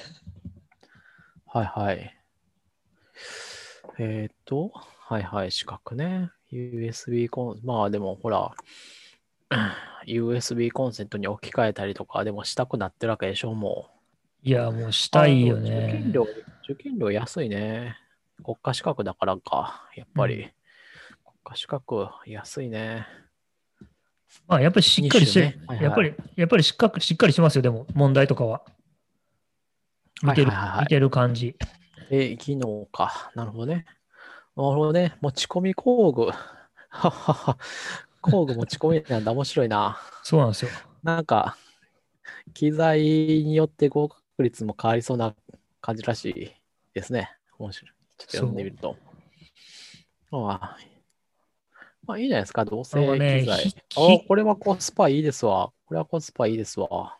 [1.46, 2.16] はいはい。
[3.98, 6.30] えっ、と、はいはい、四角ね。
[6.50, 8.52] USB コン、まあでもほら、
[10.08, 13.90] USB コンセントに置き換えたりとかでもしたくなってるわけでしょ、も
[14.44, 14.48] う。
[14.48, 16.12] いや、もうしたいよあ受ね験。
[16.12, 16.26] 料、
[16.64, 17.98] 受験料安いね。
[18.42, 20.34] 国家資格だからか、やっぱり。
[20.36, 20.54] う国
[21.44, 23.06] 家資格安いね。
[24.46, 28.62] まあ、やっぱりしっかりしてねはいはいやっぱり、やっぱりしっかりしっかりしますよ、でも、問題とかは。
[30.22, 31.56] 見てる、はいはいはいはい見てる感じ。
[32.10, 33.30] え、技能か。
[33.34, 33.86] なるほどね。
[34.56, 35.16] なるほどね。
[35.20, 36.22] 持ち込み工具。
[36.22, 36.34] はっ
[36.90, 37.58] はっは。
[38.20, 39.32] 工具持ち込みなんだ。
[39.32, 39.98] 面白いな。
[40.22, 40.70] そうなんですよ。
[41.02, 41.56] なんか、
[42.52, 45.34] 機材によって合格率も変わりそうな
[45.80, 46.52] 感じらしい
[46.94, 47.30] ですね。
[47.58, 47.90] 面白い。
[48.18, 48.96] ちょっと読んでみると。
[50.32, 50.76] ああま
[52.12, 52.98] あいいじゃないですか、同性
[53.40, 53.64] 機材。
[53.64, 55.72] ひおひこれはコスパいいですわ。
[55.86, 57.16] これはコスパいいですわ。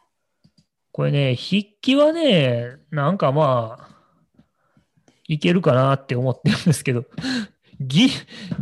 [0.92, 4.44] これね、筆記はね、なんかまあ、
[5.28, 7.04] いけるかなって思ってるんですけど、
[7.80, 8.08] ぎ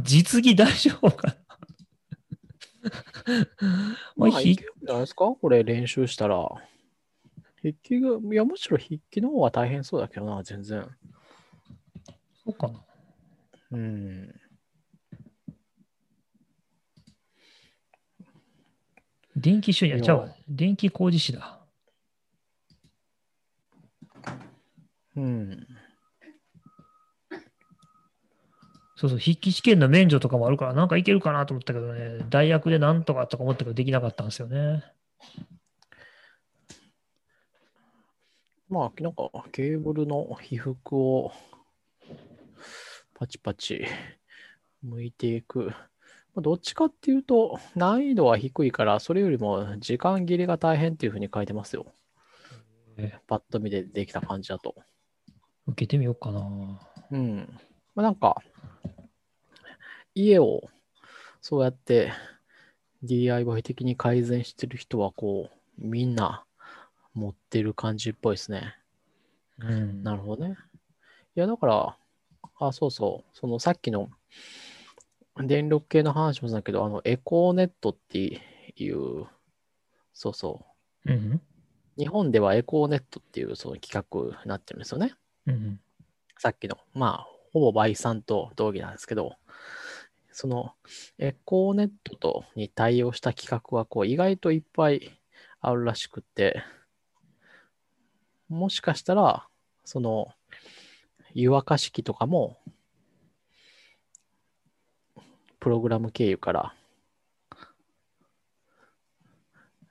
[0.02, 1.36] 実技大丈夫かな？
[4.16, 5.26] まあ、筆けるんじゃないですか？
[5.40, 6.48] これ練習したら。
[7.60, 10.86] 筆記が、いや、むしろ筆記の方が大変そうだけどな、全然。
[12.44, 12.84] そうかな。
[13.72, 14.40] うん。
[19.40, 21.60] 電気修理、いやじゃあ、電気工事士だ。
[25.16, 25.66] うん。
[28.97, 34.82] そうそう、筆記試験の免除とかもあるから、なんかいけるかなと思ったけどね、大学でなんとかとか思ったけど、できなかったんですよね。
[38.69, 41.32] まあ、なんか、ケーブルの被覆を
[43.15, 43.86] パチパチ
[44.82, 45.73] 向いていく。
[46.34, 51.86] まあどっちかっていうと、難易度は低いから、それよりも時間切れが大変っていうふうに書いてますよ。
[52.96, 54.74] えパッと見でできた感じだと。
[55.66, 56.80] 受けてみようかな。
[57.10, 57.48] うん。
[57.94, 58.42] まあ、なんか、
[60.14, 60.62] 家を
[61.40, 62.12] そうやって
[63.02, 66.44] DIY 的に改善してる人は、こう、みんな
[67.14, 68.74] 持ってる感じっぽいですね。
[69.60, 70.02] うん。
[70.02, 70.56] なるほどね。
[71.36, 71.96] いや、だから、
[72.59, 74.10] あ、そうそう、そのさっきの
[75.47, 78.40] 電力系の話もそうだけど、あの、エコーネットって
[78.77, 79.27] いう、
[80.12, 80.66] そうそ
[81.06, 81.40] う、うん。
[81.97, 85.15] 日本ではエコーネットっていうその企画になってるんですよね。
[85.47, 85.81] うん。
[86.39, 89.36] さっきの、まあ、ほぼ倍算と同義なんですけど、
[90.31, 90.73] その
[91.19, 95.20] エコーネットとに対応した企画はこう意外といっぱい
[95.60, 96.62] あるらしくって、
[98.48, 99.48] もしかしたら、
[99.85, 100.28] その
[101.35, 102.56] 湯沸かし器とかも、
[105.60, 106.74] プログラム経由から、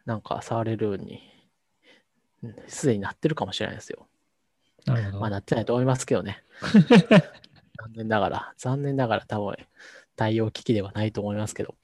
[0.06, 1.22] なんか触れるように、
[2.44, 4.08] うんすでになってるかもしれないですよ。
[4.86, 5.20] なるほど。
[5.20, 6.44] まあ、なってないと思いますけどね。
[7.78, 9.56] 残念ながら、残念ながら多分
[10.16, 11.76] 対応機器ではないと思いますけど。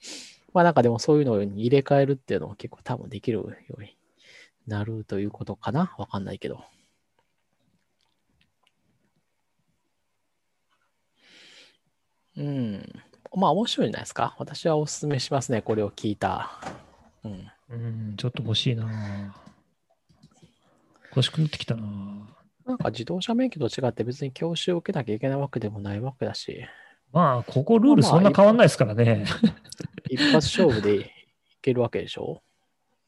[0.52, 3.42] まあなんかでもそういうのに入れ替えるっていうのも結構多分できるよ
[3.76, 3.96] うに
[4.68, 6.64] なるということかなわかんないけど。
[12.36, 12.82] うん。
[13.36, 14.34] まあ面白いんじゃないですか？
[14.38, 15.62] 私はお勧めしますね。
[15.62, 16.50] これを聞いた。
[17.24, 17.50] うん。
[17.70, 19.34] うん、ちょっと欲しいな
[21.10, 21.82] 欲しくなってきたな
[22.66, 26.64] なんか自動車免許と違って別に教習を受けなきゃいけないわけでもないわけだし。
[27.12, 29.24] まあ、ここルールそんな変わんないですからね。
[30.10, 31.04] 一発勝負でい
[31.62, 32.42] けるわけでしょ？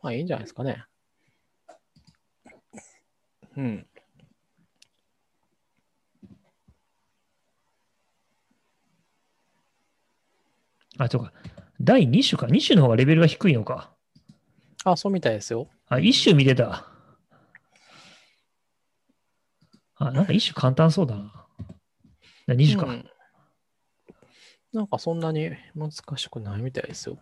[0.02, 0.84] まあいいんじゃないですかね。
[3.56, 3.86] うん。
[10.98, 11.32] あ、そうか。
[11.80, 12.46] 第2種か。
[12.46, 13.90] 2種の方がレベルが低いのか。
[14.84, 15.68] あ、そうみたいですよ。
[15.88, 16.86] あ、1種見てた。
[19.96, 21.46] あ、なんか1種簡単そうだな。
[22.48, 22.86] 2種か。
[22.86, 23.10] うん
[24.72, 27.18] なんかそんなに難しくないみたいですよ。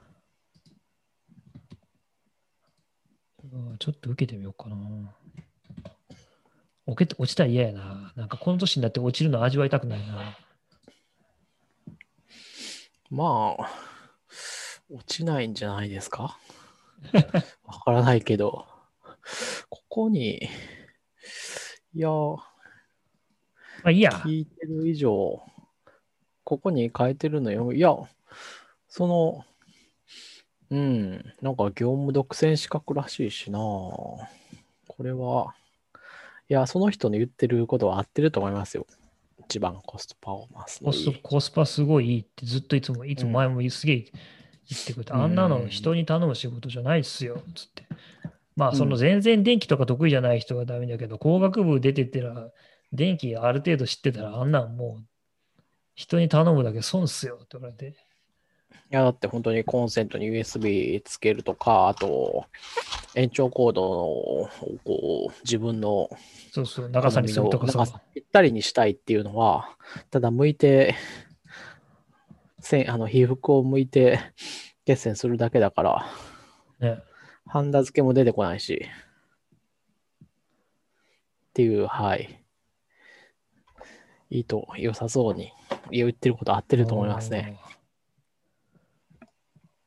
[3.52, 4.76] うんちょっと受けてみようかな。
[6.86, 8.12] 落ちたら嫌やな。
[8.16, 10.36] なんかこの年になって落ちるの味わいたくないな。
[13.10, 13.70] まあ、
[14.90, 16.38] 落ちないんじゃないですか？
[17.64, 18.66] わからないけど、
[19.68, 20.48] ここに、
[21.94, 22.38] いや、ま
[23.84, 24.10] あいいや。
[24.10, 25.42] 聞いてる以上、
[26.44, 27.72] ここに書いてるのよ。
[27.72, 27.94] いや、
[28.88, 29.44] その、
[30.70, 33.58] うん、なんか業務独占資格らしいしな。
[33.60, 34.28] こ
[35.00, 35.54] れは、
[36.48, 38.86] いや、その人の言ってることは合ってると思いますよ。
[39.48, 41.12] 一番コストパフォーマンスのコス。
[41.22, 43.96] コスパすごいいいってずっといつも、いつも前もすげえ
[44.68, 47.84] 言ってくれて、うんあんなの人に頼む仕事じゃないっすよ、つって。
[48.56, 52.50] まあ、うんその全然電気とか得意じゃない人はダメだけど、工学部出てってら、
[52.92, 55.06] 電気ある程度知ってたら、あんなんもう
[55.94, 57.96] 人に頼むだけ損っすよって言われて。
[58.90, 62.46] いや、だって本当にコンセントに USB つけるとか、あと、
[63.14, 64.48] 延長コードを
[64.84, 66.10] こう自分の
[66.52, 69.76] そうそう、長さにするとかさぴったりにしたいっていうのは、
[70.10, 70.94] ただ向いて、
[72.60, 74.20] せんあの皮膚を向いて
[74.84, 76.06] 決線するだけだから、
[76.80, 77.02] ね、
[77.46, 78.86] ハンダ付けも出てこないし。
[80.24, 82.40] っていう、はい。
[84.30, 85.52] いいと、良さそうに
[85.92, 87.56] 言ってること合ってると思いますね。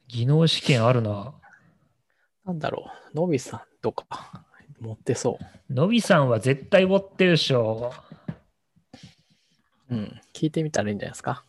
[0.07, 1.33] 技能試験あるな。
[2.45, 4.45] なんだろう、のびさんとか
[4.79, 5.37] 持ってそ
[5.69, 5.73] う。
[5.73, 7.93] のびさんは絶対持ってるでしょ。
[9.89, 11.43] うん、聞いてみたらいいんじゃないですか。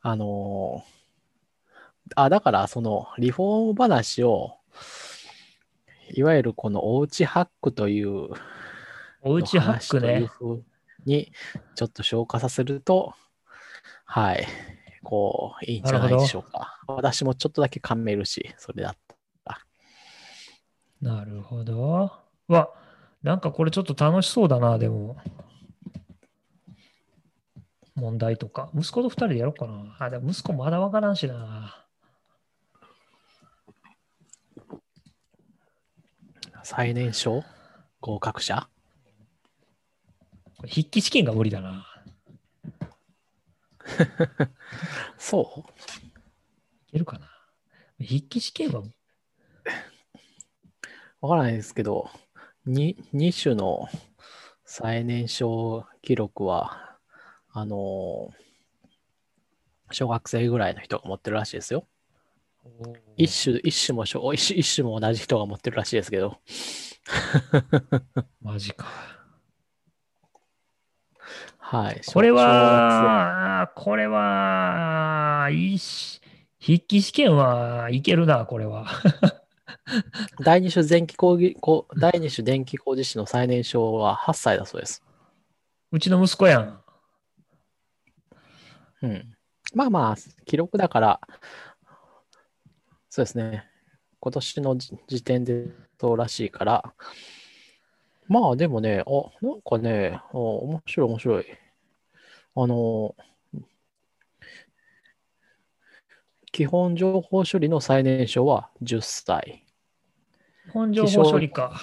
[0.00, 0.94] あのー
[2.14, 4.58] あ、だからそのリフォーム話を、
[6.12, 8.28] いわゆるこのおうちハックという
[9.22, 10.62] おうちハックの話というね。
[11.06, 11.32] に
[11.74, 13.14] ちょっと消化させると、
[14.04, 14.46] はい、
[15.04, 16.80] こう、いいんじゃないでしょうか。
[16.88, 18.96] 私もちょっとだけ噛めるし、それだっ
[19.44, 19.64] た。
[21.00, 22.10] なるほど。
[22.48, 22.70] わ、
[23.22, 25.16] なんかこれちょっと楽しそうだな、でも。
[27.94, 28.70] 問題とか。
[28.74, 29.96] 息子と二人でやろうかな。
[30.00, 31.86] あ、でも息子まだわからんしな。
[36.62, 37.44] 最年少
[38.00, 38.66] 合格者？
[40.62, 41.86] 筆記試験が無理だな。
[45.18, 45.70] そう？
[46.88, 47.28] いけるかな？
[47.98, 48.82] 筆記試験は、
[51.20, 52.10] わからないですけど、
[52.66, 53.88] 2, 2種の
[54.64, 56.98] 最年少記録は、
[57.52, 58.44] あのー
[59.90, 61.86] 小学生ぐらいの人が持ってるらしいですよ。
[63.16, 66.40] 一種、一種も小一種、一種も同じ人が持ってるらしいですけど、
[68.42, 68.86] マジか。
[71.74, 72.00] はい。
[72.06, 76.20] これ小は、これは、いいし、
[76.60, 78.86] 筆記試験はいけるな、これは。
[80.44, 81.56] 第二種電気工事、
[81.96, 85.02] 第二種電気工事士の最年少は8歳だそうです。
[85.90, 86.80] うちの息子やん。
[89.02, 89.36] うん。
[89.74, 91.20] まあまあ、記録だから、
[93.10, 93.68] そうですね。
[94.20, 95.66] 今年の時時点で
[96.00, 96.94] そうらしいから、
[98.28, 101.63] まあでもね、あ、なんかね、あ面白い面白い。
[102.56, 103.16] あの、
[106.52, 109.66] 基本情報処理の最年少は10歳。
[110.68, 111.80] 本情報処理か。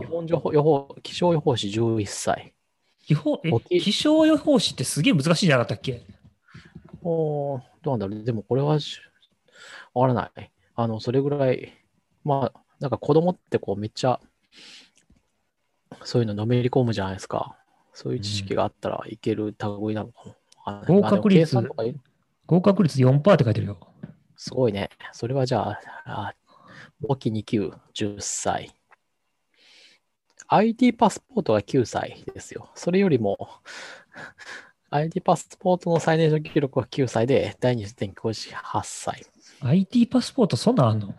[0.00, 2.54] 基本情報予報、気象予報士11歳。
[3.02, 3.14] 気
[3.80, 6.02] 気象予報士ってすげえ難しいんじゃなかったっけ？
[7.02, 8.24] おーどうなんだろう。
[8.24, 9.00] でもこれはし、
[9.92, 10.50] わからない。
[10.76, 11.74] あの、それぐらい、
[12.24, 14.20] まあ、なんか子供ってこうめっちゃ、
[16.04, 17.58] そういうののめり込むじゃないですか。
[17.92, 20.36] そういう知識があったらいける類なのか
[20.66, 20.86] ない。
[20.86, 21.56] 合格率
[22.46, 23.78] 合格率4%って書いてるよ。
[24.36, 24.90] すごいね。
[25.12, 26.34] それはじゃあ、あ
[27.00, 28.74] 簿記2級、10歳。
[30.48, 32.70] IT パスポートが9歳ですよ。
[32.74, 33.48] それよりも、
[34.90, 39.24] IT パスポートの最年少記録は9歳で、第二次転校時8歳。
[39.60, 41.14] IT パスポートそんなんあんの？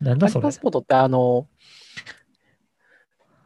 [0.00, 0.42] なんだ IT それ？
[0.42, 1.46] パスポートってあの、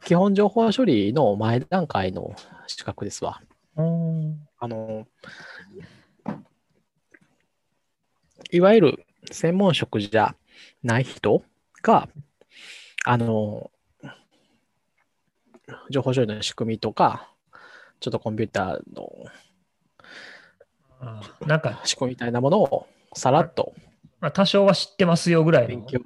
[0.04, 2.34] 基本情報処理の前段階の
[2.66, 3.40] 資格ですわ。
[3.76, 5.06] あの、
[8.50, 10.34] いわゆる専門職じゃ
[10.82, 11.42] ない人
[11.82, 12.08] が、
[13.04, 13.70] あの、
[15.90, 17.32] 情報処理の仕組みとか、
[18.00, 19.08] ちょっとコンピューターの
[21.00, 23.74] あなんか、仕組みみたいなものをさらっと
[24.20, 25.68] まあ、多少は知ってますよぐらいの。
[25.68, 26.00] 勉強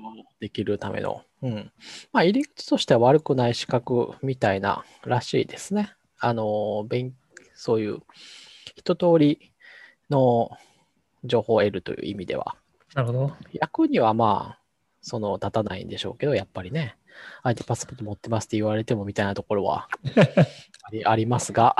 [0.44, 1.72] できるための、うん。
[2.12, 5.94] まあ、入り口としては悪くない資格みたいならしいですね。
[6.20, 7.14] あの、勉
[7.54, 8.00] そういう
[8.76, 9.52] 一通り
[10.10, 10.50] の
[11.24, 12.56] 情報を得るという意味では。
[12.94, 13.32] なるほど。
[13.54, 14.60] 役にはまあ、
[15.00, 16.98] その立たないんでしょうけど、やっぱりね、
[17.42, 19.88] IT パスポート持ってますって言われてもみたいなところは
[20.82, 21.74] あり ありますが、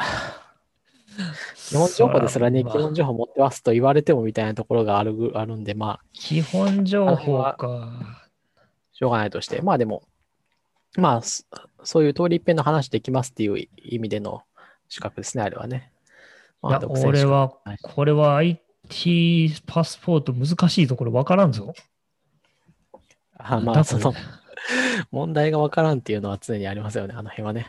[1.69, 8.24] 基本情報ですらね、まあ基本情報持ってますと言われてもみたいなところがあるぐあるんで、まあ、基本情報あか。
[8.95, 10.03] しょうがないとして、まあでも、
[10.97, 11.45] まあ、そ
[11.83, 14.43] そういう通り一遍の話できますっていう意味での
[14.89, 15.93] 資格ですね、あれはね。
[16.62, 20.97] まいや、独占資格俺ははい、これは IT パスポート難しいぞ。
[20.97, 21.75] これ分からんぞ。
[23.37, 24.15] あまあ、その、
[25.11, 27.66] 問題がわからんっていうのは常にありますよね、あの辺はね。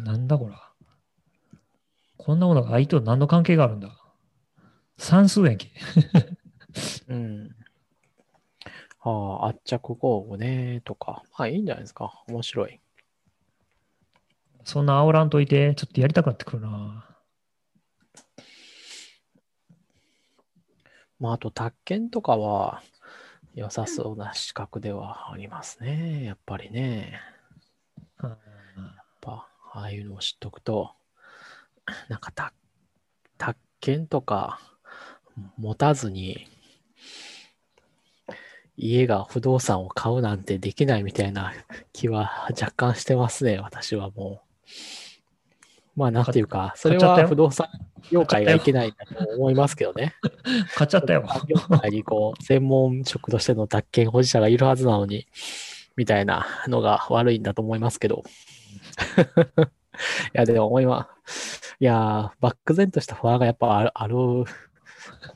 [0.00, 0.62] なんだこら。
[2.16, 3.88] こんなものが IT と何の関係があるんだ
[4.98, 5.70] 算数やんけ。
[7.08, 7.55] うん。
[9.10, 11.22] はあ、圧着工具ね、とか。
[11.38, 12.24] まあいいんじゃないですか。
[12.26, 12.80] 面白い。
[14.64, 17.08] そんな煽らんといて、ちょっとやりたくなってくるな。
[21.20, 22.82] まああと、宅建とかは
[23.54, 26.24] 良さそうな資格ではありますね。
[26.24, 27.20] やっぱりね。
[28.22, 28.38] うんやっ
[29.20, 30.94] ぱ、ああいうのを知っとくと、
[32.08, 32.52] なんかた、
[33.38, 34.58] 宅建とか
[35.56, 36.48] 持たずに、
[38.76, 41.52] 家が不動産を買うなんてできないみたいな
[41.92, 44.46] 気は若干してますね、私はもう。
[45.96, 47.68] まあ、なんていうか、それは不動産
[48.10, 48.98] 業界がいけないと
[49.36, 50.14] 思いますけどね。
[50.76, 51.26] 買っちゃったよ。
[51.48, 55.26] 業界にこう、専門職としての宅建保持者がいるはずなのに、
[55.96, 58.24] みたいなのが悪いんだと思いますけど。
[59.64, 60.84] いや、でも思い
[61.80, 64.16] やー、漠然とした不安がやっぱある、ある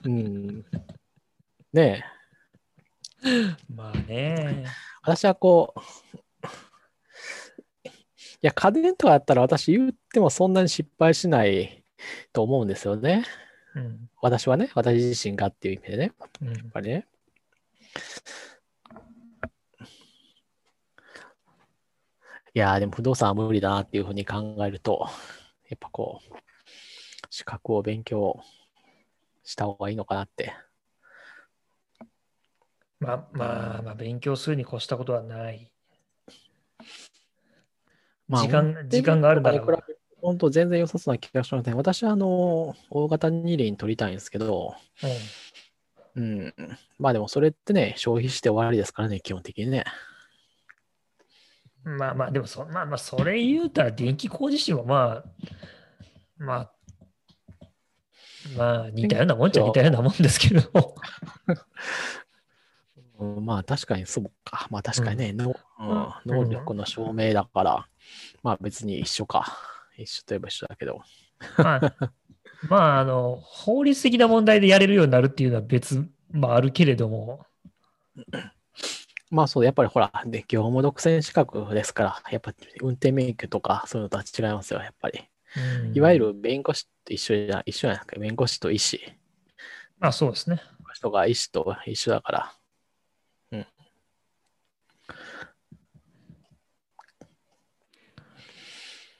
[0.05, 0.65] うん。
[1.73, 2.05] ねえ、
[3.75, 4.65] まあね。
[5.03, 5.81] 私はこう、
[8.43, 11.85] いや、家電とかだったら私言ってもそんなに失敗しない
[12.33, 13.25] と思うんですよね。
[13.75, 14.11] うん。
[14.23, 16.13] 私はね、私自身がっていう意味でね。
[16.43, 17.07] うんやっぱりね。
[22.53, 25.07] いやー、でも不動産は無理だなっていうふうに考えると、
[25.69, 26.35] やっぱこう、
[27.31, 28.43] 資格を勉強
[29.45, 30.53] した方がいいのかなって。
[33.01, 35.71] まあまあまあ、勉強するに越したことはない。
[38.29, 39.61] 時間時間があるなら
[40.23, 41.75] 本当全然良さそうな気がしますね。
[41.75, 44.75] 私はあの、大型二輪取りたいんですけど、
[46.15, 46.55] うん。
[46.99, 49.85] まあでもそれってね、消費して終わりですからね、基本的にね。
[51.87, 55.31] うん、まあまあ、でもそ、まあまあ、それ言うたら電気工事士もまあ、
[56.37, 56.73] まあ、
[58.57, 60.63] まあ、似たようなもんっちゃ似たようなもんですけど、
[61.47, 61.57] うん、
[63.21, 64.67] まあ確かにそうか。
[64.71, 67.87] まあ確かにね、のうんうん能力の証明だから、
[68.43, 69.57] まあ別に一緒か。
[69.97, 71.03] 一緒といえば一緒だけど。
[71.59, 72.13] まあ、
[72.69, 77.47] まあ、あの、法律的な問題でやれるようになるっていうのは別、まああるけれども、
[79.31, 85.21] まあそう、やっぱりほら、ね、業務独占資格ですから、やっぱ運転免許とかそういうのとは違いますよ、やっぱり。
[85.21, 88.21] うんいわゆる弁護士と一緒じゃ、一緒じゃないですか。
[88.21, 89.01] 弁護士と医師。
[89.99, 90.63] まあそうですね。
[90.95, 92.53] 人が医師と一緒だから。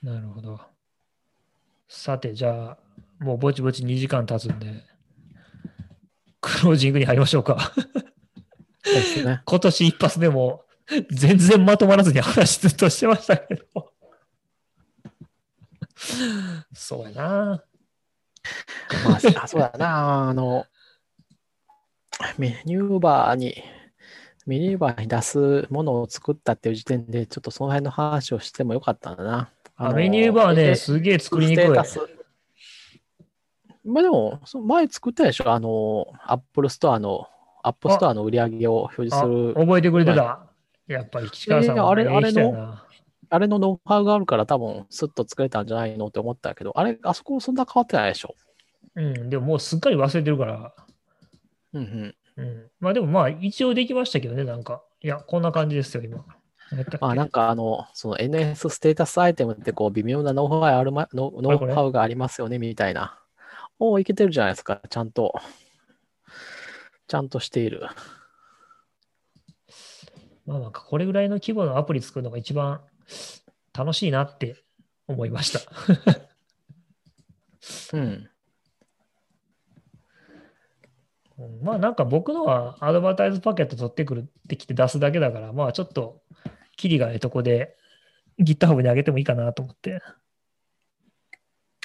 [0.03, 0.61] なるほど。
[1.89, 2.79] さて、じゃあ、
[3.19, 4.85] もうぼちぼち2時間経つんで、
[6.41, 7.73] クロージングに入りましょうか。
[8.83, 9.43] そうですね。
[9.47, 10.65] 今年一発でも
[11.11, 13.93] 全然まとまらずに話ずっとしてましたけど。
[16.73, 17.65] そうやな。
[19.05, 20.67] まあ、あそうだな、あの、
[22.39, 23.63] メニューバーに、
[24.47, 29.51] メニューバーに出すものを作ったっていう時点で、ちょっとその辺の話をしてもよかったんだな。
[29.83, 31.69] あメニューバーね、すげえ作りにくい。
[33.83, 35.51] まあでも、そ前作ったでしょ？
[35.51, 37.29] あの、アップルストアの、
[37.63, 39.55] アップストアの売り上げを表示する。
[39.55, 40.47] 覚えてくれてた、
[40.87, 42.77] やっぱり岸川さんえー、あれ、あれの、
[43.31, 48.35] あれのノウハウがあるから多分スッと作れたんじゃないのって思ったけど、あれ、あそこそんな変わってないでしょ？
[48.97, 50.75] うん、でももうすっかり忘れてるから。
[51.73, 52.15] うんうん。
[52.37, 54.83] うん、まあでもまあ一応できましたけどね、なんか。
[55.01, 56.23] いや、こんな感じですよ、今。
[57.01, 63.19] まあなんかあの、その NS ステータスアイテムってこう微妙なノウハウある、ま、ノノウハウがありますよねみたいな。
[63.79, 65.35] おお、いけてるじゃないですか、ちゃんと。
[67.09, 67.83] ちゃんとしている。
[70.47, 72.81] まあなんかこれぐらいの規模のアプリ作るのが一番
[73.73, 74.57] 楽しいなって
[75.09, 75.61] 思いました。
[77.95, 78.31] うん。
[81.63, 86.21] まあなんか僕のはアドバタイズパケット取ってくるってきて出すだけだから、まあちょっと
[86.81, 87.77] キリがええとこで
[88.41, 90.03] GitHub に上げてもいいかなと思って。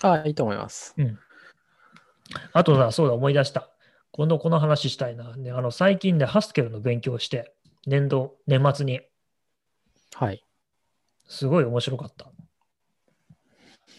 [0.01, 0.93] ああ、いいと思います。
[0.97, 1.19] うん。
[2.53, 3.69] あとさ、そうだ、思い出した。
[4.11, 5.35] 今度この話したいな。
[5.35, 7.53] ね、あの最近でハスケルの勉強して、
[7.85, 9.01] 年度、年末に。
[10.13, 10.43] はい。
[11.27, 12.31] すごい面白かった。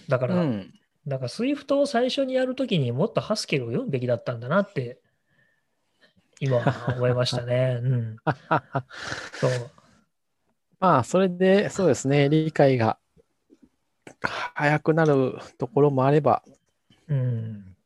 [0.09, 0.73] だから、うん、
[1.07, 5.01] だから SWIFT を最初にやるときにもっとハスケルを読むべきだったんだなって
[6.41, 6.63] 今
[6.97, 7.81] 思いましたね。
[7.83, 8.17] うん。
[9.35, 9.71] そう。
[10.79, 12.99] まあ、それで、そうですね、理解が
[14.55, 16.43] 早くなるところもあれば、
[17.09, 17.77] うん。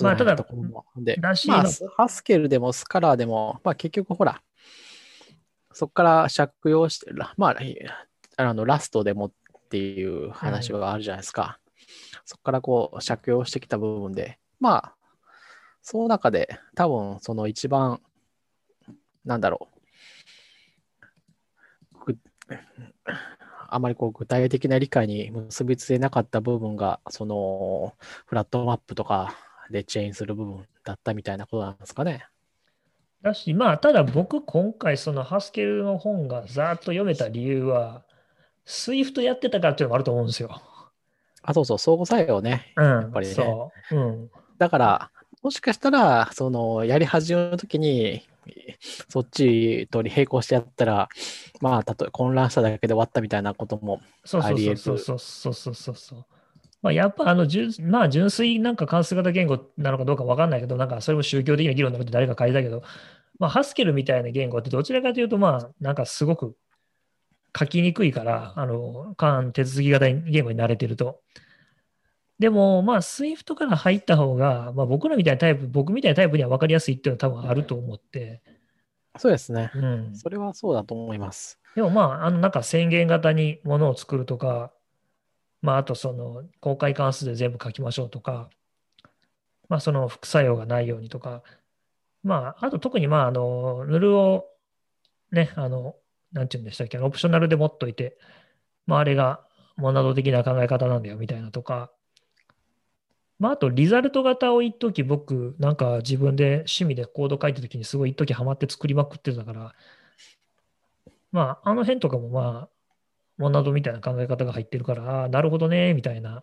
[0.00, 0.36] まあ、ただ、
[0.96, 1.34] で、まあ、
[1.96, 4.42] ハスケルでもスカラーでも、まあ、結局ほら、
[5.72, 7.56] そこから借用して、まあ、
[8.36, 9.32] あのラストでもっ
[9.68, 11.60] ていう話はあるじゃないですか。
[11.76, 14.94] うん、そこからこう、借用してきた部分で、まあ、
[15.82, 18.00] その中で多分その一番、
[19.24, 19.73] なんだろう、
[23.68, 27.94] あまりこう具体的な理解に結びついなかった部分が、その
[28.26, 29.34] フラットマップとか
[29.70, 32.26] でチェーンする部分だったみたいなことなんですかね。
[33.24, 38.04] だし、まあ、ただ僕、今回、そのハスケルの本がざーっと読めた理由は、
[38.66, 40.60] SWIFT やってたからっていうのもあると思うんですよ。
[41.42, 42.72] あ、そうそう、相互作用ね。
[42.76, 43.34] うん、やっぱりね。
[43.34, 43.96] そう。
[43.96, 45.10] うん、だから、
[45.42, 48.26] もしかしたら、その、やり始めの時に、
[49.08, 51.08] そっちと並行してやったら、
[51.60, 54.00] まあ、たとえ混乱しただけで終わったみたいなことも
[54.40, 54.76] あり得る。
[54.76, 56.24] そうそうそうそうそうそう
[56.82, 62.82] まあ、やっぱあの純、まあ、純粋なんか関数型言語なのかどうか分かんないけど、なんかそれも宗教的な議論のこと誰か書いたけど、
[63.38, 66.56] まあ、ハスケルみたいな言語ってどちらかというと、まあ、なんかすごく
[67.58, 71.20] 書きにくいから、あの、間手続き型言語に慣れてると。
[72.38, 78.42] でも、まあ、SWIFT から入った方が、まあ、僕らみたいなタイプ、僕みたいなタイプには分かりやすいっていうのは多分あると思って。
[79.18, 79.70] そうですね。
[79.74, 80.16] うん。
[80.16, 81.60] それはそうだと思います。
[81.76, 84.72] でもまあ、あの、なんか宣言型にものを作るとか、
[85.62, 88.50] まあ、あとその、公開関数で全部書きましょうとか、
[89.68, 91.42] まあ、その副作用がないようにとか、
[92.24, 94.46] まあ、あと特にまあ、あの、ヌルを、
[95.30, 95.94] ね、あの、
[96.32, 98.18] なんていうんでしたっけ、オプショナルで持っといて、
[98.86, 99.46] まあ、あれが
[99.76, 101.92] モナド的な考え方なんだよみたいなとか、
[103.44, 109.74] まあ、あと、リザルト型を一時僕、なんか自分で趣味でコード書いた時にすごい一時ハマって作りまくってたから、
[111.30, 112.68] まあ、あの辺とかもまあ、
[113.36, 116.42] モナドみたいな考え方が入ってるから、ああ、なるほどね、みたいな、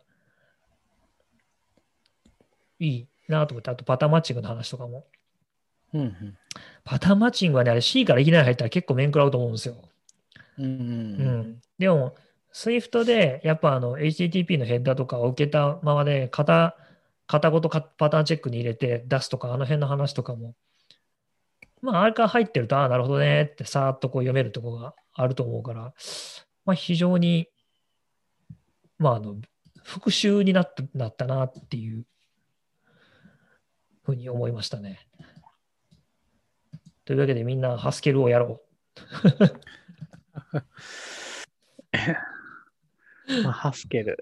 [2.78, 5.08] いいなと思って、あとパターンマッチングの話とかも。
[5.96, 6.38] うんうん、
[6.84, 9.74] パターンマッチングはね、あれ C からいきなり入ったら結構面食らうと思うんですよ。
[10.60, 12.14] うん、うん、でも、
[12.54, 16.78] Swift でやっぱあの HTTP のヘッダーとかを受けたままで型、
[17.32, 20.54] 型ごとパターンチェックに入れて出すとか、あの辺の話とかも、
[21.82, 25.94] まあ、あれから入ってると、ああ、なるほどねってさーっとこう読めるところがあると思うから、
[26.66, 27.48] まあ、非常に、
[29.00, 29.38] まあ、あの、
[29.82, 32.06] 復習になったなったなっていう
[34.04, 35.08] ふうに思いましたね。
[37.06, 38.62] というわけでみんなハスケルをやろう。
[43.44, 44.18] まあ、ハスケル。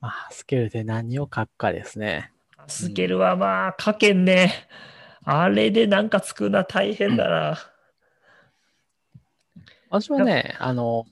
[0.00, 2.32] まあ、ハスケルで何を書くかですね。
[2.56, 4.52] ハスケルはまあ、書けんね。
[5.24, 7.58] あれでなんか作るのは大変だな。
[9.90, 11.06] 私はね、あの、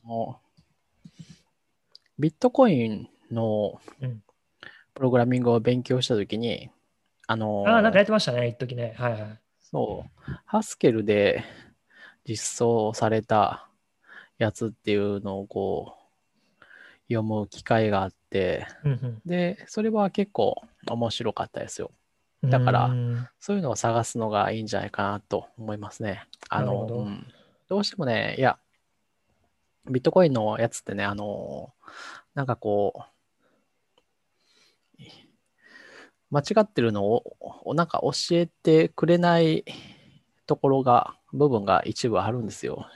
[2.19, 3.81] ビットコインの
[4.95, 6.71] プログラミングを勉強したときに、
[7.27, 8.95] あのああ、なんかやってましたね、一時ね。
[8.97, 9.41] はいはい。
[9.61, 11.45] そう、ハスケルで
[12.25, 13.69] 実装された
[14.39, 15.98] やつっていうのをこう、
[17.09, 21.91] 読む機会があって、うんで、それは結構面白かったですよ。
[22.43, 26.25] うんだからうんそういうのを探すのがいいんじゃないかなと思いますね。
[26.49, 27.27] あの、どうん
[27.69, 28.59] どうしてもね、いや、
[29.91, 31.75] ビットコインのやつってね、あの、
[32.35, 33.03] なんかこう、
[36.31, 39.65] 間違ってるのを、なんか教えてくれない
[40.47, 42.87] ところが、部分が一部あるんですよ。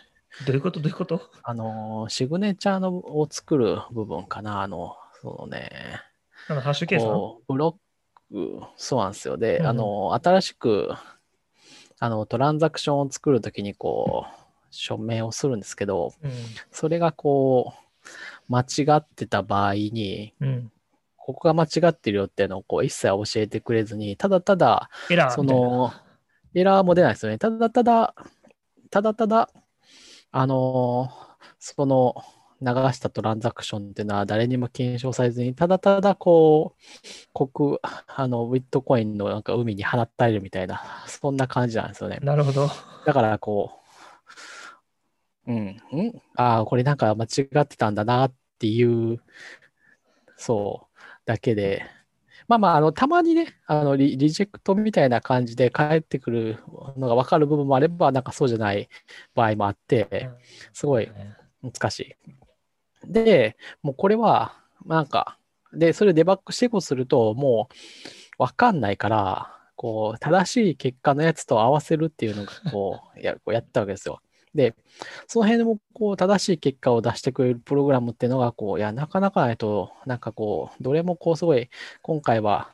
[0.47, 0.81] どういうこと？
[0.81, 1.21] どういうこと？
[1.43, 6.01] あの、シグネチャーのを作る部分かな、あの、そのね、
[6.49, 7.09] あのハッシュ計算
[7.49, 7.79] ブロ
[8.33, 9.37] ック、そうなんですよ。
[9.37, 10.91] で、うんうんあの、新しく、
[11.99, 14.33] あの、トランザクションを作るときに、こう、
[14.71, 16.31] 署名をするんですけど、うん。
[16.71, 17.75] それがこ
[18.49, 20.73] う、間違ってた場合に、うん。
[21.17, 25.63] ここが間違ってるよっていうのをこう一切教えてくれずに、ただただ、そエラーみたいな。
[25.63, 25.93] の、
[26.55, 27.39] エラーも出ないですよね。
[27.39, 28.15] ただただ、
[28.91, 29.49] ただただ、
[30.33, 31.11] あの、
[31.59, 32.15] その
[32.63, 36.75] 流したトランザクションっていうのは誰にも検証されずに、ただただこ
[37.35, 42.19] う、国、あの、ビットコインのなんか海に放ったれるみたいな、そんな感じなんですよね。
[42.23, 42.71] なるほど。
[43.05, 43.73] だからこ
[45.47, 49.21] う、うん、んああ、これなんか間違ってたんだなっていう、
[50.37, 51.85] そう、だけで、
[52.49, 56.59] まあまあ、あの、たまにね、あのリ、リジェクトみたいな感じで返ってくる
[56.97, 58.89] のが分かる部分もあれば、なんかそうじゃない
[59.35, 60.31] 場合もあって、
[60.73, 61.11] すごい
[61.63, 62.17] 難しい。
[63.05, 64.55] で、もうこれは、
[64.87, 65.39] なんか、
[65.73, 67.69] で、それをデバッグしていこうすると、も
[68.39, 74.21] う分かんないから、こう、正しい結果のやつと合わせるっていうのが、こう、やこうやったわけですよ。
[74.55, 74.75] で、
[75.27, 81.71] その辺でも、こう、正しい結果を出してくれるプログラムっていうのが、こう、いや、なかなかないと、なんかこう、どれもこう、すごい、
[82.03, 82.71] 今回は、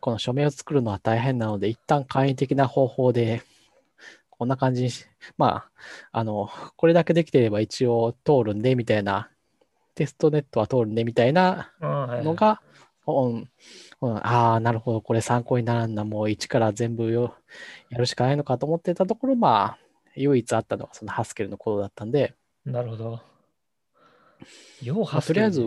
[0.00, 3.42] この署名を作るのは大変なので、一旦簡易的な方法で、
[4.30, 5.06] こんな感じにし、
[5.36, 5.70] まあ、
[6.12, 9.28] あの、これだけできてれば一応通るんで、みたいな、
[9.94, 12.60] テストネットは通るんで、みたいなのが、
[13.06, 13.48] うん
[14.00, 17.34] うん、ああ、なるほど、これ参考にならんな、もう一から全部よ
[17.90, 19.78] やるしかないのかと思ってたところ、まあ、
[20.16, 22.34] 唯一あったのがそのハスケルのコードだったんで、
[22.64, 23.20] なるほど。
[24.82, 25.62] ようまあ、ハスケルとりあえず、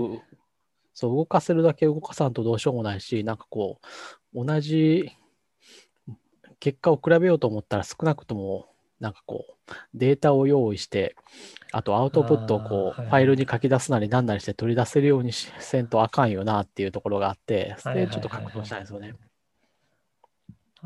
[0.93, 3.79] そう、動かせるだけ動かさんとどうしようもないし、なんかこ
[4.33, 5.11] う、同じ
[6.59, 8.69] 結果を比べようと思ったら少なくとも、
[8.99, 11.15] なんかこう、データを用意して、
[11.71, 13.07] あとアウトプットをこう、あーはいはい。
[13.07, 19.15] ファイルに書き出すなりなんなりして取り出せるようにしせんとあかんよなっていうところがあって、それでちょっと確保したいんですよね。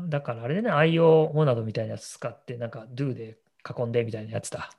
[0.08, 3.38] だからあれでね、IO モナドみたいなやつ使って、なんか do で
[3.68, 4.70] 囲んでみたいなやつだ。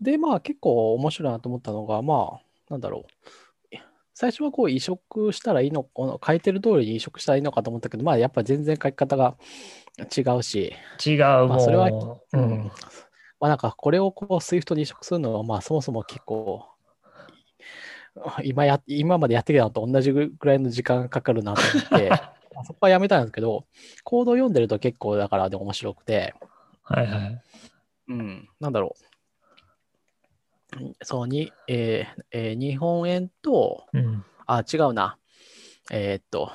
[0.00, 2.40] で、まあ結構面白いなと思ったのが、まあ、
[2.70, 3.76] なんだろう。
[4.14, 9.36] 最初はこう移植したらいいの、この書いてる通りに移植したらいいのかと思ったけど、まあやっぱ全然書き方が
[9.98, 10.72] 違うし、
[11.04, 11.18] 違う、
[11.48, 11.60] まあ。
[11.60, 12.72] それはううんん。
[13.38, 16.64] まあなんかこれをこう SWIFT に移植するのは、まあそもそも結構、
[18.42, 23.66] 今や、今までやってきたのと同じぐらいの時間がかかるなと思って、ま あそこはやめたんですけど、
[24.04, 26.34] コードを読んでると結構だからで面白くて、
[26.82, 27.42] はいはい。
[28.08, 29.06] うん、なんだろう。
[31.02, 34.24] そうに、えーえー日本円と、うん。
[34.46, 35.18] あ、違うな。
[35.90, 36.50] えーっと、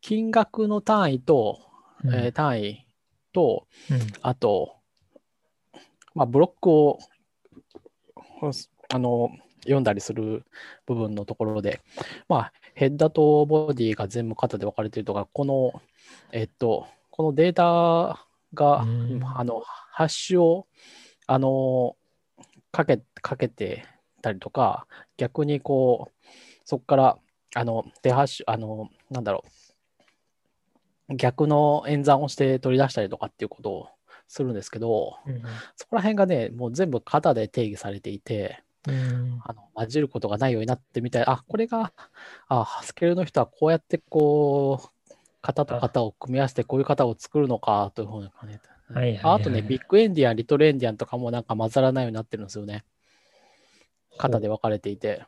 [0.00, 1.60] 金額の単位と、
[2.04, 2.86] うんえー単位
[3.32, 4.76] と、うんあと、
[6.14, 6.98] まあ、ブロックを、
[8.92, 9.30] あの、
[9.62, 10.44] 読んだりする
[10.86, 11.80] 部分のところで、
[12.28, 15.82] まあ、ヘッダとボディが全部型で分かれているとか、この、
[16.32, 19.20] えっと、このデータが、うん。
[19.24, 20.66] あの、ハッシュを、
[21.26, 21.96] あの、
[22.72, 23.84] かけ、かけて
[24.22, 24.86] たりとか、
[25.16, 26.28] 逆にこう、
[26.64, 27.18] そこから、
[27.54, 29.44] あの、デハッシュ、あの、なんだろ
[31.08, 33.88] う、逆の演算をして取り出したりとかっていうことを
[34.28, 35.42] するんですけど、うん
[35.76, 41.24] そこら辺がね、もう全部型で定義されていて、うんあの混じることがないようになってみたい。
[41.26, 41.92] あ、これが、
[42.48, 48.70] あ、ハスケルの人はこうやってこう、型と型を組み合わせてこういう型を作るのかというふうに感じた。
[48.92, 52.84] はいはいはいああとね、ビッグエンディアン、リトルエンディアンとかもなんか混ざらないようになってるんですよね。
[54.18, 55.24] 型で分かれていて。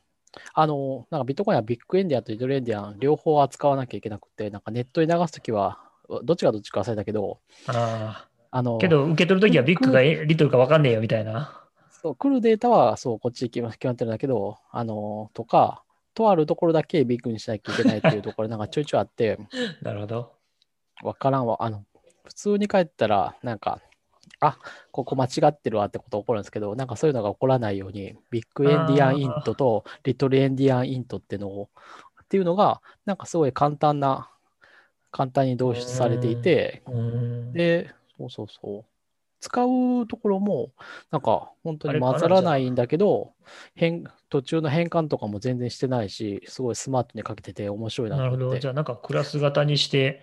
[0.55, 5.79] あの、なんかビットコインはビッグエンディアンとリトルエンディアン両方扱わなきゃいけなくて、なんかネットに流すときは、
[6.25, 7.39] どっちがどっちか忘れたけど、
[7.69, 11.62] ああのあ。、けど、受け取るときはビッグかえリトルか分かんねえよみたいな。
[12.03, 15.85] そう、来るデータは、そう、こっち決ま決まってるんだけど、あの、とか、
[16.15, 19.39] とあるところだけビッグにしなきゃいけないっていうところ、なんかちょいちょいあって、
[19.83, 20.33] なるほど。
[21.05, 21.63] わからんわ。
[21.63, 21.85] あの、
[22.25, 23.81] 普通に帰ったら、なんか、
[24.41, 24.59] あ、
[24.91, 31.71] ここ間違ってるわってこと起こるんですけど、なんかそういうのが起こらないように、ビッグエンディアンイントとリトルエンディアンイントってのを
[32.23, 34.31] っていうのが、なんかすごい簡単な、
[35.13, 37.53] 簡単に導出されていて、うん。
[37.53, 38.92] で、そうそうそう。
[39.43, 40.71] 使うところも、
[41.11, 43.33] なんか本当に混ざらないんだけど、
[43.75, 48.57] 変途中の変換とかも全然してないし、すごいスマートに書けてて面白いななるほど。
[48.57, 50.23] じゃあ、なんかクラス型にして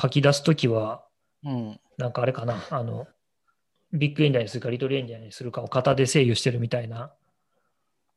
[0.00, 1.02] 書き出すときは、
[1.44, 1.80] うん。
[1.96, 3.08] なんかあれかな、あの、
[3.94, 7.10] ビッグエンディアンにするか、リトルエンディアンにするかを型で制御してるみたいな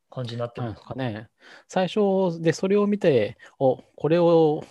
[0.10, 1.30] 感じになってるなんですかね。
[1.70, 4.66] 最初でそれを見て、お、これを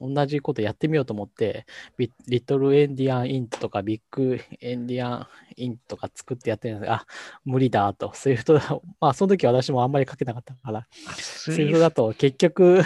[0.00, 1.66] 同じことやってみようと思って、
[1.96, 6.88] ビリトルエンディアンイントとかビッグエンディアンイントとか作ってやってるんです。
[6.88, 7.06] が、あ、
[7.44, 8.12] 無理だと。
[8.14, 8.62] Swift だ、
[9.00, 10.86] まあその時私もあんまり書けなかったから、
[11.16, 11.78] ス Swift。
[11.80, 12.82] だと結局、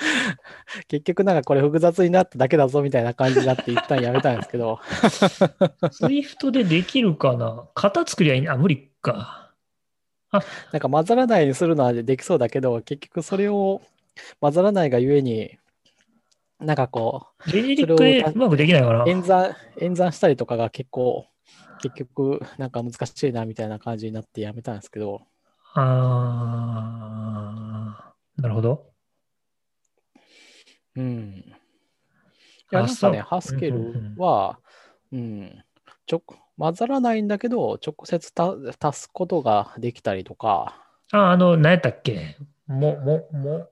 [0.88, 4.80] 結局なんかこれ複雑になっただけだぞみたいな感じになって一旦やめたんですけど、
[5.90, 7.68] Swift でできるかな？
[7.74, 9.40] 型作りゃいいあ、無理か。
[10.72, 13.82] なんか混ざらないようにするのはできそうだけど、結局それを
[14.40, 15.58] 混ざらないがゆえに、
[16.60, 21.26] なんかこう、ジェネリックでうまくできないかな演算、演算したりとかが結構、
[21.78, 25.22] 結局、なんか難しいなみたいな感じになってやめたんですけど、
[25.74, 28.90] あーなるほど。
[30.96, 31.44] うん。
[31.46, 31.54] い
[32.70, 34.58] や、あなんかね、ハスケルは、
[35.12, 35.64] うん、
[36.06, 36.22] ちょ、
[36.58, 40.76] 混ざらないんだけど、直接た足すことができたりとか、
[41.12, 42.36] あ、あの、何やったっけ？
[42.66, 43.68] も、も、も、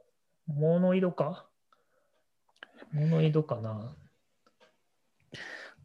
[0.46, 1.47] モノイドか？
[2.92, 3.94] モノイドかな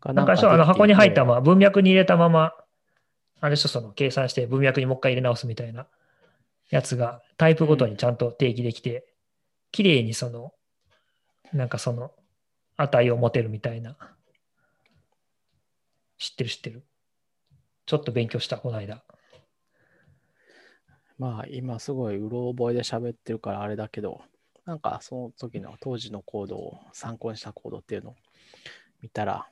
[0.01, 2.53] がなんかそう、あの箱に入ったままま、文脈に入れたまま、
[3.39, 5.87] あれでしょ、その計算して文脈にもう一回入れ直すみたいな
[6.69, 9.05] やつがタイプごとにちゃんと定義できて、
[9.71, 10.53] 綺麗にその、
[11.53, 12.11] なんかその
[12.77, 13.97] 値を持てるみたいな。
[16.17, 16.83] 知ってる知ってる。
[17.85, 19.03] ちょっと勉強した、この間。
[21.17, 24.21] まあ、今すごいうろ覚えで喋ってるからあれだけど、
[24.65, 28.15] なんかその時の当時のコードを参考にしたコードっていうのを
[29.01, 29.47] 見たら、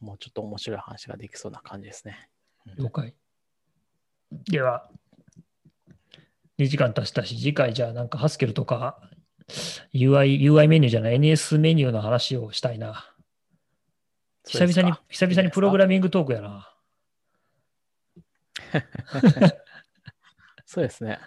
[0.00, 2.28] もうちょっと面白い話ができそうな感じですね。
[2.76, 3.14] 了解。
[4.30, 4.90] では、
[6.58, 9.00] 2時間経したし、次回じゃあなんかハスケルとか
[9.94, 13.06] UI, UI メニューじゃない NS メニューの話をしたいな。
[14.46, 16.72] 久々に、久々にプログラミングトークやな。
[20.66, 21.18] そうですね。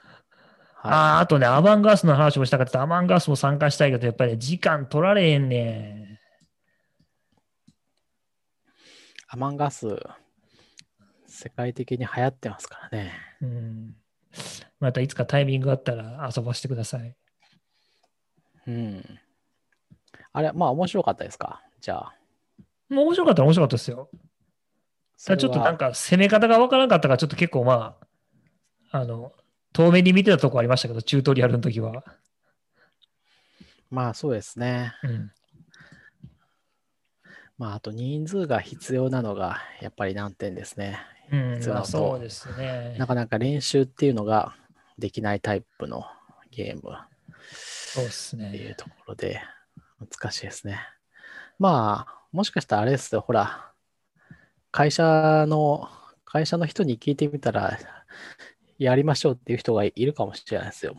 [0.86, 2.82] あはあ、あとね、アマンガースの話もしたかった。
[2.82, 6.20] アマンガースも参加したいけど、やっぱり、ね、時間取られへんね
[7.68, 7.72] い。
[9.30, 9.88] アマンガス、
[11.26, 13.14] 世界的に流行ってますからね。
[13.42, 13.46] ん。
[13.46, 13.96] うん。
[14.80, 17.16] またいつかタイミングがあったら遊ばせてください。
[18.68, 19.20] うん。
[20.34, 21.62] あれ、まあ面白かったですか？
[21.80, 22.14] じゃあ。
[22.90, 24.10] もう面白かったら面白かったですよ。
[25.26, 27.98] ただちょっとなんか攻め方がわからなかったから、ちょっと結構ま
[28.92, 29.32] あ、あの、
[29.74, 32.04] 遠目に見てたとこありましたけど、チュートリアルの時は。
[33.90, 34.94] まあそうですね。
[35.04, 35.32] うん。
[37.58, 41.00] まああと人数が必要なのがやっぱり難点ですね。
[41.32, 43.08] うん、まあ必要なそうですねな。
[43.08, 44.56] かなか練習っていうのが
[44.98, 46.06] できないタイプの
[46.52, 46.96] ゲーム
[47.52, 48.76] そうですっていねう。
[48.76, 49.42] ところで
[50.00, 50.80] 難しいですね。
[51.60, 53.72] まあ、もしかしたらあれですよ、ほら、
[54.72, 55.90] 会社の、
[56.26, 57.78] 会社の人に聞いてみたら、
[58.84, 60.98] やりましょうっていう人がいるかもしれないですよ。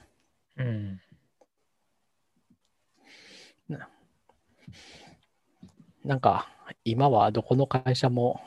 [0.56, 1.00] うん。
[6.04, 6.48] なんか、
[6.84, 8.42] 今はどこの会社も、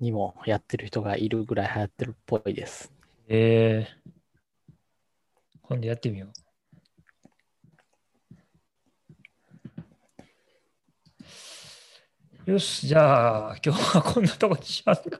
[0.00, 2.92] にもやってる人がいるぐらい流行ってるっぽいです。
[3.28, 4.72] えー、
[5.62, 6.28] 今度やってみよ
[12.46, 12.50] う。
[12.52, 15.18] よし、じゃあ、今日はこんなとこにしますか。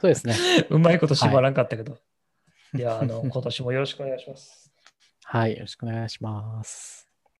[0.00, 0.34] そうですね。
[0.70, 1.98] うまいこと縛らんかったけど。
[2.72, 4.72] では、あの、今年もよろしくお願いします。
[5.24, 7.09] はい、よろしくお願いします。